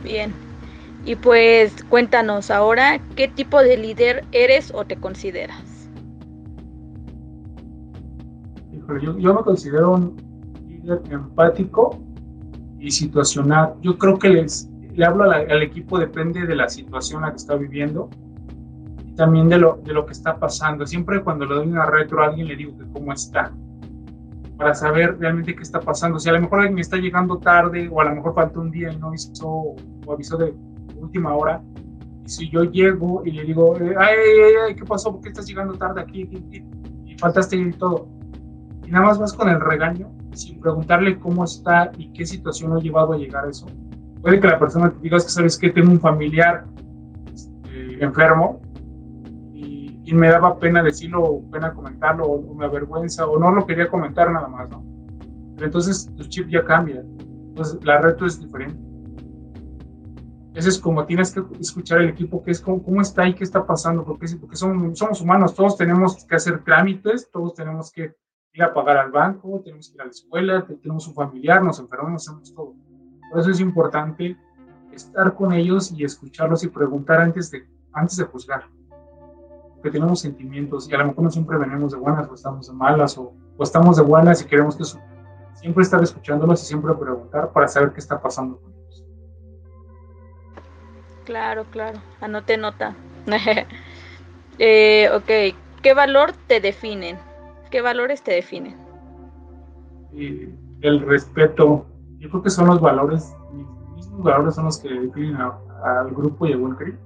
[0.02, 0.32] bien.
[1.04, 5.62] Y pues cuéntanos ahora, ¿qué tipo de líder eres o te consideras?
[9.02, 10.16] yo, yo me considero un
[10.66, 11.98] líder empático
[12.78, 13.74] y situacional.
[13.82, 14.67] Yo creo que les,
[14.98, 18.10] le hablo al equipo, depende de la situación la que está viviendo
[19.06, 20.84] y también de lo, de lo que está pasando.
[20.88, 23.52] Siempre cuando le doy una retro a alguien le digo que cómo está,
[24.56, 26.18] para saber realmente qué está pasando.
[26.18, 28.90] Si a lo mejor alguien está llegando tarde o a lo mejor falta un día
[28.92, 30.52] y no avisó o avisó de
[30.96, 31.62] última hora,
[32.24, 35.12] y si yo llego y le digo, ay, ay, ay, ¿qué pasó?
[35.12, 36.22] ¿Por qué estás llegando tarde aquí?
[36.22, 36.64] Y,
[37.06, 38.08] y faltaste y todo.
[38.84, 42.78] Y nada más vas con el regaño sin preguntarle cómo está y qué situación lo
[42.78, 43.68] ha llevado a llegar a eso.
[44.22, 46.64] Puede que la persona te diga, es que sabes que tengo un familiar
[47.32, 48.60] este, enfermo
[49.54, 53.88] y, me daba pena decirlo, o pena comentarlo, o, me avergüenza, o no lo quería
[53.88, 54.82] comentar nada más, ¿no?
[55.54, 57.00] Pero entonces tu chip ya cambia.
[57.00, 58.80] Entonces la reto es diferente.
[60.54, 63.44] Ese es como tienes que escuchar el equipo, que es cómo, cómo está y qué
[63.44, 68.16] está pasando, porque, porque somos humanos, todos tenemos que hacer trámites, todos tenemos que
[68.54, 71.78] ir a pagar al banco, tenemos que ir a la escuela, tenemos un familiar, nos
[71.78, 72.74] enfermamos, hacemos todo.
[73.30, 74.36] Por eso es importante
[74.92, 78.64] estar con ellos y escucharlos y preguntar antes de, antes de juzgar.
[79.74, 82.72] Porque tenemos sentimientos y a lo mejor no siempre venimos de buenas o estamos de
[82.72, 84.84] malas o, o estamos de buenas y queremos que
[85.54, 89.04] siempre estar escuchándolos y siempre preguntar para saber qué está pasando con ellos.
[91.24, 92.00] Claro, claro.
[92.20, 92.94] Anote nota.
[94.58, 95.56] eh, ok.
[95.82, 97.18] ¿Qué valor te definen?
[97.70, 98.76] ¿Qué valores te definen?
[100.80, 101.86] el respeto.
[102.18, 106.46] Yo creo que son los valores, los mismos valores son los que definen al grupo
[106.46, 106.96] y a Wolcry.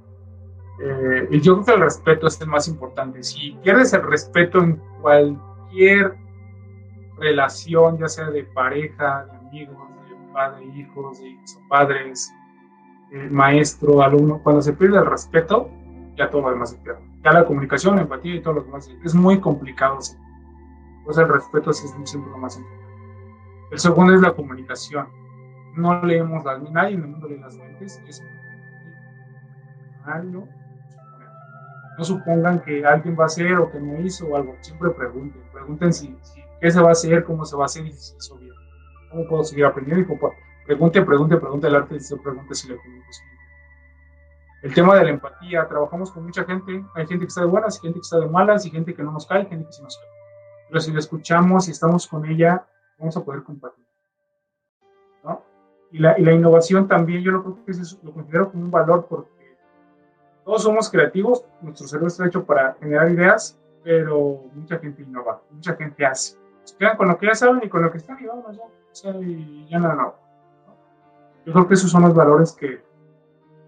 [0.83, 3.23] Eh, y yo creo que el respeto es el más importante.
[3.23, 6.17] Si pierdes el respeto en cualquier
[7.19, 9.77] relación, ya sea de pareja, de amigos,
[10.09, 12.33] de padre, hijos, de hijos o padres,
[13.31, 15.71] maestro, alumno, cuando se pierde el respeto,
[16.17, 17.01] ya todo lo demás se pierde.
[17.23, 19.99] Ya la comunicación, la empatía y todo lo demás es muy complicado.
[21.05, 22.82] Pues el respeto es siempre lo más importante.
[23.73, 25.09] El segundo es la comunicación.
[25.77, 28.03] No leemos las, nadie en el mundo lee las mentes.
[28.07, 28.23] Es
[30.25, 30.47] no,
[31.97, 34.55] no supongan que alguien va a hacer o que no hizo o algo.
[34.61, 35.43] Siempre pregunten.
[35.51, 36.15] Pregunten si,
[36.61, 38.53] qué se va a hacer, cómo se va a hacer y si se hizo bien.
[39.11, 40.03] ¿Cómo puedo seguir aprendiendo?
[40.03, 40.19] Y
[40.67, 43.29] pregunte, pregunte, pregunte el arte y se pregunte si le comunicación.
[44.63, 47.81] El tema de la empatía, trabajamos con mucha gente, hay gente que está de buenas,
[47.81, 49.97] gente que está de malas, y gente que no nos cae, gente que sí nos
[49.97, 50.09] cae.
[50.69, 52.65] Pero si la escuchamos y estamos con ella,
[53.03, 53.85] vamos a poder compartir.
[55.25, 55.43] ¿no?
[55.91, 58.71] Y, la, y la innovación también, yo lo, creo que es, lo considero como un
[58.71, 59.57] valor porque
[60.45, 65.75] todos somos creativos, nuestro cerebro está hecho para generar ideas, pero mucha gente innova, mucha
[65.75, 66.39] gente hace.
[66.63, 68.63] Se quedan con lo que ya saben y con lo que están y vamos, ya,
[68.63, 70.15] o sea, y ya no, no.
[71.45, 72.85] Yo creo que esos son los valores que,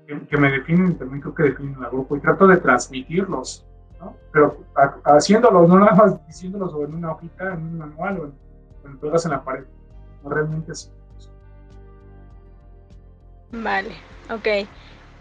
[0.06, 3.66] que, me definen y también creo que definen al grupo y trato de transmitirlos,
[3.98, 4.14] ¿no?
[4.32, 4.58] Pero
[5.04, 8.43] haciéndolos, no nada más diciéndolos en una hojita, en un manual o en,
[8.84, 9.64] cuando pegas en la pared.
[10.22, 10.90] No realmente así.
[13.50, 13.94] Vale,
[14.30, 14.68] ok.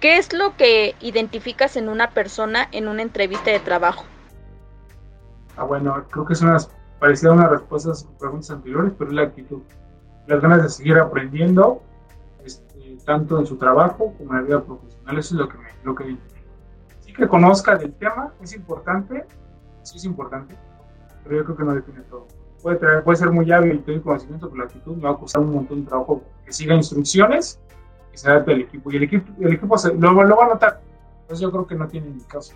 [0.02, 4.04] ¿Qué es lo que identificas en una persona en una entrevista de trabajo?
[5.56, 6.58] Ah, bueno, creo que es una
[7.00, 9.62] parecida a una respuesta a preguntas anteriores, pero es la actitud.
[10.28, 11.82] Las ganas de seguir aprendiendo,
[12.44, 15.18] este, tanto en su trabajo como en la vida profesional.
[15.18, 16.18] Eso es lo que me lo que
[17.00, 19.26] Sí que conozca del tema, es importante,
[19.84, 20.58] sí es importante,
[21.24, 22.28] pero yo creo que no define todo
[22.64, 25.42] puede, puede ser muy hábil y tener conocimiento, pero la actitud me va a costar
[25.42, 27.60] un montón de trabajo que siga instrucciones
[28.14, 28.92] y se adapte al equipo.
[28.92, 30.82] Y el equipo, el equipo lo, va a notar.
[31.22, 32.56] Entonces yo creo que no tiene ni caso.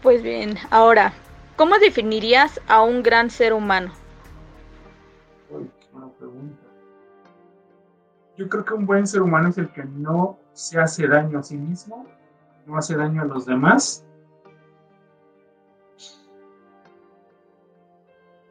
[0.00, 1.12] Pues bien, ahora,
[1.56, 3.90] ¿cómo definirías a un gran ser humano?
[5.50, 6.62] Uy, qué buena pregunta.
[8.36, 11.42] Yo creo que un buen ser humano es el que no se hace daño a
[11.42, 12.06] sí mismo,
[12.64, 14.07] no hace daño a los demás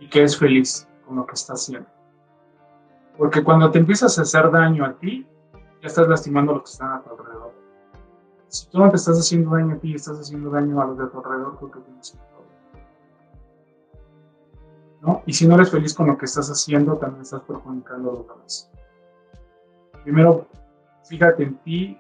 [0.10, 1.88] que es feliz con lo que está haciendo.
[3.18, 5.26] Porque cuando te empiezas a hacer daño a ti,
[5.82, 7.54] ya estás lastimando a los que están a tu alrededor.
[8.48, 10.98] Si tú no te estás haciendo daño a ti y estás haciendo daño a los
[10.98, 12.48] de tu alrededor, creo tienes un problema.
[15.02, 15.24] ¿No?
[15.26, 18.28] Y si no eres feliz con lo que estás haciendo, también estás perjudicando a los
[18.28, 18.72] demás.
[20.04, 20.48] Primero,
[21.06, 22.00] fíjate en ti.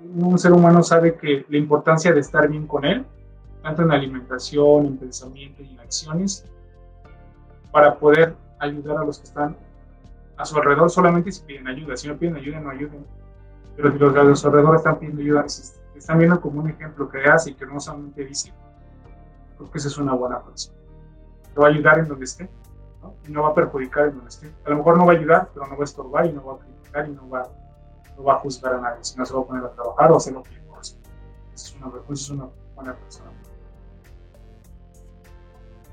[0.00, 3.04] Un ser humano sabe que la importancia de estar bien con él,
[3.62, 6.44] tanto en alimentación, en pensamiento y en acciones,
[7.72, 9.56] para poder ayudar a los que están
[10.36, 11.96] a su alrededor solamente si piden ayuda.
[11.96, 13.04] Si no piden ayuda, no ayuden.
[13.76, 17.24] Pero si los de su alrededor están pidiendo ayuda, están viendo como un ejemplo que
[17.24, 18.52] hace y que no solamente dice,
[19.56, 20.78] creo que esa es una buena persona.
[21.54, 22.48] Te va a ayudar en donde esté
[23.26, 24.52] y no va a perjudicar en donde esté.
[24.64, 26.54] A lo mejor no va a ayudar, pero no va a estorbar y no va
[26.54, 27.48] a criticar y no va,
[28.16, 30.16] no va a juzgar a nadie, sino se va a poner a trabajar o a
[30.16, 31.08] hacer lo que le corresponde.
[31.54, 33.30] Es una, esa es una buena persona.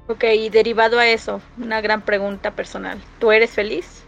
[0.07, 3.01] Ok, y derivado a eso, una gran pregunta personal.
[3.19, 4.05] ¿Tú eres feliz?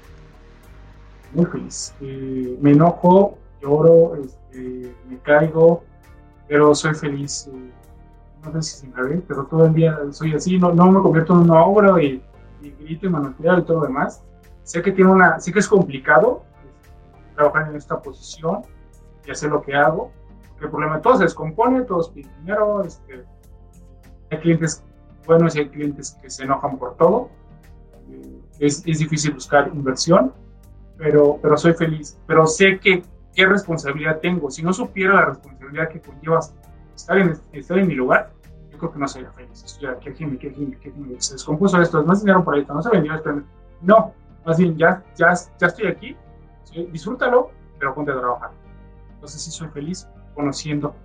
[1.33, 1.93] muy feliz.
[2.01, 5.83] Eh, me enojo, lloro, este, me caigo,
[6.47, 7.49] pero soy feliz.
[7.53, 7.71] Eh,
[8.53, 11.33] no sé si me ve, pero todo el día soy así, no, no me convierto
[11.33, 12.23] en una obra y,
[12.79, 14.23] grito y manotear y todo lo demás.
[14.63, 18.61] Sé que tiene una, sé que es complicado este, trabajar en esta posición
[19.25, 20.11] y hacer lo que hago,
[20.61, 23.23] el problema todo se descompone, todos piden dinero, este,
[24.31, 24.83] hay clientes
[25.27, 27.29] buenos y hay clientes que se enojan por todo.
[28.09, 30.33] Eh, es, es, difícil buscar inversión,
[30.97, 32.17] pero, pero soy feliz.
[32.25, 33.03] Pero sé que
[33.37, 34.49] qué responsabilidad tengo.
[34.49, 36.39] Si no supiera la responsabilidad que conlleva
[36.95, 38.31] estar en, estar en mi lugar,
[38.71, 39.63] yo creo que no sería feliz.
[39.63, 42.89] Estoy aquí, aquí, aquí, aquí, se descompuso esto, es más dinero por esto, no se
[42.89, 43.43] vendió esto.
[43.81, 44.13] No,
[44.43, 46.17] más bien, ya, ya, ya estoy aquí,
[46.91, 48.51] disfrútalo, pero ponte a trabajar.
[49.13, 50.95] Entonces sí soy feliz conociendo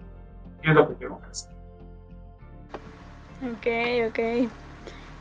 [0.63, 1.52] qué es lo que tengo que hacer.
[3.43, 3.67] Ok,
[4.09, 4.19] ok.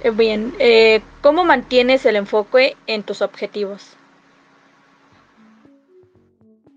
[0.04, 3.98] Eh, bien, eh, ¿cómo mantienes el enfoque en tus objetivos?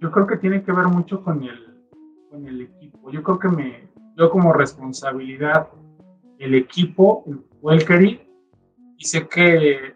[0.01, 1.83] Yo creo que tiene que ver mucho con el,
[2.31, 3.11] con el equipo.
[3.11, 5.69] Yo creo que me, yo como responsabilidad
[6.39, 8.27] el equipo, el Welkery,
[8.97, 9.95] y sé que,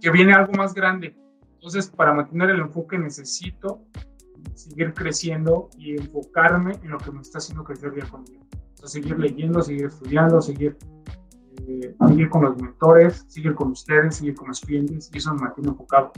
[0.00, 1.16] que viene algo más grande.
[1.54, 3.80] Entonces, para mantener el enfoque necesito
[4.54, 8.40] seguir creciendo y enfocarme en lo que me está haciendo crecer día con día.
[8.86, 10.76] Seguir leyendo, seguir estudiando, seguir,
[11.66, 15.70] eh, con los mentores, seguir con ustedes, seguir con los clientes y eso me mantiene
[15.70, 16.12] enfocado.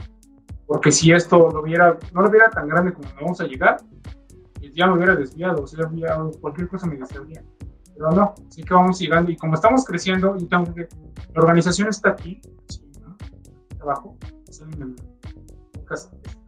[0.67, 3.77] Porque si esto lo viera, no lo viera tan grande como vamos a llegar,
[4.59, 5.89] pues ya me hubiera desviado, o sea,
[6.39, 7.43] cualquier cosa me desviaría.
[7.95, 10.87] Pero no, sí que vamos llegando y como estamos creciendo, que,
[11.33, 12.39] la organización está aquí,
[13.81, 14.15] abajo,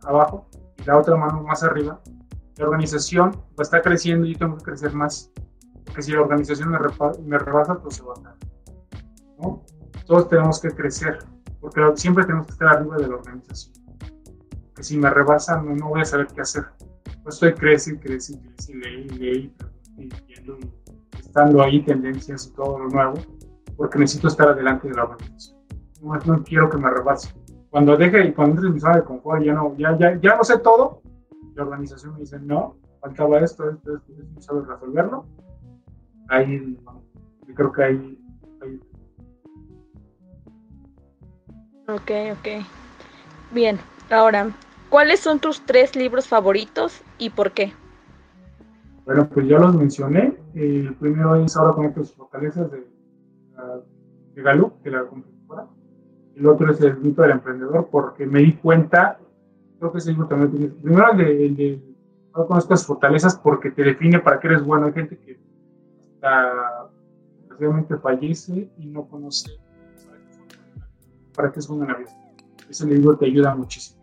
[0.04, 2.00] abajo, y la otra mano más arriba.
[2.58, 5.32] La organización está creciendo y tengo que crecer más
[5.94, 6.80] que si la organización me,
[7.24, 8.38] me rebasa, pues se va a caer.
[9.40, 9.64] ¿no?
[10.06, 11.20] Todos tenemos que crecer,
[11.60, 13.76] porque siempre tenemos que estar arriba de la organización.
[14.76, 16.66] Que si me rebasa, no, no voy a saber qué hacer.
[17.24, 19.56] Pues estoy crece, crece, crece, leí, leí,
[19.98, 23.14] y, viendo y estando ahí tendencias y todo lo nuevo,
[23.78, 25.60] porque necesito estar adelante de la organización.
[26.02, 27.34] No, no quiero que me rebase.
[27.70, 30.36] Cuando deje y cuando entre en mi zona de confort, ya no, ya, ya, ya
[30.36, 31.02] no sé todo,
[31.56, 35.26] la organización me dice, no, faltaba esto, esto, esto, esto, sabes resolverlo,
[36.32, 36.78] ahí
[37.48, 38.18] yo creo que ahí,
[41.88, 42.66] Ok, ok.
[43.54, 43.78] Bien,
[44.10, 44.50] ahora,
[44.90, 47.74] ¿cuáles son tus tres libros favoritos y por qué?
[49.04, 50.38] Bueno, pues ya los mencioné.
[50.54, 52.88] El primero es Ahora con tus fortalezas de,
[54.36, 55.68] de Galup, de la computadora.
[56.36, 59.20] El otro es El mito del emprendedor, porque me di cuenta,
[59.80, 60.68] creo que ese libro también tiene.
[60.68, 61.84] Primero el de, el de
[62.34, 64.86] Ahora con estas fortalezas, porque te define para qué eres bueno.
[64.86, 65.38] Hay gente que
[67.60, 69.52] realmente fallece y no conoce
[71.36, 72.12] para qué es buena la vida.
[72.70, 74.02] Ese libro te ayuda muchísimo.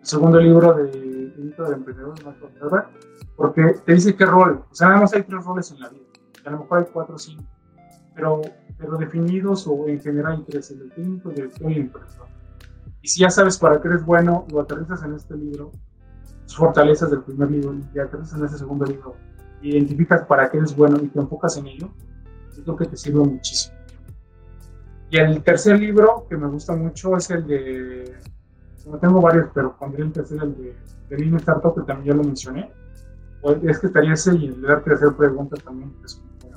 [0.00, 2.14] El segundo libro de Mito del Emprendedor,
[3.36, 6.04] porque te dice qué rol, o sea, nada más hay tres roles en la vida,
[6.44, 7.44] a lo mejor hay cuatro o cinco,
[8.14, 8.42] pero,
[8.78, 12.26] pero definidos o en general hay tres, el técnico, el director y el emprendedor.
[13.00, 15.70] Y si ya sabes para qué eres bueno, lo aterrizas en este libro,
[16.46, 19.14] tus fortalezas del primer libro, y aterrizas en este segundo libro,
[19.70, 21.90] identificas para qué eres bueno y te enfocas en ello,
[22.50, 23.76] es lo que te sirve muchísimo.
[25.10, 28.16] Y el tercer libro que me gusta mucho es el de,
[28.86, 30.76] no tengo varios, pero pondría el tercer, el de,
[31.08, 32.72] de Lean Startup, que también ya lo mencioné.
[33.62, 35.92] Es que estaría ese y el de darte hacer preguntas también.
[36.04, 36.56] Es bueno.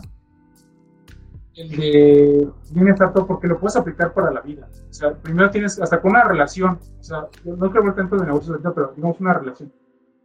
[1.55, 4.69] El de Lean Startup porque lo puedes aplicar para la vida.
[4.89, 8.25] O sea, primero tienes, hasta con una relación, o sea, no quiero ver tanto de
[8.25, 9.73] negocios pero digamos una relación.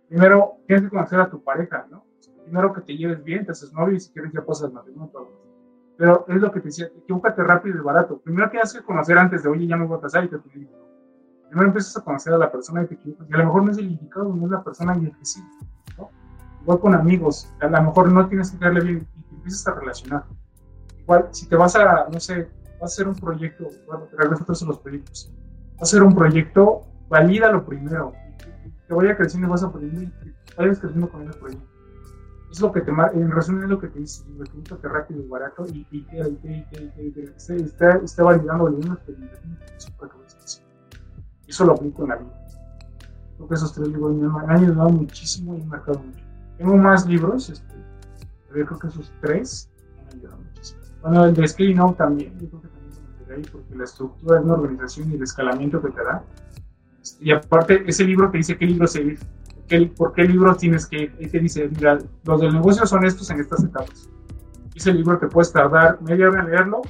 [0.09, 2.05] Primero tienes que conocer a tu pareja, ¿no?
[2.51, 5.13] Primero que te lleves bien, te haces novio y si quieres ya pasas matrimonio.
[5.97, 8.19] Pero es lo que te decía, equivócate rápido y barato.
[8.19, 10.69] Primero tienes que conocer antes de, oye, ya me voy a casar y te pido.
[11.49, 13.29] Primero empiezas a conocer a la persona y te equivocas.
[13.31, 15.25] Y a lo mejor no es el indicado, no es la persona y el que
[15.25, 15.45] sí.
[15.97, 16.11] ¿no?
[16.63, 19.79] Igual con amigos, a lo mejor no tienes que darle bien y te empiezas a
[19.79, 20.25] relacionar.
[20.99, 22.49] Igual, si te vas a, no sé,
[22.81, 25.33] vas a hacer un proyecto, bueno, regreso a los proyectos.
[25.75, 28.13] Vas a hacer un proyecto, valídalo primero.
[28.67, 31.70] Y te vaya creciendo y vas aprendiendo y vayas creciendo con el proyecto
[32.51, 34.25] es lo que te en resumen es lo que te dice
[34.81, 36.07] que rápido y barato y, y,
[37.63, 38.99] está, está validando algunas
[41.47, 42.31] eso lo aplico en la vida.
[43.37, 46.25] Creo que esos tres libros me han ayudado muchísimo y han marcado mucho.
[46.59, 47.75] Tengo más libros este,
[48.49, 50.81] pero yo creo que esos tres me han ayudado muchísimo.
[51.03, 54.39] Bueno el de Scaling Out también yo creo que también me ahí porque la estructura
[54.39, 56.23] de una organización y el escalamiento que te da.
[57.21, 59.19] Y aparte ese libro te dice qué libro seguir
[59.97, 61.17] por qué libros tienes que ir.
[61.19, 64.09] Y te dice, mira, los del negocio son estos en estas etapas.
[64.75, 66.83] Ese libro te puedes tardar media hora en leerlo,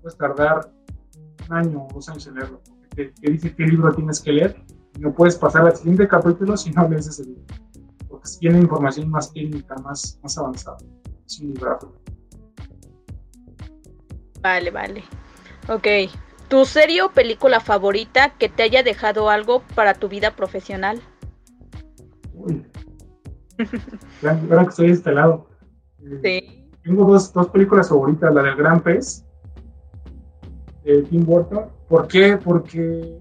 [0.00, 0.70] puedes tardar
[1.48, 2.60] un año o dos años en leerlo.
[2.94, 4.62] Te, te, dice qué libro tienes que leer
[4.98, 7.42] No puedes pasar al siguiente capítulo si no lees ese libro,
[8.06, 10.76] porque tiene información más técnica, más, más avanzada.
[11.26, 11.78] Es un libro.
[14.42, 15.04] Vale, vale.
[15.68, 15.86] Ok.
[16.48, 21.00] ¿Tu serie o película favorita que te haya dejado algo para tu vida profesional?
[22.42, 22.66] Uy.
[24.22, 25.46] Ahora que estoy de este lado.
[26.22, 26.68] Sí.
[26.82, 29.24] Tengo dos, dos películas favoritas, la del Gran Pez,
[30.84, 31.66] de Tim Burton.
[31.88, 32.36] ¿Por qué?
[32.42, 33.20] Porque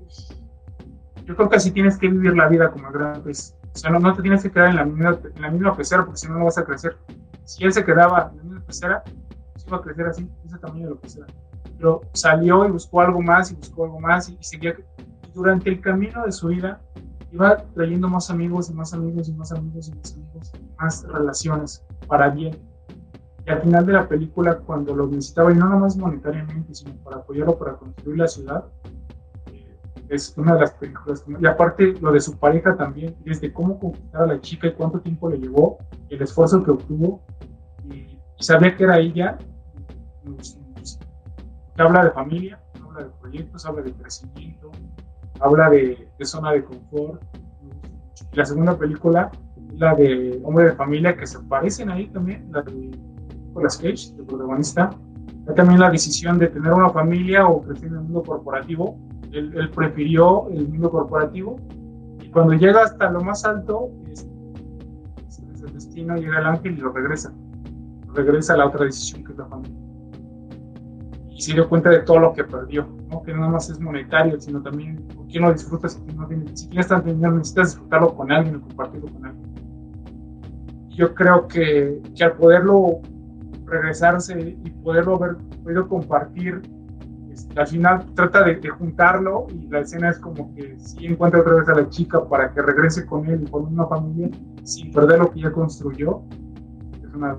[1.26, 3.56] yo creo que así tienes que vivir la vida como el Gran Pez.
[3.74, 6.20] O sea, no, te tienes que quedar en la misma, en la misma pecera porque
[6.20, 6.98] si no, no vas a crecer.
[7.46, 9.04] Si él se quedaba en la misma pecera,
[9.54, 11.28] pues iba a crecer así, ese tamaño de la pecera.
[11.78, 14.76] Pero salió y buscó algo más y buscó algo más y, y seguía.
[14.98, 16.82] Y durante el camino de su vida
[17.32, 21.84] iba trayendo más amigos y más amigos y más amigos y más amigos, más relaciones
[22.08, 22.58] para bien.
[23.46, 26.94] Y al final de la película, cuando lo necesitaba, y no nada más monetariamente, sino
[27.04, 28.66] para apoyarlo para construir la ciudad,
[29.48, 29.78] eh,
[30.10, 31.24] es una de las películas.
[31.40, 35.00] Y aparte, lo de su pareja también, desde cómo conquistar a la chica y cuánto
[35.00, 35.80] tiempo le llevó,
[36.10, 37.24] el esfuerzo que obtuvo,
[37.86, 39.38] y, sabía que era ella,
[40.24, 41.00] gustó mucho.
[41.78, 44.70] Habla de familia, habla de proyectos, habla de crecimiento,
[45.42, 47.22] habla de, zona de confort.
[48.32, 49.32] Y la segunda película
[49.78, 52.92] la de Hombre de Familia, que se parecen ahí también, la de
[53.48, 54.92] Nicolas Cage, el protagonista.
[55.56, 58.98] también la decisión de tener una familia o crecer en el mundo corporativo.
[59.32, 61.58] Él, prefirió el mundo corporativo.
[62.22, 64.28] Y cuando llega hasta lo más alto, es,
[65.64, 67.34] el destino, llega el ángel y lo regresa.
[68.14, 69.91] regresa a la otra decisión que es la familia
[71.42, 73.24] y se dio cuenta de todo lo que perdió, ¿no?
[73.24, 76.68] que no nada más es monetario, sino también quién lo disfruta si, no tiene, si
[76.70, 79.52] tienes tanto dinero, necesitas disfrutarlo con alguien o compartirlo con alguien.
[80.90, 83.00] yo creo que, que, al poderlo
[83.66, 86.62] regresarse y poderlo haber podido compartir,
[87.32, 91.56] este, al final trata de, juntarlo y la escena es como que sí encuentra otra
[91.56, 94.30] vez a la chica para que regrese con él y con una familia
[94.64, 96.22] sin perder lo que ya construyó.
[97.04, 97.36] Es una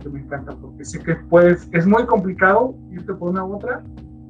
[0.00, 3.82] que me encanta, porque sé que puedes, es muy complicado irte por una u otra,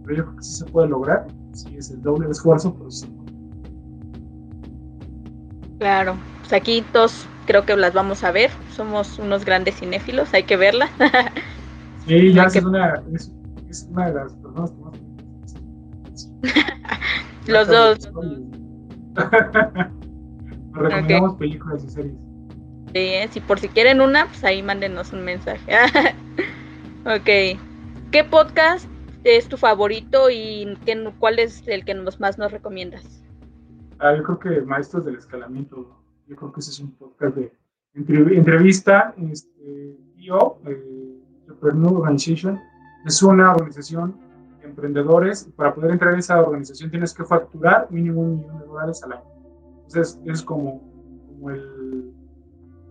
[0.05, 2.91] pero yo creo que sí se puede lograr, sí es el doble de esfuerzo, pero
[2.91, 3.09] sí.
[5.79, 10.43] Claro, pues aquí todos creo que las vamos a ver, somos unos grandes cinéfilos, hay
[10.43, 10.89] que verla.
[12.07, 15.01] sí, ya es, una, es, una de las personas que más
[17.47, 17.99] Los dos.
[20.73, 22.30] recomendamos películas y series.
[22.95, 25.73] Sí, si por si quieren una, pues ahí mándenos un mensaje.
[27.05, 27.59] ok.
[28.11, 28.89] ¿Qué podcast
[29.23, 33.23] es tu favorito y qué, cuál es el que nos, más nos recomiendas?
[34.01, 36.03] Ah, yo creo que Maestros del Escalamiento.
[36.27, 37.53] Yo creo que ese es un podcast de
[37.95, 39.15] entrevista.
[39.31, 41.17] Este, yo, eh,
[41.63, 42.61] Organization,
[43.05, 44.17] es una organización
[44.61, 45.45] de emprendedores.
[45.55, 49.13] Para poder entrar en esa organización tienes que facturar mínimo un millón de dólares al
[49.13, 49.25] año.
[49.87, 50.81] Entonces es como,
[51.29, 52.20] como el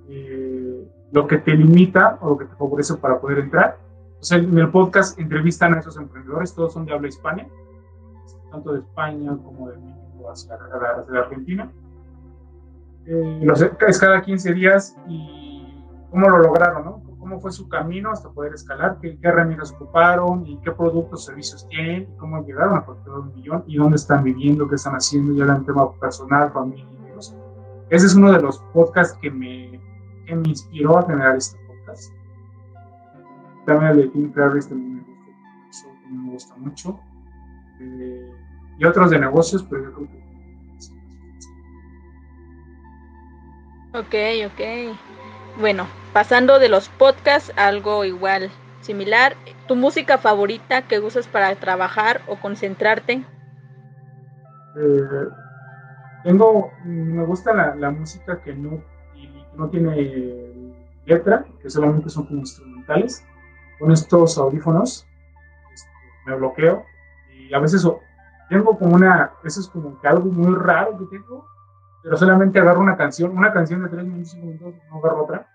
[0.10, 3.78] eh, lo que te limita o lo que te favorece para poder entrar.
[4.20, 7.48] O sea, en el podcast entrevistan a esos emprendedores, todos son de habla hispana,
[8.52, 10.58] tanto de España como de México hacia,
[11.10, 11.72] la Argentina.
[13.06, 13.48] Eh,
[13.88, 17.04] es cada 15 días y cómo lo lograron, ¿no?
[17.20, 22.04] Cómo fue su camino hasta poder escalar, qué, herramientas ocuparon y qué productos, servicios tienen,
[22.04, 25.54] y cómo llegaron a facturar un millón y dónde están viviendo, qué están haciendo ya
[25.54, 27.36] en tema personal, familia, amigos.
[27.90, 29.80] Ese es uno de los podcasts que me,
[30.36, 32.14] me inspiró a generar este podcast.
[33.66, 35.04] También el de Tim Ferriss también me
[35.68, 37.00] gusta, también me gusta mucho.
[37.80, 38.34] Eh,
[38.78, 40.20] y otros de negocios, pero yo creo que...
[43.92, 44.62] Ok, ok.
[45.60, 48.50] Bueno, pasando de los podcasts, algo igual,
[48.82, 49.36] similar.
[49.68, 53.24] ¿Tu música favorita que usas para trabajar o concentrarte?
[54.78, 55.28] Eh,
[56.24, 58.82] tengo, me gusta la, la música que no
[59.60, 60.74] no tiene
[61.06, 63.24] letra, que solamente son como instrumentales.
[63.78, 65.06] Con estos audífonos
[65.74, 65.90] este,
[66.26, 66.84] me bloqueo
[67.34, 67.88] y a veces
[68.50, 71.46] tengo como una, eso es como que algo muy raro que tengo,
[72.04, 75.48] pero solamente agarro una canción, una canción de tres minutos, minutos, no agarro otra.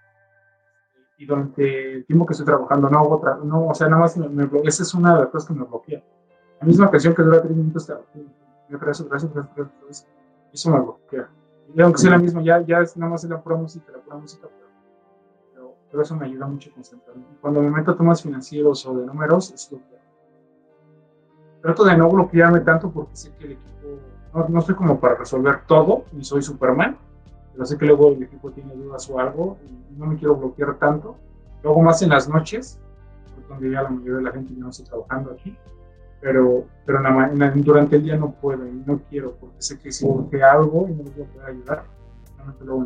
[1.19, 4.17] Y durante el tiempo que estoy trabajando no hago otra, no, o sea, nada más
[4.17, 6.03] me, me esa es una de las cosas que me bloquea.
[6.61, 7.93] La misma canción que dura tres minutos,
[8.69, 8.93] me trae
[10.53, 11.29] eso me bloquea.
[11.73, 14.17] Y aunque sea la misma, ya, ya es nada más la pura música, la pura
[14.17, 14.49] música,
[15.55, 17.25] pero, pero, eso me ayuda mucho a concentrarme.
[17.41, 19.95] cuando me meto a temas financieros o de números, es lo que
[21.65, 23.89] trato de no bloquearme tanto porque sé que el equipo,
[24.35, 26.99] no, no estoy como para resolver todo, ni soy Superman,
[27.55, 30.75] pero sé que luego el equipo tiene dudas o algo y no me quiero bloquear
[30.75, 31.17] tanto.
[31.63, 32.79] Lo hago más en las noches,
[33.49, 35.57] donde ya la mayoría de la gente ya no está trabajando aquí.
[36.25, 37.01] Pero, pero
[37.57, 40.95] durante el día no puedo y no quiero, porque sé que si que algo y
[40.95, 41.85] no me voy a poder ayudar,
[42.39, 42.77] realmente lo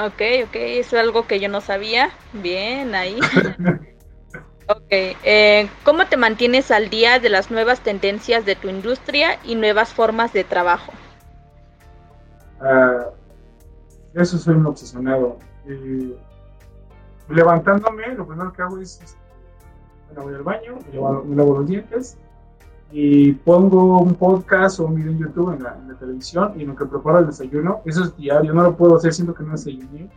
[0.00, 2.10] Ok, ok, eso es algo que yo no sabía.
[2.32, 3.18] Bien, ahí.
[4.68, 9.56] ok, eh, ¿cómo te mantienes al día de las nuevas tendencias de tu industria y
[9.56, 10.92] nuevas formas de trabajo?
[12.60, 13.10] Uh,
[14.14, 15.40] eso soy un obsesionado.
[17.28, 19.27] levantándome, lo primero que hago es, este,
[20.14, 20.78] me voy al baño,
[21.24, 22.16] me lavo, los dientes
[22.90, 26.76] y pongo un podcast o un video en YouTube en la, televisión y en lo
[26.76, 30.08] que preparo el desayuno, eso es diario, no lo puedo hacer siento que no desayuné,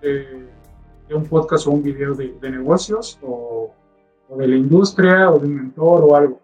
[0.00, 3.72] de un podcast o un video de, negocios o,
[4.36, 6.40] de la industria o de un mentor o algo.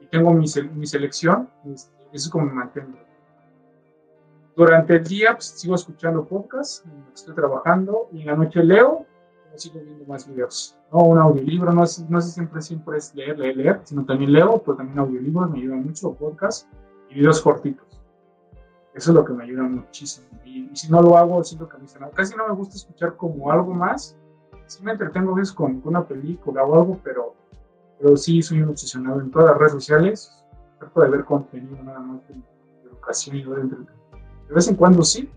[0.00, 2.98] Y tengo mi, mi selección, este, eso es como me mantengo.
[4.54, 9.06] Durante el día pues, sigo escuchando podcasts, estoy trabajando y en la noche leo
[9.54, 10.76] o sigo viendo más videos.
[10.92, 14.32] No, un audiolibro, no, es, no sé siempre, siempre es leer, leer, leer, sino también
[14.32, 16.68] leo, pero también audiolibros me ayudan mucho, podcasts
[17.08, 17.90] y videos cortitos.
[18.94, 20.26] Eso es lo que me ayuda muchísimo.
[20.44, 23.72] Y, si no lo hago, siento que me Casi no me gusta escuchar como algo
[23.72, 24.16] más.
[24.66, 27.34] Sí me entretengo a veces con, una película o algo, pero,
[27.98, 30.44] pero sí soy un obsesionado en todas las redes sociales.
[30.78, 32.34] Trato de ver contenido nada más de,
[32.88, 33.92] educación y de entretenimiento.
[34.48, 35.30] De vez en cuando sí.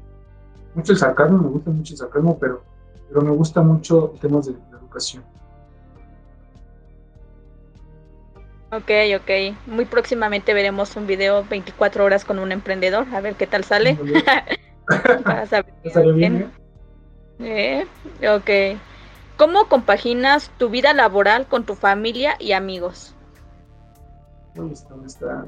[0.73, 2.63] Mucho el sarcasmo, me gusta mucho el sarcasmo, pero,
[3.13, 5.23] pero me gusta mucho el tema de la educación.
[8.71, 9.55] Ok, ok.
[9.67, 13.99] Muy próximamente veremos un video 24 horas con un emprendedor, a ver qué tal sale.
[15.23, 15.73] Para saber
[16.15, 16.51] bien.
[17.39, 17.85] ¿eh?
[18.19, 18.79] Eh, ok.
[19.37, 23.15] ¿Cómo compaginas tu vida laboral con tu familia y amigos?
[24.71, 25.45] está, está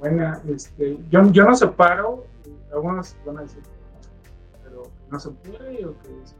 [0.00, 0.42] buena.
[0.48, 2.26] Este, yo, yo no separo,
[2.72, 3.62] algunos van a decir,
[4.64, 6.34] pero no se puede, o que es,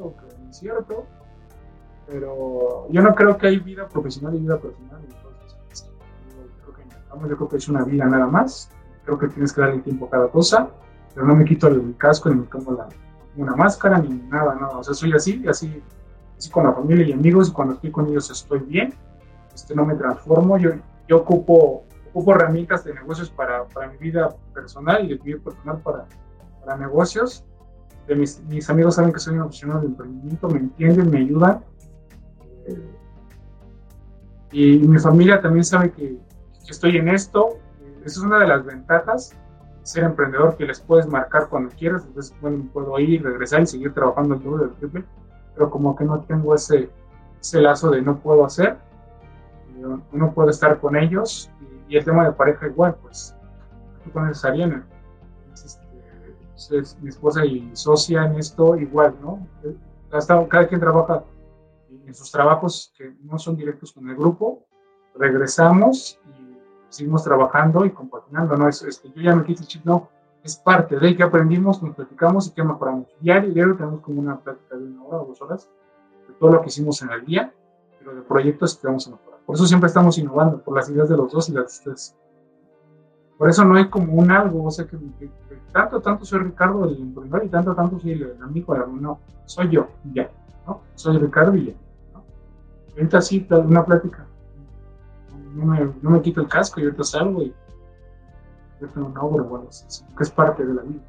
[0.00, 1.06] o que no es cierto,
[2.06, 5.00] pero yo no creo que hay vida profesional y vida personal
[7.26, 8.70] yo creo que es una vida nada más.
[9.04, 10.68] Creo que tienes que darle tiempo a cada cosa,
[11.14, 12.88] pero no me quito el casco ni me tomo la,
[13.36, 14.78] una máscara ni nada, nada.
[14.78, 15.82] O sea, soy así, así,
[16.36, 18.94] así con la familia y amigos y cuando estoy con ellos estoy bien.
[19.54, 20.58] Este, no me transformo.
[20.58, 20.72] Yo,
[21.08, 25.38] yo ocupo, ocupo herramientas de negocios para, para mi vida personal y de mi vida
[25.42, 26.06] personal para,
[26.60, 27.44] para negocios.
[28.14, 31.64] Mis, amigos saben que soy un opcional de emprendimiento, me entienden, me ayudan.
[32.66, 32.98] Eh,
[34.52, 36.18] y mi familia también sabe que,
[36.68, 37.58] estoy en esto.
[38.04, 39.34] Esa es una de las ventajas
[39.88, 42.04] ser emprendedor, que les puedes marcar cuando quieras.
[42.06, 45.04] Entonces, bueno, puedo ir, regresar y seguir trabajando el doble del triple,
[45.54, 46.90] pero como que no tengo ese,
[47.40, 48.76] ese lazo de no puedo hacer.
[50.12, 51.50] Uno puede estar con ellos
[51.88, 53.34] y, el tema de pareja igual, pues
[54.04, 54.84] tú conoces a Ariana,
[56.70, 59.46] es, mi esposa y socia en esto igual, ¿no?
[60.10, 61.24] cada quien trabaja
[62.06, 64.66] en sus trabajos que no son directos con el grupo,
[65.14, 69.84] regresamos y seguimos trabajando y compartiendo, no es, este, yo ya me quito el chip,
[69.84, 70.08] no,
[70.42, 73.08] es parte de que aprendimos, nos platicamos y que mejoramos.
[73.20, 75.70] Diario, diario tenemos como una plática de una hora o dos horas
[76.26, 77.52] de todo lo que hicimos en el día,
[77.98, 79.40] pero de proyectos que vamos a mejorar.
[79.44, 82.16] Por eso siempre estamos innovando, por las ideas de los dos y las de ustedes.
[83.38, 84.98] Por eso no hay como un algo, o sea, que,
[85.72, 89.70] tanto, tanto soy Ricardo el emprendedor y tanto, tanto soy el, amigo de no, soy
[89.70, 90.28] yo, ya,
[90.66, 90.80] ¿no?
[90.96, 91.72] Soy Ricardo y ya,
[92.12, 92.24] ¿no?
[92.96, 94.26] Ahorita sí, una plática,
[95.54, 97.54] no me, no me quito el casco y ahorita salgo y
[98.80, 101.00] yo tengo un overwatch, que es parte de la vida.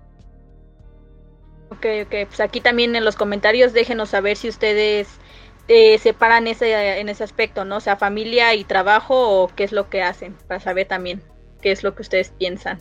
[1.71, 5.19] Ok, ok, pues aquí también en los comentarios déjenos saber si ustedes
[5.67, 7.77] eh, separan ese, en ese aspecto, ¿no?
[7.77, 11.23] O sea, familia y trabajo o qué es lo que hacen, para saber también
[11.61, 12.79] qué es lo que ustedes piensan.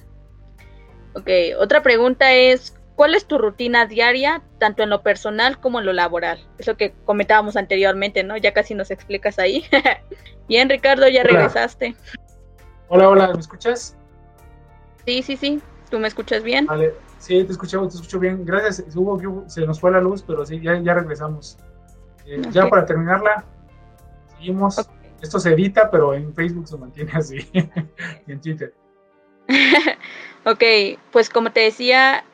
[1.15, 5.87] Ok, otra pregunta es, ¿cuál es tu rutina diaria, tanto en lo personal como en
[5.87, 6.47] lo laboral?
[6.59, 8.37] Eso que comentábamos anteriormente, ¿no?
[8.37, 9.65] Ya casi nos explicas ahí.
[10.49, 11.95] Bien, Ricardo, ya regresaste.
[12.89, 13.97] Hola, hola, ¿me escuchas?
[15.05, 15.61] Sí, sí, sí.
[15.91, 16.67] ¿Tú me escuchas bien?
[16.67, 18.45] Vale, sí, te escucho, te escucho bien.
[18.45, 18.85] Gracias.
[18.95, 21.59] Hubo, se nos fue la luz, pero sí, ya, ya regresamos.
[22.27, 23.45] Eh, ya para terminarla,
[24.37, 24.77] seguimos.
[25.21, 27.39] Esto se edita, pero en Facebook se mantiene así.
[28.27, 28.75] y en Twitter.
[30.45, 30.63] ok,
[31.11, 32.25] pues como te decía,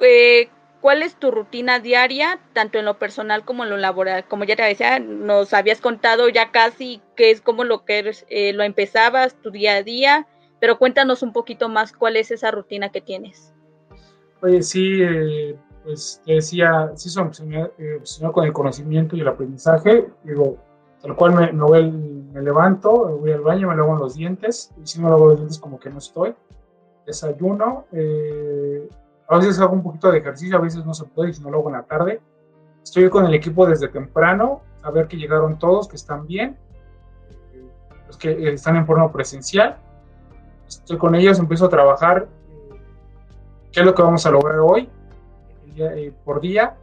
[0.00, 0.48] eh,
[0.80, 4.24] ¿Cuál es tu rutina diaria, tanto en lo personal como en lo laboral?
[4.26, 8.52] Como ya te decía, nos habías contado ya casi qué es como lo que eh,
[8.54, 10.26] lo empezabas, tu día a día,
[10.58, 13.52] pero cuéntanos un poquito más cuál es esa rutina que tienes.
[14.40, 15.54] Oye, sí, eh,
[15.84, 17.28] pues te decía, sí soy
[17.78, 18.00] eh,
[18.32, 20.08] con el conocimiento y el aprendizaje.
[20.24, 20.56] Digo,
[21.02, 25.00] tal cual me, me, me levanto, voy al baño, me lavo los dientes, y si
[25.00, 26.34] no lavo los dientes como que no estoy.
[27.06, 28.88] Desayuno, eh,
[29.28, 31.50] a veces hago un poquito de ejercicio, a veces no se puede y si no
[31.50, 32.20] lo en la tarde.
[32.82, 36.56] Estoy con el equipo desde temprano, a ver que llegaron todos, que están bien.
[38.06, 39.78] los que están en forma presencial.
[40.68, 42.80] Estoy con ellos, empiezo a trabajar eh,
[43.72, 44.88] qué es lo que vamos a lograr hoy,
[45.76, 46.76] eh, por día.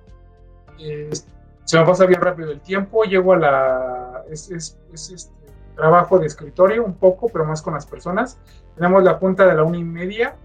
[1.63, 4.23] se me pasa bien rápido el tiempo, llego a la...
[4.29, 5.36] Es, es, este
[5.77, 8.37] trabajo de escritorio un poco, pero más con las personas.
[8.75, 10.35] Tenemos la punta de la una y media,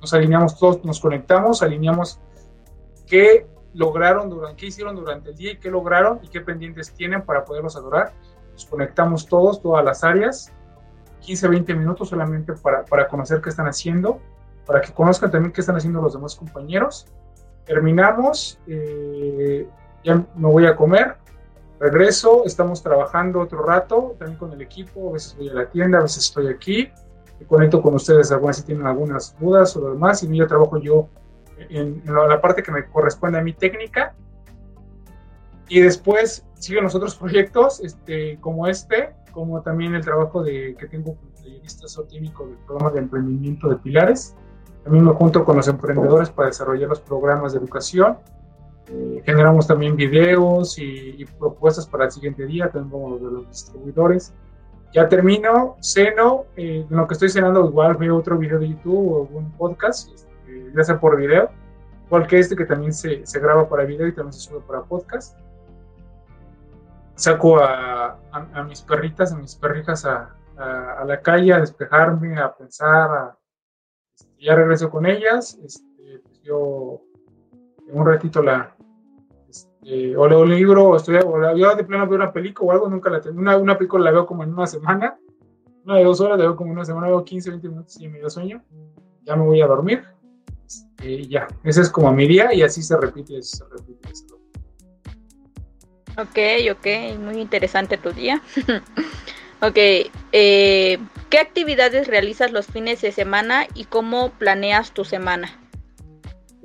[0.00, 2.20] nos alineamos todos, nos conectamos, alineamos
[3.06, 7.22] qué lograron durante, qué hicieron durante el día y qué lograron y qué pendientes tienen
[7.22, 8.12] para poderlos adorar.
[8.52, 10.52] Nos conectamos todos, todas las áreas,
[11.20, 14.18] 15, 20 minutos solamente para, para conocer qué están haciendo,
[14.64, 17.06] para que conozcan también qué están haciendo los demás compañeros.
[17.66, 19.68] Terminamos, eh,
[20.02, 21.16] ya me voy a comer,
[21.78, 25.98] regreso, estamos trabajando otro rato, también con el equipo, a veces voy a la tienda,
[25.98, 26.90] a veces estoy aquí,
[27.38, 30.78] me conecto con ustedes algunas si tienen algunas dudas o lo demás, y yo trabajo
[30.78, 31.08] yo
[31.68, 34.14] en, la parte que me corresponde a mi técnica.
[35.68, 40.86] Y después siguen los otros proyectos, este, como este, como también el trabajo de, que
[40.86, 44.34] tengo como tallerista técnico del programa de emprendimiento de Pilares.
[44.84, 48.18] También me junto con los emprendedores para desarrollar los programas de educación.
[49.24, 54.32] Generamos también videos y, propuestas para el siguiente día, tengo los de los distribuidores.
[54.92, 59.12] Ya termino, ceno, eh, en lo que estoy cenando igual veo otro video de YouTube
[59.12, 60.08] o algún podcast,
[60.74, 61.50] ya sea por video,
[62.06, 64.82] igual que este que también se, se graba para video y también se sube para
[64.82, 65.36] podcast.
[67.16, 72.54] Saco a, a, mis perritas, a mis perrijas a, a, la calle a despejarme, a
[72.54, 73.38] pensar, a,
[74.14, 75.58] este, ya regreso con ellas.
[75.64, 77.00] Este, pues yo
[77.88, 78.75] en un ratito la,
[80.16, 82.88] o leo un libro, o estoy, o yo de plano veo una película o algo,
[82.88, 83.38] nunca la tengo.
[83.38, 85.18] Una, una película la veo como en una semana,
[85.84, 88.08] una de dos horas la veo como en una semana, veo 15, 20 minutos y
[88.08, 88.62] me dio sueño.
[89.22, 90.04] Ya me voy a dormir
[91.02, 94.08] y ya, ese es como mi día y así se repite, se repite.
[96.18, 96.38] Ok,
[96.72, 98.42] ok, muy interesante tu día.
[99.60, 99.76] ok,
[100.32, 105.60] eh, ¿qué actividades realizas los fines de semana y cómo planeas tu semana?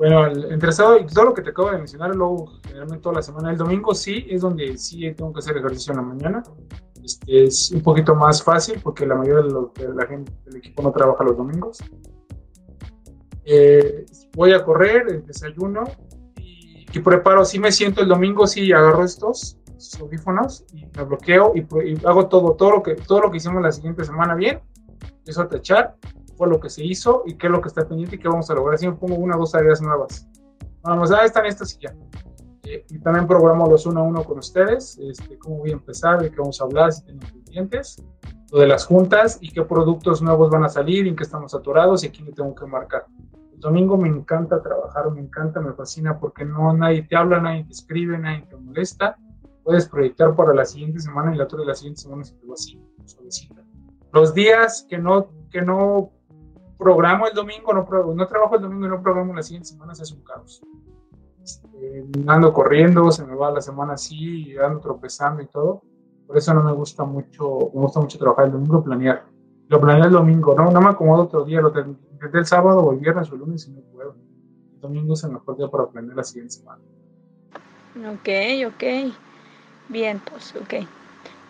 [0.02, 3.22] Bueno, entre sábado y todo lo que te acabo de mencionar, luego generalmente toda la
[3.22, 6.44] semana, el domingo sí, es donde sí tengo que hacer ejercicio en la mañana.
[7.04, 10.82] Este, es un poquito más fácil porque la mayoría de, de la gente del equipo
[10.82, 11.78] no trabaja los domingos.
[13.46, 15.84] Eh, voy a correr, el desayuno
[16.36, 19.60] y, preparo, si me siento el domingo, si agarro estos,
[20.00, 21.64] audífonos y me bloqueo y,
[22.08, 24.62] hago todo, todo lo, que, todo lo que hicimos la siguiente semana bien,
[25.20, 25.96] empiezo a tachar,
[26.42, 28.50] fue lo que se hizo y qué es lo que está pendiente y qué vamos
[28.50, 28.74] a lograr.
[28.74, 30.28] Así me pongo una o dos áreas nuevas.
[30.82, 31.94] Vamos, ah, están estas y ya.
[32.64, 36.20] Eh, y también programo los uno a uno con ustedes, este, cómo voy a empezar,
[36.20, 38.04] de qué vamos a hablar, si tienen pendientes,
[38.52, 42.04] lo de las juntas y qué productos nuevos van a salir, en qué estamos atorados
[42.04, 43.06] y aquí me tengo que marcar
[43.62, 47.72] domingo me encanta trabajar, me encanta, me fascina porque no nadie te habla, nadie te
[47.72, 49.18] escribe, nadie te molesta.
[49.64, 52.48] Puedes proyectar para la siguiente semana y la otra de la siguiente semana se te
[52.48, 53.64] va así, suavecita.
[54.12, 56.12] Los días que no, que no
[56.82, 60.02] programo el domingo, no, no trabajo el domingo y no programo la siguiente semana, se
[60.02, 60.64] hace un caos.
[61.44, 65.84] Este, ando corriendo, se me va la semana así, ando tropezando y todo.
[66.26, 69.26] Por eso no me gusta mucho, me gusta mucho trabajar el domingo, planear.
[69.68, 72.94] Lo planeé el domingo, no, no me acomodo otro día, lo intenté el sábado o
[72.94, 74.16] el viernes o el lunes y no puedo.
[74.74, 76.82] El domingo es el mejor día para aprender la siguiente semana.
[77.96, 78.30] Ok,
[78.74, 79.14] ok.
[79.90, 80.88] Bien, pues, ok.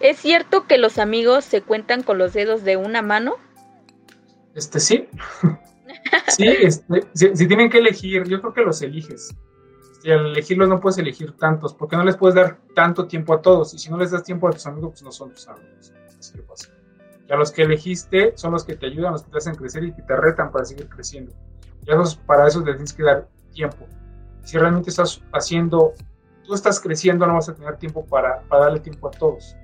[0.01, 3.35] ¿Es cierto que los amigos se cuentan con los dedos de una mano?
[4.55, 5.07] Este sí.
[6.27, 9.35] sí, este, si, tienen que elegir, yo creo que los eliges.
[10.03, 13.41] Y al elegirlos no puedes elegir tantos, porque no les puedes dar tanto tiempo a
[13.41, 13.73] todos.
[13.73, 15.93] Y si no les das tiempo a tus amigos, pues no son tus amigos.
[16.17, 16.69] Así que pasa
[17.31, 19.93] a los que elegiste son los que te ayudan, los que te hacen crecer y
[19.93, 21.33] que te retan para seguir creciendo.
[21.83, 21.91] Y
[22.25, 23.87] para eso te tienes que dar tiempo.
[24.43, 25.93] Si realmente estás haciendo,
[26.43, 29.55] tú estás creciendo, no vas a tener tiempo para, para darle tiempo a todos.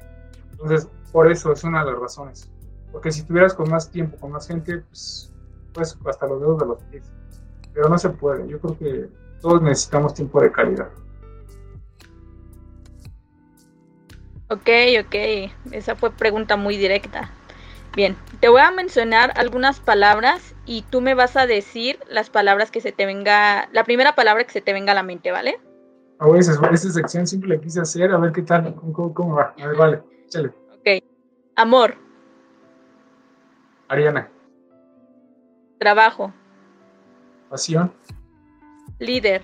[0.52, 2.50] Entonces, por eso es una de las razones.
[2.92, 5.32] Porque si tuvieras con más tiempo, con más gente, pues,
[5.74, 7.12] pues hasta los dedos de los pies.
[7.74, 8.48] Pero no se puede.
[8.48, 9.10] Yo creo que
[9.42, 10.90] todos necesitamos tiempo de calidad.
[14.50, 14.70] Ok,
[15.06, 15.52] ok.
[15.72, 17.30] Esa fue pregunta muy directa.
[17.96, 22.70] Bien, te voy a mencionar algunas palabras y tú me vas a decir las palabras
[22.70, 25.60] que se te venga, la primera palabra que se te venga a la mente, ¿vale?
[26.20, 26.54] A ver, esa,
[26.92, 29.56] sección siempre la quise hacer, a ver qué tal, cómo, va.
[29.60, 30.50] A ver, vale, échale.
[30.50, 31.04] Ok.
[31.56, 32.07] Amor.
[33.90, 34.30] Ariana.
[35.80, 36.34] Trabajo.
[37.50, 37.94] Pasión.
[39.00, 39.44] Líder.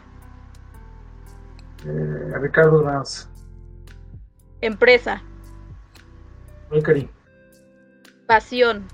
[1.85, 3.29] Eh, Ricardo Ramos.
[4.61, 5.21] Empresa.
[6.69, 7.09] Valkyrie.
[8.27, 8.87] Pasión.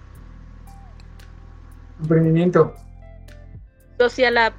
[2.00, 2.74] Emprendimiento.
[3.98, 4.54] Social App.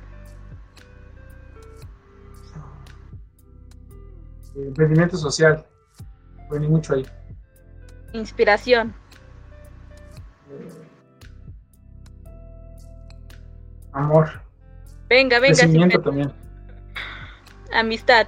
[4.54, 5.64] Emprendimiento social.
[6.44, 7.06] Aprendí mucho ahí.
[8.12, 8.94] Inspiración.
[13.92, 14.28] Amor.
[15.08, 15.54] Venga, venga.
[15.56, 16.32] Crecimiento también.
[17.72, 18.26] Amistad.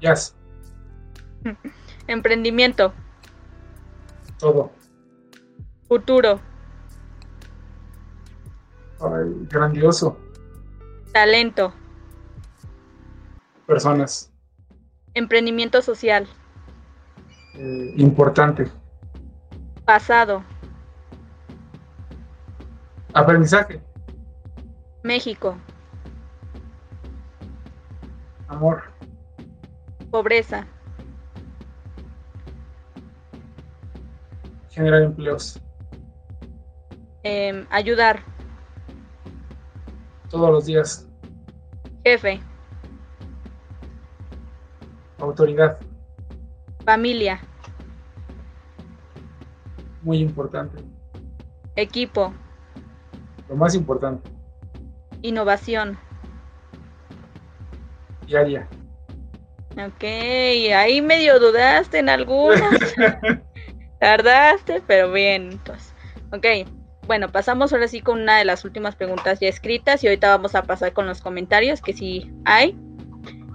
[0.00, 0.34] Jazz.
[2.06, 2.92] Emprendimiento.
[4.38, 4.72] Todo.
[5.88, 6.40] Futuro.
[9.00, 10.18] Ay, grandioso.
[11.12, 11.72] Talento.
[13.66, 14.32] Personas.
[15.14, 16.26] Emprendimiento social.
[17.54, 18.70] Eh, importante.
[19.84, 20.42] Pasado.
[23.14, 23.80] Aprendizaje.
[25.02, 25.56] México.
[28.48, 28.82] Amor.
[30.10, 30.66] Pobreza.
[34.70, 35.60] Generar empleos.
[37.22, 38.22] Em, ayudar.
[40.30, 41.06] Todos los días.
[42.04, 42.40] Jefe.
[45.18, 45.78] Autoridad.
[46.84, 47.40] Familia.
[50.02, 50.82] Muy importante.
[51.76, 52.32] Equipo.
[53.52, 54.30] Lo más importante.
[55.20, 55.98] Innovación.
[58.26, 58.66] Diaria.
[59.72, 60.04] Ok,
[60.74, 62.62] ahí medio dudaste en algunos.
[64.00, 65.52] Tardaste, pero bien.
[65.52, 65.94] Entonces,
[66.32, 66.66] ok,
[67.06, 70.54] bueno, pasamos ahora sí con una de las últimas preguntas ya escritas y ahorita vamos
[70.54, 72.74] a pasar con los comentarios que sí hay.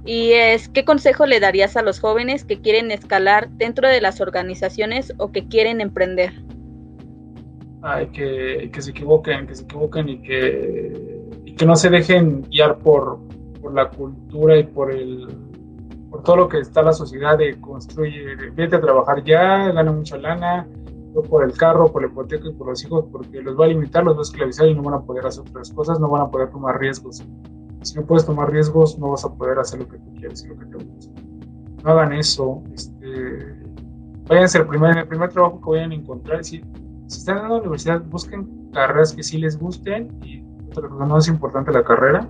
[0.06, 4.22] Y es, ¿qué consejo le darías a los jóvenes que quieren escalar dentro de las
[4.22, 6.34] organizaciones o que quieren emprender?
[8.12, 13.20] Que, se equivoquen, que se equivoquen y que, no se dejen guiar por,
[13.74, 15.28] la cultura y por el
[16.24, 20.68] todo lo que está la sociedad de construye, vete a trabajar ya, gana mucha lana,
[21.30, 24.04] por el carro, por la hipoteca y por los hijos, porque los va a limitar,
[24.04, 26.30] los va a esclavizar y no van a poder hacer otras cosas, no van a
[26.30, 27.24] poder tomar riesgos.
[27.82, 30.50] Si no puedes tomar riesgos, no vas a poder hacer lo que tú quieres y
[30.50, 31.22] lo que te gusta.
[31.84, 32.62] No hagan eso.
[32.74, 33.56] Este,
[34.28, 36.42] váyanse el primer, el primer trabajo que vayan a encontrar.
[37.08, 40.44] Si están en la universidad, busquen carreras que sí les gusten y
[41.00, 42.28] no es importante la carrera.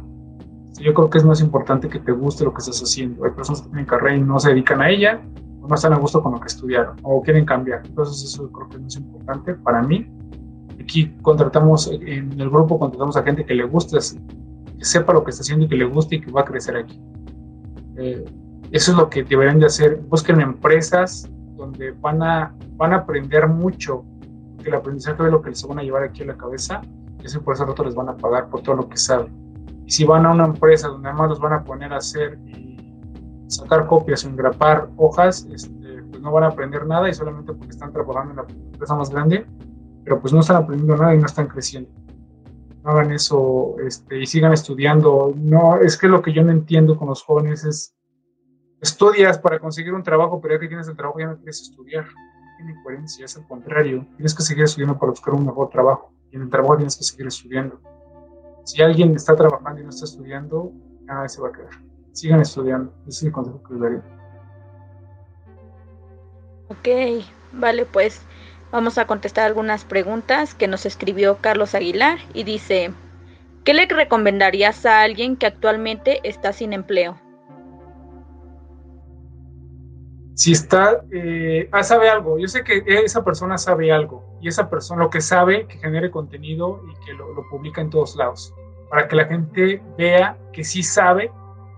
[0.79, 3.25] Yo creo que es más importante que te guste lo que estás haciendo.
[3.25, 5.21] Hay personas que tienen carrera y no se dedican a ella,
[5.67, 7.81] no están a gusto con lo que estudiaron o quieren cambiar.
[7.85, 10.07] Entonces eso creo que es muy importante para mí.
[10.79, 13.97] Aquí contratamos, en el grupo contratamos a gente que le guste,
[14.77, 16.77] que sepa lo que está haciendo y que le guste y que va a crecer
[16.77, 17.01] aquí.
[17.97, 18.23] Eh,
[18.71, 19.97] eso es lo que deberían de hacer.
[20.07, 24.05] Busquen empresas donde van a, van a aprender mucho,
[24.67, 26.81] que el aprendizaje es lo que les van a llevar aquí a la cabeza,
[27.21, 29.31] y eso por eso rato les van a pagar por todo lo que saben.
[29.85, 32.37] Y si van a una empresa donde además los van a poner a hacer
[33.47, 37.71] sacar copias o engrapar hojas, este, pues no van a aprender nada y solamente porque
[37.71, 39.45] están trabajando en la empresa más grande,
[40.03, 41.89] pero pues no están aprendiendo nada y no están creciendo.
[42.83, 45.33] No hagan eso este, y sigan estudiando.
[45.37, 47.95] No, es que lo que yo no entiendo con los jóvenes es,
[48.81, 52.05] estudias para conseguir un trabajo, pero ya que tienes el trabajo ya no quieres estudiar.
[52.57, 54.05] Tiene coherencia, es al contrario.
[54.15, 57.03] Tienes que seguir estudiando para buscar un mejor trabajo y en el trabajo tienes que
[57.03, 57.79] seguir estudiando.
[58.65, 60.71] Si alguien está trabajando y no está estudiando,
[61.05, 62.91] nada se va a quedar sigan estudiando.
[63.07, 64.03] Ese es el consejo que les daría.
[66.69, 68.21] Ok, vale, pues
[68.71, 72.91] vamos a contestar algunas preguntas que nos escribió Carlos Aguilar y dice,
[73.63, 77.19] ¿qué le recomendarías a alguien que actualmente está sin empleo?
[80.37, 84.69] Si está, eh, ah, sabe algo, yo sé que esa persona sabe algo y esa
[84.69, 88.53] persona lo que sabe, que genere contenido y que lo, publica en todos lados,
[88.91, 91.31] para que la gente vea que sí sabe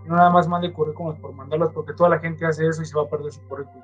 [0.05, 2.97] no nada más mande currículums por mandarlos, porque toda la gente hace eso y se
[2.97, 3.81] va a perder su currículum.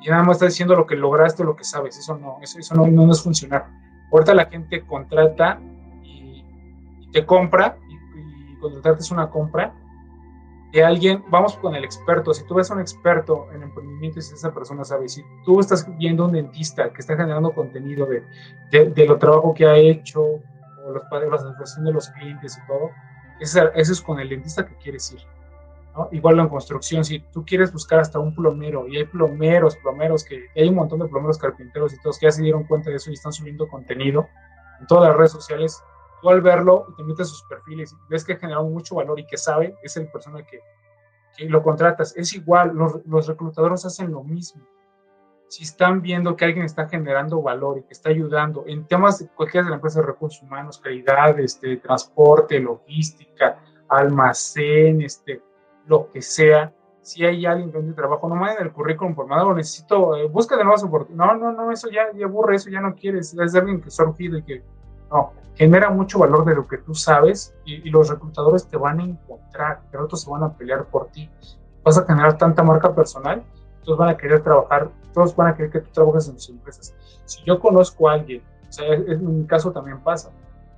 [0.00, 2.74] Y nada más está diciendo lo que lograste lo que sabes, eso no, eso, eso
[2.74, 3.68] no, no, es funcionar.
[4.10, 5.60] Ahorita la gente contrata
[6.02, 6.44] y,
[7.12, 9.72] te compra, y, y contratarte es una compra
[10.72, 14.22] de alguien, vamos con el experto, si tú ves a un experto en emprendimiento y
[14.22, 18.24] si esa persona sabe, si tú estás viendo un dentista que está generando contenido de,
[18.70, 22.90] de, lo trabajo que ha hecho, o los, la satisfacción de los clientes y todo,
[23.38, 25.20] eso es con el dentista que quieres ir.
[26.10, 30.46] Igual en construcción, si tú quieres buscar hasta un plomero, y hay plomeros, plomeros, que
[30.56, 33.10] hay un montón de plomeros carpinteros y todos que ya se dieron cuenta de eso
[33.10, 34.26] y están subiendo contenido
[34.80, 35.82] en todas las redes sociales,
[36.22, 39.18] tú al verlo y te metes sus perfiles y ves que ha generado mucho valor
[39.18, 40.60] y que sabe, es el persona que,
[41.36, 42.16] que lo contratas.
[42.16, 44.62] Es igual, los, los reclutadores hacen lo mismo.
[45.48, 49.28] Si están viendo que alguien está generando valor y que está ayudando en temas de
[49.28, 53.58] cualquiera de la empresa recursos humanos, calidad, este, transporte, logística,
[53.88, 55.42] almacén, este,
[55.86, 56.72] lo que sea,
[57.02, 60.56] si hay alguien tiene trabajo, no manden el currículum por nada, lo necesito, eh, busca
[60.56, 61.38] de nuevas oportunidades.
[61.38, 64.04] No, no, no, eso ya, ya aburre, eso ya no quieres, es alguien que está
[64.04, 64.62] urgido y que,
[65.12, 69.04] no, genera mucho valor de lo que tú sabes y, los reclutadores te van a
[69.04, 71.30] encontrar, pero otros se van a pelear por ti.
[71.84, 73.44] Vas a generar tanta marca personal
[73.84, 76.94] todos van a querer trabajar, todos van a querer que tú trabajes en sus empresas.
[77.24, 80.30] Si yo conozco a alguien, o sea, en mi caso también pasa,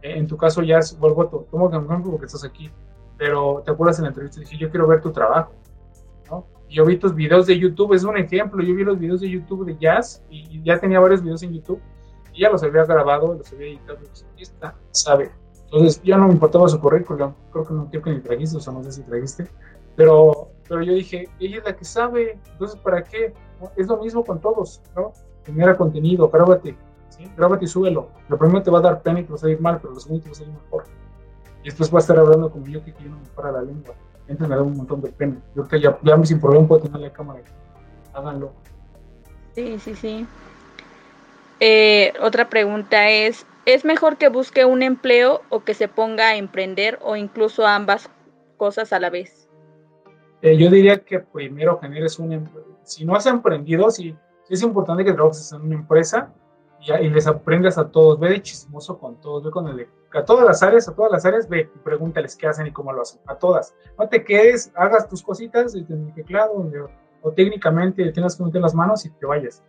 [0.03, 2.71] en tu caso ya es, vuelvo a tomo como ejemplo porque estás aquí,
[3.17, 5.53] pero te acuerdas en la entrevista, dije, yo quiero ver tu trabajo,
[6.31, 6.47] ¿no?
[6.69, 9.65] Yo vi tus videos de YouTube, es un ejemplo, yo vi los videos de YouTube
[9.65, 11.81] de jazz y, ya tenía varios videos en YouTube
[12.35, 13.99] y ya los había grabado, los había editado,
[14.37, 14.45] y
[14.91, 15.31] sabe.
[15.65, 18.61] Entonces ya no me importaba su currículum, creo que no creo que ni trajiste, o
[18.61, 19.49] sea, no sé si trajiste,
[19.97, 23.33] pero, pero yo dije, ella es la que sabe, entonces ¿para qué?
[23.77, 25.13] Es lo mismo con todos, ¿no?
[25.45, 26.77] Genera contenido, grábate,
[27.09, 27.31] ¿sí?
[27.37, 28.09] Grábate y súbelo.
[28.29, 30.01] Lo primero te va a dar pena y te va a salir mal, pero lo
[30.01, 30.85] segundo te va a salir mejor.
[31.63, 33.95] Y después va a estar hablando como yo que quiero me para la lengua.
[34.27, 35.37] Entonces me da un montón de pena.
[35.55, 37.41] Yo que ya, ya sin problema puedo tener la cámara.
[38.13, 38.53] Háganlo.
[39.55, 40.27] Sí, sí, sí.
[41.61, 46.37] Eh, otra pregunta es, ¿es mejor que busque un empleo o que se ponga a
[46.37, 48.11] emprender o incluso ambas
[48.57, 49.49] cosas a la vez?
[50.43, 52.79] Eh, yo diría que primero generes un empleo.
[52.83, 54.15] Si no has emprendido, si,
[54.49, 56.33] es importante que trabajes en una empresa
[56.81, 60.25] y, y, les aprendas a todos, ve de chismoso con todos, ve con el a
[60.25, 63.03] todas las áreas, a todas las áreas, ve y pregúntales qué hacen y cómo lo
[63.03, 63.75] hacen, a todas.
[63.99, 66.71] No te quedes, hagas tus cositas en el teclado
[67.23, 69.63] o técnicamente tengas que meter las manos y te vayas.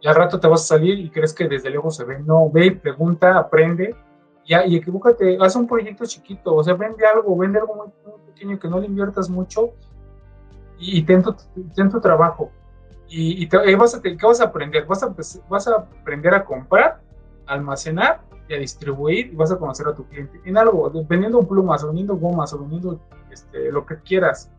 [0.00, 2.18] Y al rato te vas a salir y crees que desde lejos se ve.
[2.20, 3.94] No, ve, pregunta, aprende
[4.50, 7.88] ya, y equivócate, haz un proyecto chiquito, o sea, vende algo, vende algo muy,
[8.26, 9.70] pequeño que no le inviertas mucho
[10.76, 12.50] y, ten, tu, trabajo.
[13.08, 14.86] Y, y vas a, ¿qué vas a aprender?
[14.86, 15.14] Vas a,
[15.48, 17.00] vas a aprender a comprar,
[17.46, 18.22] almacenar
[18.52, 22.16] a distribuir y vas a conocer a tu cliente en algo, vendiendo plumas, o vendiendo
[22.16, 22.98] gomas, o vendiendo
[23.30, 24.50] este, lo que quieras,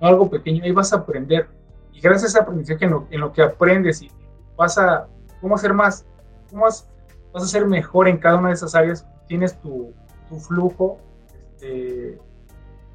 [0.00, 1.48] algo pequeño, ahí vas a aprender.
[1.94, 4.10] Y gracias a aprendizaje en lo, en lo que aprendes y
[4.58, 5.08] vas a,
[5.40, 6.04] ¿cómo hacer más?
[6.50, 6.86] ¿Cómo vas,
[7.32, 9.06] vas, a ser mejor en cada una de esas áreas?
[9.26, 9.94] Tienes tu,
[10.28, 10.98] tu flujo
[11.52, 12.20] este,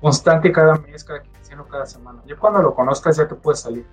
[0.01, 2.21] constante cada mes, cada quincena, cada semana.
[2.27, 3.87] Ya cuando lo conozcas ya te puedes salir.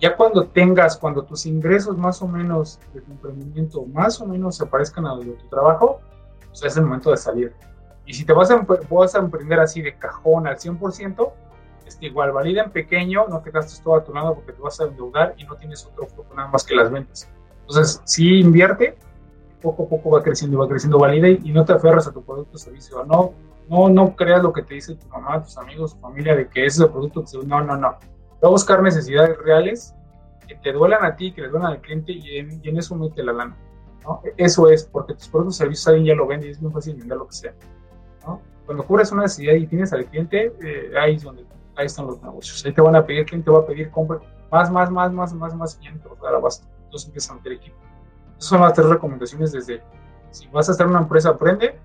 [0.00, 4.56] Ya cuando tengas, cuando tus ingresos más o menos de tu emprendimiento más o menos
[4.56, 6.00] se parezcan a los de tu trabajo,
[6.46, 7.54] pues es el momento de salir.
[8.06, 11.32] Y si te vas a, vas a emprender así de cajón al 100%,
[12.00, 14.84] igual valida en pequeño, no te gastes todo a tu lado porque te vas a
[14.84, 17.28] endeudar y no tienes otro foco nada más que las ventas.
[17.60, 18.96] Entonces, si invierte,
[19.60, 22.22] poco a poco va creciendo y va creciendo, valida y, no te aferras a tu
[22.22, 23.04] producto o servicio.
[23.04, 23.32] No,
[23.68, 26.66] no, no creas lo que te dice tu mamá, tus amigos, tu familia de que
[26.66, 27.96] ese es el producto que No, no, no
[28.42, 29.94] va a buscar necesidades reales
[30.46, 33.32] que te duelan a ti, que le duelan al cliente y en, eso mete la
[33.32, 33.56] lana.
[34.02, 34.22] ¿no?
[34.36, 36.96] Eso es, porque tus productos y servicios alguien ya lo vende y es muy fácil
[36.96, 37.54] vender lo que sea.
[38.26, 38.40] ¿no?
[38.66, 41.44] Cuando cubres una necesidad y tienes al cliente, eh, ahí es donde
[41.76, 42.64] ahí están los negocios.
[42.64, 44.20] Ahí te van a pedir, el cliente va a pedir, compra
[44.50, 46.66] más, más, más, más, más, más, y te va a dar abasto.
[46.84, 47.76] Entonces empiezas a meter equipo.
[48.36, 49.82] Esas son las tres recomendaciones desde,
[50.30, 51.78] si vas a en una empresa, aprende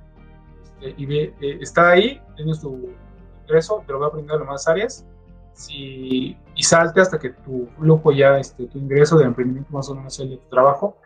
[0.64, 2.90] este, y ve, eh, está ahí, tienes tu
[3.42, 5.06] ingreso, te lo va a aprender a las más áreas
[5.56, 9.96] si, y salte hasta que tu flujo ya, este, tu ingreso de emprendimiento más o
[9.96, 10.98] menos sea de tu trabajo.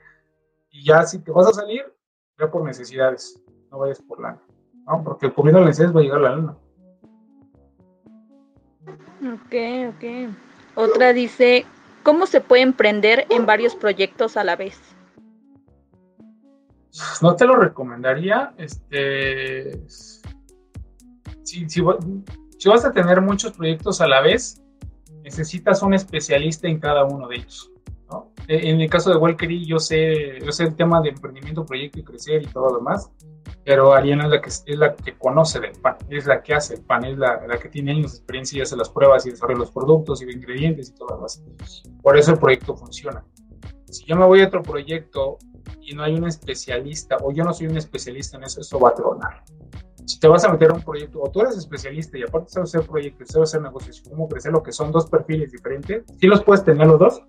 [0.71, 1.85] Y ya si te vas a salir,
[2.37, 3.41] ve por necesidades,
[3.71, 4.41] no vayas por lana,
[4.87, 5.03] ¿no?
[5.03, 6.57] Porque cubriendo las necesidades va a llegar la lana.
[9.21, 9.55] Ok,
[9.89, 10.33] ok.
[10.75, 11.65] Otra dice,
[12.03, 14.79] ¿cómo se puede emprender en varios proyectos a la vez?
[17.21, 19.85] No te lo recomendaría, este...
[21.43, 24.61] Si, vas a tener muchos proyectos a la vez,
[25.23, 27.71] necesitas un especialista en cada uno de ellos.
[28.09, 28.31] ¿no?
[28.47, 31.99] E, en el caso de Walkery, yo sé, yo sé el tema de emprendimiento, proyecto
[31.99, 33.11] y crecer y todo lo demás,
[33.69, 36.73] pero Ariana es la que, es la que conoce del pan, es la que hace
[36.73, 39.29] el pan, es la, la que tiene años de experiencia y hace las pruebas y
[39.29, 41.43] desarrolla los productos y los ingredientes y todo lo demás.
[42.01, 43.23] Por eso el proyecto funciona.
[43.85, 45.37] Si yo me voy a otro proyecto
[45.81, 48.89] y no hay un especialista o yo no soy un especialista en eso, eso va
[48.89, 49.43] a tronar
[50.07, 52.73] si te vas a meter a un proyecto, o tú eres especialista y aparte sabes
[52.73, 56.43] hacer proyectos, sabes hacer negocios, cómo crecer, lo que son dos perfiles diferentes, sí los
[56.43, 57.21] puedes tener los dos,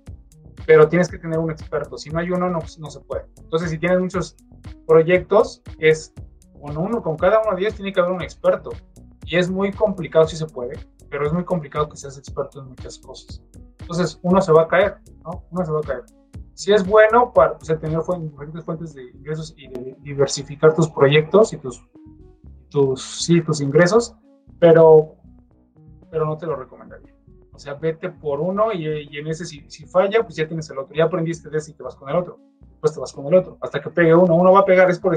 [0.66, 1.98] pero tienes que tener un experto.
[1.98, 3.26] Si no hay uno, no, no se puede.
[3.38, 4.36] Entonces, si tienes muchos
[4.86, 6.14] proyectos, es
[6.60, 8.70] con uno, con cada uno de ellos tiene que haber un experto.
[9.24, 10.78] Y es muy complicado si se puede,
[11.08, 13.42] pero es muy complicado que seas experto en muchas cosas.
[13.80, 15.44] Entonces, uno se va a caer, ¿no?
[15.50, 16.04] Uno se va a caer.
[16.54, 21.52] Si es bueno para pues, tener diferentes fuentes de ingresos y de diversificar tus proyectos
[21.52, 21.82] y tus
[22.70, 24.16] tus, sí, tus ingresos,
[24.58, 25.16] pero,
[26.10, 27.14] pero no te lo recomendaría.
[27.52, 30.78] O sea, vete por uno y, en ese si, si, falla, pues ya tienes el
[30.78, 30.94] otro.
[30.94, 32.38] Ya aprendiste de ese y te vas con el otro.
[32.80, 33.58] Pues te vas con el otro.
[33.60, 34.34] Hasta que pegue uno.
[34.34, 35.14] Uno va a pegar es por,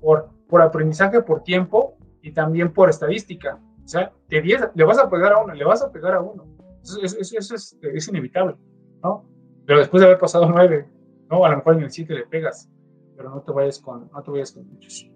[0.00, 3.58] por, por aprendizaje, por tiempo y también por estadística.
[3.84, 6.46] O sea, te, le vas a pegar a uno, le vas a pegar a uno.
[6.82, 8.56] Eso, eso, es, es, inevitable,
[9.02, 9.24] ¿no?
[9.66, 10.88] Pero después de haber pasado nueve,
[11.30, 11.44] ¿no?
[11.44, 12.70] A lo mejor en el siete le pegas,
[13.16, 15.10] pero no te vayas con, no te vayas con muchos.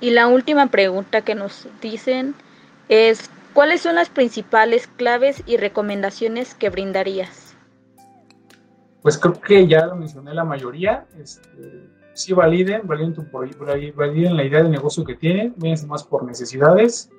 [0.00, 2.34] Y la última pregunta que nos dicen
[2.88, 7.41] es, ¿cuáles son las principales claves y recomendaciones que brindarías?
[9.02, 11.06] Pues creo que ya lo mencioné la mayoría.
[11.18, 16.24] Este, sí validen, validen, tu, validen la idea de negocio que tienen, véanse más por
[16.24, 17.10] necesidades,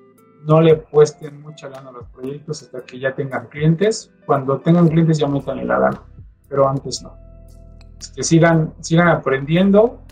[0.46, 4.12] no le puesten mucha lana a los proyectos hasta que ya tengan clientes.
[4.26, 6.02] Cuando tengan clientes ya metan la lana,
[6.50, 7.16] pero antes no.
[8.16, 10.03] Que sigan, sigan aprendiendo,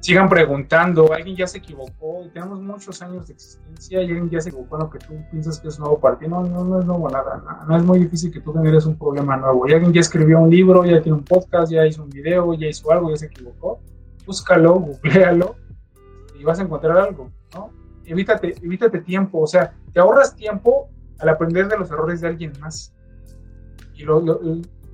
[0.00, 4.50] sigan preguntando, alguien ya se equivocó, tenemos muchos años de existencia y alguien ya se
[4.50, 6.86] equivocó en lo que tú piensas que es nuevo para ti, no, no, no es
[6.86, 10.00] nuevo nada, no, es muy difícil que tú generes un problema nuevo, y alguien ya
[10.00, 13.16] escribió un libro, ya tiene un podcast, ya hizo un video, ya hizo algo, ya
[13.16, 13.80] se equivocó,
[14.24, 15.56] búscalo, googlealo
[16.38, 17.70] y vas a encontrar algo, ¿no?
[18.04, 20.88] Evítate, evítate tiempo, o sea, te ahorras tiempo
[21.18, 22.94] al aprender de los errores de alguien más.
[23.94, 24.04] Y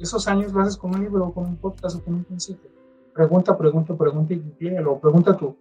[0.01, 2.71] esos años lo haces con un libro, con un podcast o con un principio
[3.15, 4.99] pregunta, pregunta, pregunta y googlealo.
[4.99, 5.57] Pregunta tu,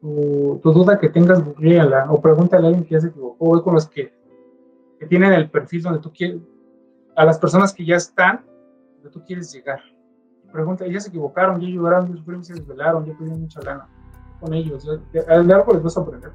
[0.00, 2.10] tu, duda que tengas, googleala.
[2.10, 3.44] O pregúntale a alguien que ya se equivocó.
[3.44, 4.12] O con los que,
[5.08, 6.40] tienen el perfil donde tú quieres,
[7.14, 8.44] a las personas que ya están
[8.96, 9.80] donde tú quieres llegar.
[10.50, 13.88] Pregunta, ya se equivocaron, ya lloraron, ya se desvelaron, ya pidieron mucha lana
[14.40, 14.86] con ellos.
[15.12, 16.30] De, algo les vas a aprender.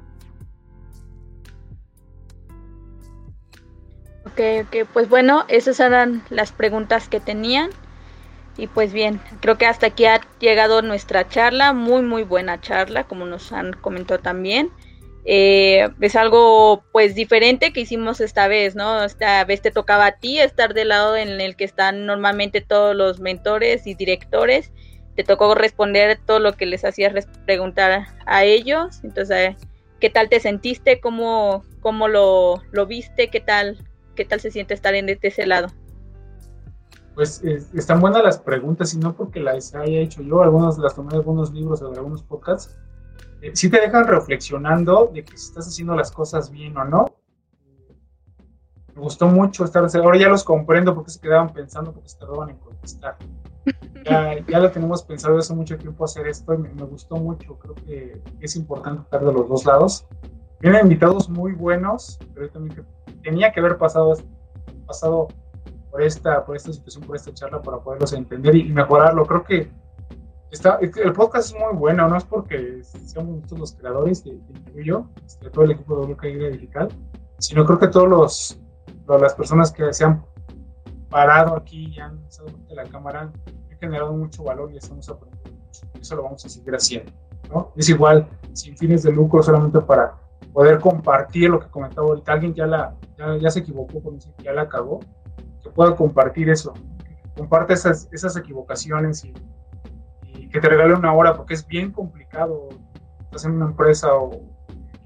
[4.26, 7.70] Ok, pues bueno, esas eran las preguntas que tenían.
[8.56, 13.04] Y pues bien, creo que hasta aquí ha llegado nuestra charla, muy muy buena charla,
[13.04, 14.70] como nos han comentado también.
[15.24, 19.04] Eh, es algo pues diferente que hicimos esta vez, ¿no?
[19.04, 22.96] Esta vez te tocaba a ti estar del lado en el que están normalmente todos
[22.96, 24.72] los mentores y directores.
[25.16, 29.00] Te tocó responder todo lo que les hacías preguntar a ellos.
[29.04, 29.56] Entonces,
[30.00, 31.00] ¿qué tal te sentiste?
[31.00, 33.28] ¿Cómo, cómo lo, lo viste?
[33.28, 33.76] ¿Qué tal,
[34.16, 35.68] ¿Qué tal se siente estar en ese lado?
[37.20, 37.42] Pues
[37.74, 41.16] están buenas las preguntas y no porque las haya hecho yo, algunas las tomé de
[41.18, 42.78] algunos libros o de algunos podcasts,
[43.42, 47.04] eh, sí te dejan reflexionando de que si estás haciendo las cosas bien o no.
[48.94, 52.48] Me gustó mucho estar, ahora ya los comprendo porque se quedaban pensando, porque se tardaban
[52.48, 53.18] en contestar.
[54.02, 57.74] Ya, ya lo tenemos pensado hace mucho tiempo hacer esto y me, gustó mucho, creo
[57.74, 60.06] que es importante estar de los dos lados.
[60.60, 62.86] Vienen invitados muy buenos, pero también
[63.22, 64.14] tenía que haber pasado,
[64.86, 65.28] pasado
[65.90, 69.26] por esta, por esta situación, por esta charla, para poderlos entender y, mejorarlo.
[69.26, 69.70] Creo que
[70.50, 74.38] está, el podcast es muy bueno, no es porque seamos nosotros los creadores, de,
[74.72, 76.88] de yo, este, todo el equipo de WKY Digital,
[77.38, 78.60] sino creo que todos los,
[79.06, 80.24] las personas que se han
[81.08, 83.32] parado aquí y han frente la cámara han
[83.80, 85.86] generado mucho valor y estamos aprendiendo mucho.
[86.00, 87.10] Eso lo vamos a seguir haciendo.
[87.50, 87.72] ¿no?
[87.76, 90.14] Es igual, sin fines de lucro, solamente para
[90.52, 92.32] poder compartir lo que comentaba ahorita.
[92.32, 95.00] Alguien ya, la, ya, ya se equivocó con eso, ya la acabó
[95.62, 96.72] que pueda compartir eso,
[97.36, 99.32] comparte esas, esas equivocaciones y,
[100.50, 102.70] que te regale una hora, porque es bien complicado.
[103.22, 104.30] Estás en una empresa o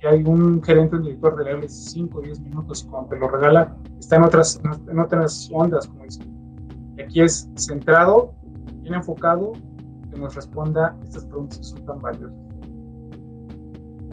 [0.00, 3.16] que hay un gerente, un director de darle 5 o 10 minutos y cuando te
[3.18, 4.58] lo regala, está en otras,
[4.88, 6.94] en otras ondas, como dicen.
[6.96, 8.32] Y aquí es centrado,
[8.76, 9.52] bien enfocado,
[10.10, 12.38] que nos responda estas preguntas que son tan valiosas.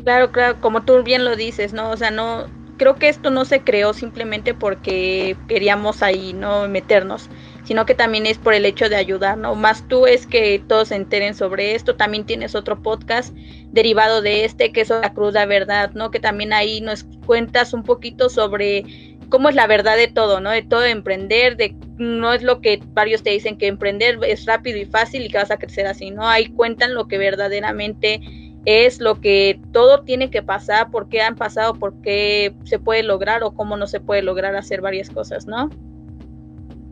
[0.04, 1.92] Claro, claro, como tú bien lo dices, ¿no?
[1.92, 2.46] O sea, no,
[2.82, 7.30] creo que esto no se creó simplemente porque queríamos ahí no meternos,
[7.64, 9.54] sino que también es por el hecho de ayudar, ¿no?
[9.54, 13.36] Más tú es que todos se enteren sobre esto, también tienes otro podcast
[13.68, 16.10] derivado de este, que es la cruda verdad, ¿no?
[16.10, 18.84] Que también ahí nos cuentas un poquito sobre
[19.30, 20.50] cómo es la verdad de todo, ¿no?
[20.50, 24.80] De todo emprender, de no es lo que varios te dicen que emprender es rápido
[24.80, 26.28] y fácil y que vas a crecer así, ¿no?
[26.28, 28.22] Ahí cuentan lo que verdaderamente
[28.66, 33.04] es lo que todo tiene que pasar, por qué han pasado, por qué se puede
[33.04, 35.70] lograr o cómo no se puede lograr hacer varias cosas, ¿no?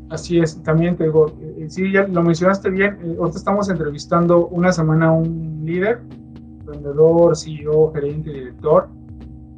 [0.09, 4.71] Así es, también te digo, eh, sí, ya lo mencionaste bien, eh, estamos entrevistando una
[4.71, 6.01] semana a un líder,
[6.65, 8.89] vendedor, CEO, gerente, director,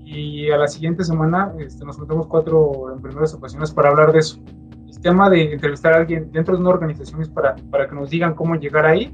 [0.04, 4.20] y a la siguiente semana este, nos juntamos cuatro en primeras ocasiones para hablar de
[4.20, 4.42] eso.
[4.90, 8.10] El tema de entrevistar a alguien dentro de una organización es para, para que nos
[8.10, 9.10] digan cómo llegar ahí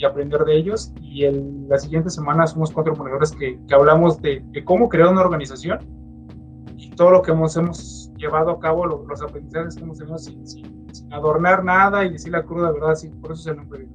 [0.00, 0.92] y aprender de ellos.
[1.02, 5.20] Y el, la siguiente semana somos cuatro ponedores que, que hablamos de, cómo crear una
[5.20, 5.78] organización
[6.76, 10.46] y todo lo que hemos, hemos llevado a cabo, los aprendizajes que hemos tenido sin,
[10.46, 13.86] sin, adornar nada y decir la cruda verdad, así, por eso es el nombre.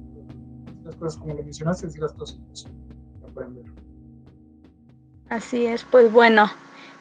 [0.84, 2.38] Las cosas como lo mencionaste, decir las cosas
[3.28, 3.64] aprender.
[5.28, 6.48] Así es, pues bueno.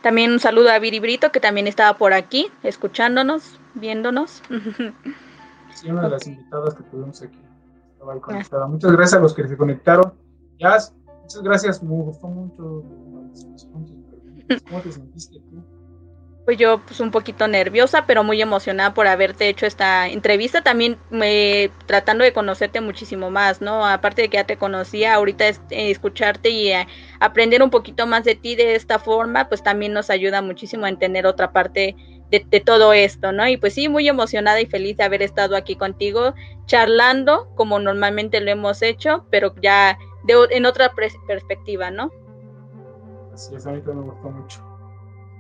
[0.01, 4.41] También un saludo a Viri Brito, que también estaba por aquí, escuchándonos, viéndonos.
[5.75, 7.37] Sí, una de las invitadas que tuvimos aquí.
[8.67, 10.13] Muchas gracias a los que se conectaron.
[10.59, 10.77] Ya,
[11.21, 12.83] muchas gracias, me gustó mucho.
[14.69, 15.63] ¿Cómo te sentiste tú?
[16.45, 20.95] Pues yo pues un poquito nerviosa, pero muy emocionada por haberte hecho esta entrevista, también
[21.09, 23.83] me, tratando de conocerte muchísimo más, ¿no?
[23.83, 26.87] Aparte de que ya te conocía, ahorita es, eh, escucharte y eh,
[27.19, 30.89] aprender un poquito más de ti de esta forma, pues también nos ayuda muchísimo a
[30.89, 31.95] entender otra parte
[32.31, 33.47] de, todo esto, ¿no?
[33.47, 36.33] Y pues sí, muy emocionada y feliz de haber estado aquí contigo,
[36.65, 40.91] charlando como normalmente lo hemos hecho, pero ya de, en otra
[41.27, 42.11] perspectiva, ¿no?
[43.33, 44.61] Así es, a mí también me gustó mucho.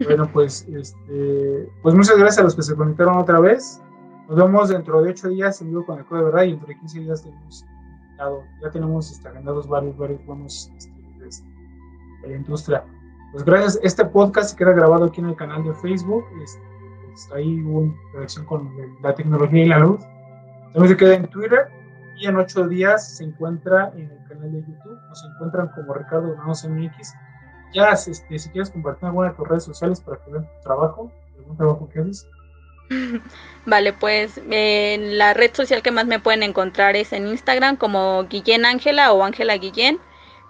[0.03, 3.81] Bueno, pues, este, pues muchas gracias a los que se conectaron otra vez.
[4.27, 6.67] Nos vemos dentro de ocho días en vivo con el Código de Verdad y dentro
[6.67, 7.65] de 15 días tenemos
[8.61, 10.93] ya tenemos este, agendados varios, varios buenos este,
[12.21, 12.83] de la industria.
[13.31, 13.79] Pues gracias.
[13.83, 16.23] Este podcast queda grabado aquí en el canal de Facebook.
[16.41, 16.61] Este,
[17.33, 18.71] hay una relación con
[19.01, 20.01] la tecnología y la luz.
[20.73, 21.67] También se queda en Twitter
[22.17, 24.99] y en ocho días se encuentra en el canal de YouTube.
[25.09, 27.13] Nos encuentran como Ricardo Granados MX
[27.75, 31.11] ya, este, si quieres compartir alguna de tus redes sociales para que vean tu trabajo,
[31.37, 32.27] algún trabajo que haces.
[33.65, 38.23] Vale, pues en la red social que más me pueden encontrar es en Instagram como
[38.29, 39.99] Guillén Ángela o Ángela Guillén.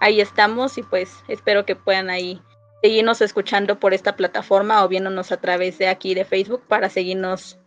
[0.00, 2.40] Ahí estamos y pues espero que puedan ahí
[2.86, 7.58] seguirnos escuchando por esta plataforma o viéndonos a través de aquí de Facebook para seguirnos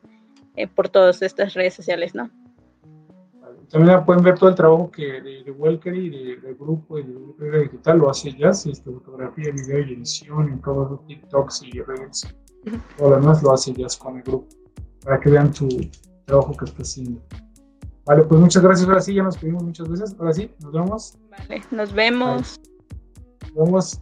[0.55, 2.29] eh, por todas estas redes sociales, ¿no?
[3.69, 7.63] También pueden ver todo el trabajo que de, de Welker y del grupo y de
[7.63, 12.33] Digital lo hace ya, este, fotografía, video y edición, en todos los TikToks y redes.
[12.97, 14.47] Todo lo demás lo hace ya con el grupo,
[15.03, 15.67] para que vean su
[16.25, 17.21] trabajo que está haciendo.
[18.05, 18.87] Vale, pues muchas gracias.
[18.87, 20.15] Ahora sí, ya nos pedimos muchas veces.
[20.17, 21.17] Ahora sí, nos vemos.
[21.29, 22.59] Vale, nos vemos.
[23.53, 24.01] Nos vemos.